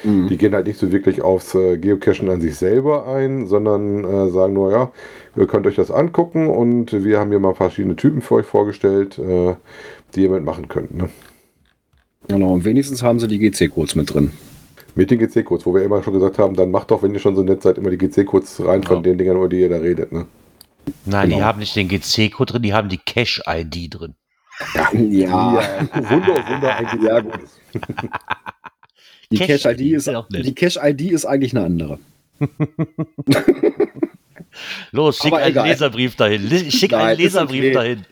Mhm. 0.04 0.28
Die 0.28 0.38
gehen 0.38 0.54
halt 0.54 0.68
nicht 0.68 0.80
so 0.80 0.92
wirklich 0.92 1.22
aufs 1.22 1.54
äh, 1.56 1.78
Geocachen 1.78 2.30
an 2.30 2.42
sich 2.42 2.56
selber 2.56 3.08
ein, 3.08 3.48
sondern 3.48 4.04
äh, 4.04 4.30
sagen 4.30 4.54
nur, 4.54 4.72
ja, 4.72 4.92
ihr 5.36 5.48
könnt 5.48 5.68
euch 5.68 5.76
das 5.76 5.92
angucken 5.92 6.48
und 6.48 7.04
wir 7.04 7.20
haben 7.20 7.30
hier 7.30 7.40
mal 7.40 7.54
verschiedene 7.54 7.96
Typen 7.96 8.22
für 8.22 8.36
euch 8.36 8.46
vorgestellt, 8.46 9.20
äh, 9.20 9.56
die 10.16 10.24
ihr 10.24 10.30
mitmachen 10.30 10.68
könnt. 10.68 10.96
Ne? 10.96 11.10
Genau, 12.28 12.54
und 12.54 12.66
wenigstens 12.66 13.04
haben 13.04 13.20
sie 13.20 13.28
die 13.28 13.40
GC-Codes 13.40 13.96
mit 13.96 14.14
drin. 14.14 14.32
Mit 14.96 15.12
den 15.12 15.20
GC-Codes, 15.20 15.66
wo 15.66 15.76
wir 15.76 15.84
immer 15.84 16.02
schon 16.02 16.14
gesagt 16.14 16.40
haben, 16.40 16.56
dann 16.56 16.72
macht 16.72 16.90
doch, 16.90 17.04
wenn 17.04 17.14
ihr 17.14 17.20
schon 17.20 17.36
so 17.36 17.44
nett 17.44 17.62
seid, 17.62 17.78
immer 17.78 17.92
die 17.92 17.98
GC-Codes 17.98 18.66
rein 18.66 18.82
ja. 18.82 18.88
von 18.88 19.04
den 19.04 19.18
Dingern, 19.18 19.38
über 19.38 19.50
die 19.50 19.60
ihr 19.60 19.70
da 19.70 19.78
redet. 19.78 20.12
Ne? 20.12 20.26
Nein, 21.06 21.30
genau. 21.30 21.38
die 21.38 21.44
haben 21.44 21.60
nicht 21.60 21.76
den 21.76 21.88
GC-Code 21.88 22.54
drin, 22.54 22.62
die 22.62 22.74
haben 22.74 22.90
die 22.90 22.98
Cache-ID 22.98 23.94
drin. 23.94 24.16
Ja, 24.74 24.90
ja. 24.94 25.88
Wunder, 26.10 26.48
Wunder, 26.48 26.76
eigentlich 26.76 27.04
ja 27.08 27.20
gut. 27.20 27.40
Die 29.32 29.38
Cache-ID 29.40 29.82
ist, 29.94 30.10
die 30.30 30.56
Cache-ID 30.56 31.02
ist 31.12 31.26
eigentlich 31.26 31.56
eine 31.56 31.66
andere. 31.66 32.00
Los, 34.92 35.18
schick 35.18 35.34
einen 35.34 35.54
Leserbrief 35.54 36.16
dahin. 36.16 36.50
Schick 36.72 36.92
Nein, 36.92 37.02
einen 37.02 37.20
Leserbrief 37.20 37.64
okay. 37.64 37.74
dahin. 37.74 38.06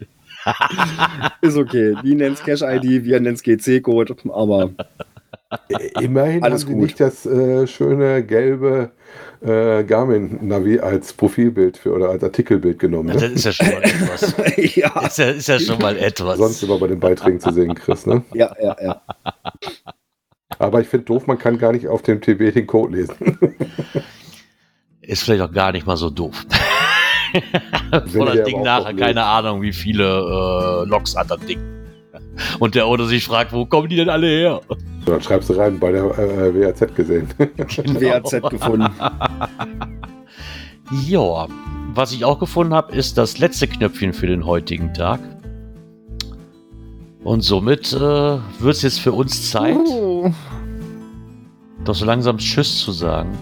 ist 1.41 1.55
okay. 1.55 1.95
Die 2.03 2.15
nennt 2.15 2.38
es 2.39 2.43
Cache-ID, 2.43 3.05
wir 3.05 3.19
nennen 3.19 3.36
es 3.36 3.43
GC-Code, 3.43 4.15
aber 4.33 4.71
immerhin 5.99 6.43
alles 6.43 6.65
haben 6.65 6.73
gut. 6.73 6.83
nicht 6.83 6.99
das 6.99 7.25
äh, 7.25 7.67
schöne 7.67 8.23
gelbe 8.23 8.91
äh, 9.43 9.83
Garmin-Navi 9.83 10.79
als 10.79 11.13
Profilbild 11.13 11.77
für, 11.77 11.93
oder 11.93 12.09
als 12.09 12.23
Artikelbild 12.23 12.79
genommen. 12.79 13.09
Ne? 13.09 13.13
Das 13.13 13.23
ist 13.23 13.45
ja 13.45 13.51
schon 13.51 13.67
mal 13.67 13.83
etwas. 13.83 14.35
ja. 14.75 15.05
Ist, 15.05 15.17
ja, 15.17 15.29
ist 15.29 15.47
ja 15.47 15.59
schon 15.59 15.79
mal 15.79 15.97
etwas. 15.97 16.37
Sonst 16.37 16.63
immer 16.63 16.79
bei 16.79 16.87
den 16.87 16.99
Beiträgen 16.99 17.39
zu 17.39 17.51
sehen, 17.51 17.75
Chris, 17.75 18.05
ne? 18.05 18.23
Ja, 18.33 18.55
ja, 18.61 18.75
ja. 18.81 19.01
Aber 20.59 20.81
ich 20.81 20.87
finde 20.87 21.05
doof, 21.05 21.27
man 21.27 21.37
kann 21.37 21.57
gar 21.57 21.73
nicht 21.73 21.87
auf 21.87 22.01
dem 22.03 22.21
TB 22.21 22.53
den 22.53 22.67
Code 22.67 22.95
lesen. 22.95 23.37
ist 25.01 25.23
vielleicht 25.23 25.41
auch 25.41 25.51
gar 25.51 25.71
nicht 25.71 25.85
mal 25.85 25.97
so 25.97 26.09
doof. 26.09 26.45
Von 28.13 28.25
das 28.27 28.43
Ding 28.43 28.61
nachher 28.61 28.93
keine 28.93 29.23
Ahnung, 29.23 29.61
wie 29.61 29.73
viele 29.73 30.05
äh, 30.05 30.87
Loks 30.87 31.15
hat 31.15 31.31
das 31.31 31.39
Ding. 31.39 31.72
Und 32.59 32.75
der 32.75 32.85
Auto 32.85 33.05
sich 33.05 33.25
fragt, 33.25 33.53
wo 33.53 33.65
kommen 33.65 33.89
die 33.89 33.95
denn 33.95 34.09
alle 34.09 34.27
her? 34.27 34.61
So, 35.05 35.11
dann 35.11 35.21
schreibst 35.21 35.49
du 35.49 35.53
rein, 35.53 35.79
bei 35.79 35.91
der 35.91 36.03
äh, 36.17 36.53
WAZ 36.53 36.95
gesehen. 36.95 37.27
Genau. 37.37 38.01
WAZ 38.01 38.49
gefunden. 38.49 38.89
ja, 41.07 41.47
was 41.93 42.11
ich 42.11 42.25
auch 42.25 42.39
gefunden 42.39 42.73
habe, 42.73 42.95
ist 42.95 43.17
das 43.17 43.37
letzte 43.37 43.67
Knöpfchen 43.67 44.13
für 44.13 44.27
den 44.27 44.45
heutigen 44.45 44.93
Tag. 44.93 45.19
Und 47.23 47.41
somit 47.41 47.93
äh, 47.93 47.99
wird 47.99 48.75
es 48.75 48.81
jetzt 48.81 48.99
für 48.99 49.13
uns 49.13 49.49
Zeit, 49.49 49.77
uh. 49.77 50.31
doch 51.85 51.95
so 51.95 52.05
langsam 52.05 52.37
Tschüss 52.37 52.79
zu 52.79 52.91
sagen. 52.91 53.37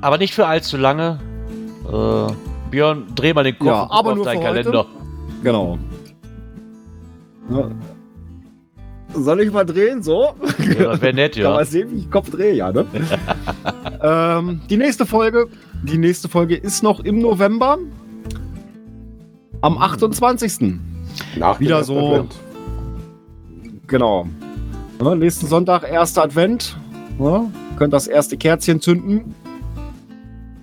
Aber 0.00 0.16
nicht 0.16 0.32
für 0.32 0.46
allzu 0.46 0.76
lange. 0.76 1.18
Äh, 1.86 2.32
Björn, 2.70 3.06
dreh 3.14 3.32
mal 3.32 3.44
den 3.44 3.58
Kopf 3.58 3.68
ja, 3.68 3.90
aber 3.90 4.12
auf 4.12 4.22
deinen 4.22 4.42
Kalender. 4.42 4.80
Heute? 4.80 4.88
Genau. 5.42 5.78
Soll 9.14 9.40
ich 9.40 9.52
mal 9.52 9.64
drehen? 9.64 10.02
So? 10.02 10.34
Ja, 10.58 10.92
das 10.92 11.00
wäre 11.00 11.14
nett, 11.14 11.36
ja. 11.36 11.44
Kann 11.44 11.54
man 11.54 11.64
sehen, 11.64 11.90
wie 11.90 11.98
ich 11.98 12.10
Kopf 12.10 12.30
drehe, 12.30 12.54
ja, 12.54 12.72
ne? 12.72 12.86
ähm, 14.02 14.60
die 14.68 14.76
nächste 14.76 15.06
Folge, 15.06 15.48
die 15.82 15.98
nächste 15.98 16.28
Folge 16.28 16.56
ist 16.56 16.82
noch 16.82 17.00
im 17.00 17.18
November. 17.18 17.78
Am 19.60 19.78
28. 19.78 20.78
Nach 21.36 21.58
Wieder 21.58 21.82
so. 21.82 21.98
Advent. 21.98 22.36
Genau. 23.86 24.28
Ja, 25.02 25.14
nächsten 25.14 25.46
Sonntag, 25.46 25.90
erster 25.90 26.22
Advent. 26.22 26.76
Ja, 27.18 27.46
könnt 27.76 27.92
das 27.92 28.06
erste 28.06 28.36
Kerzchen 28.36 28.80
zünden. 28.80 29.34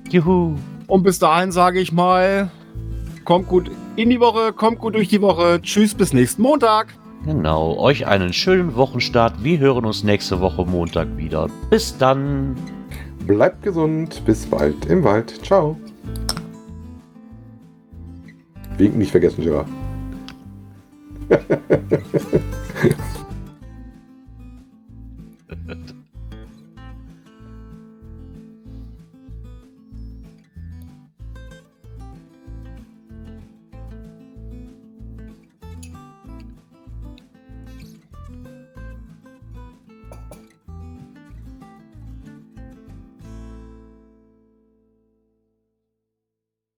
Juhu. 0.09 0.55
Und 0.88 1.03
bis 1.03 1.19
dahin 1.19 1.51
sage 1.51 1.79
ich 1.79 1.91
mal, 1.91 2.51
kommt 3.26 3.47
gut 3.47 3.69
in 3.95 4.09
die 4.09 4.19
Woche, 4.19 4.53
kommt 4.53 4.80
gut 4.80 4.95
durch 4.95 5.09
die 5.09 5.21
Woche. 5.21 5.59
Tschüss, 5.61 5.93
bis 5.93 6.13
nächsten 6.13 6.41
Montag. 6.41 6.93
Genau, 7.26 7.78
euch 7.78 8.05
einen 8.05 8.32
schönen 8.32 8.76
Wochenstart. 8.76 9.43
Wir 9.43 9.57
hören 9.57 9.84
uns 9.84 10.03
nächste 10.03 10.39
Woche 10.39 10.63
Montag 10.63 11.17
wieder. 11.17 11.49
Bis 11.71 11.97
dann. 11.97 12.55
Bleibt 13.26 13.63
gesund. 13.63 14.21
Bis 14.26 14.45
bald 14.45 14.86
im 14.86 15.03
Wald. 15.03 15.43
Ciao. 15.43 15.76
Wink 18.78 18.95
nicht 18.95 19.11
vergessen, 19.11 19.43
Gerard. 19.43 19.67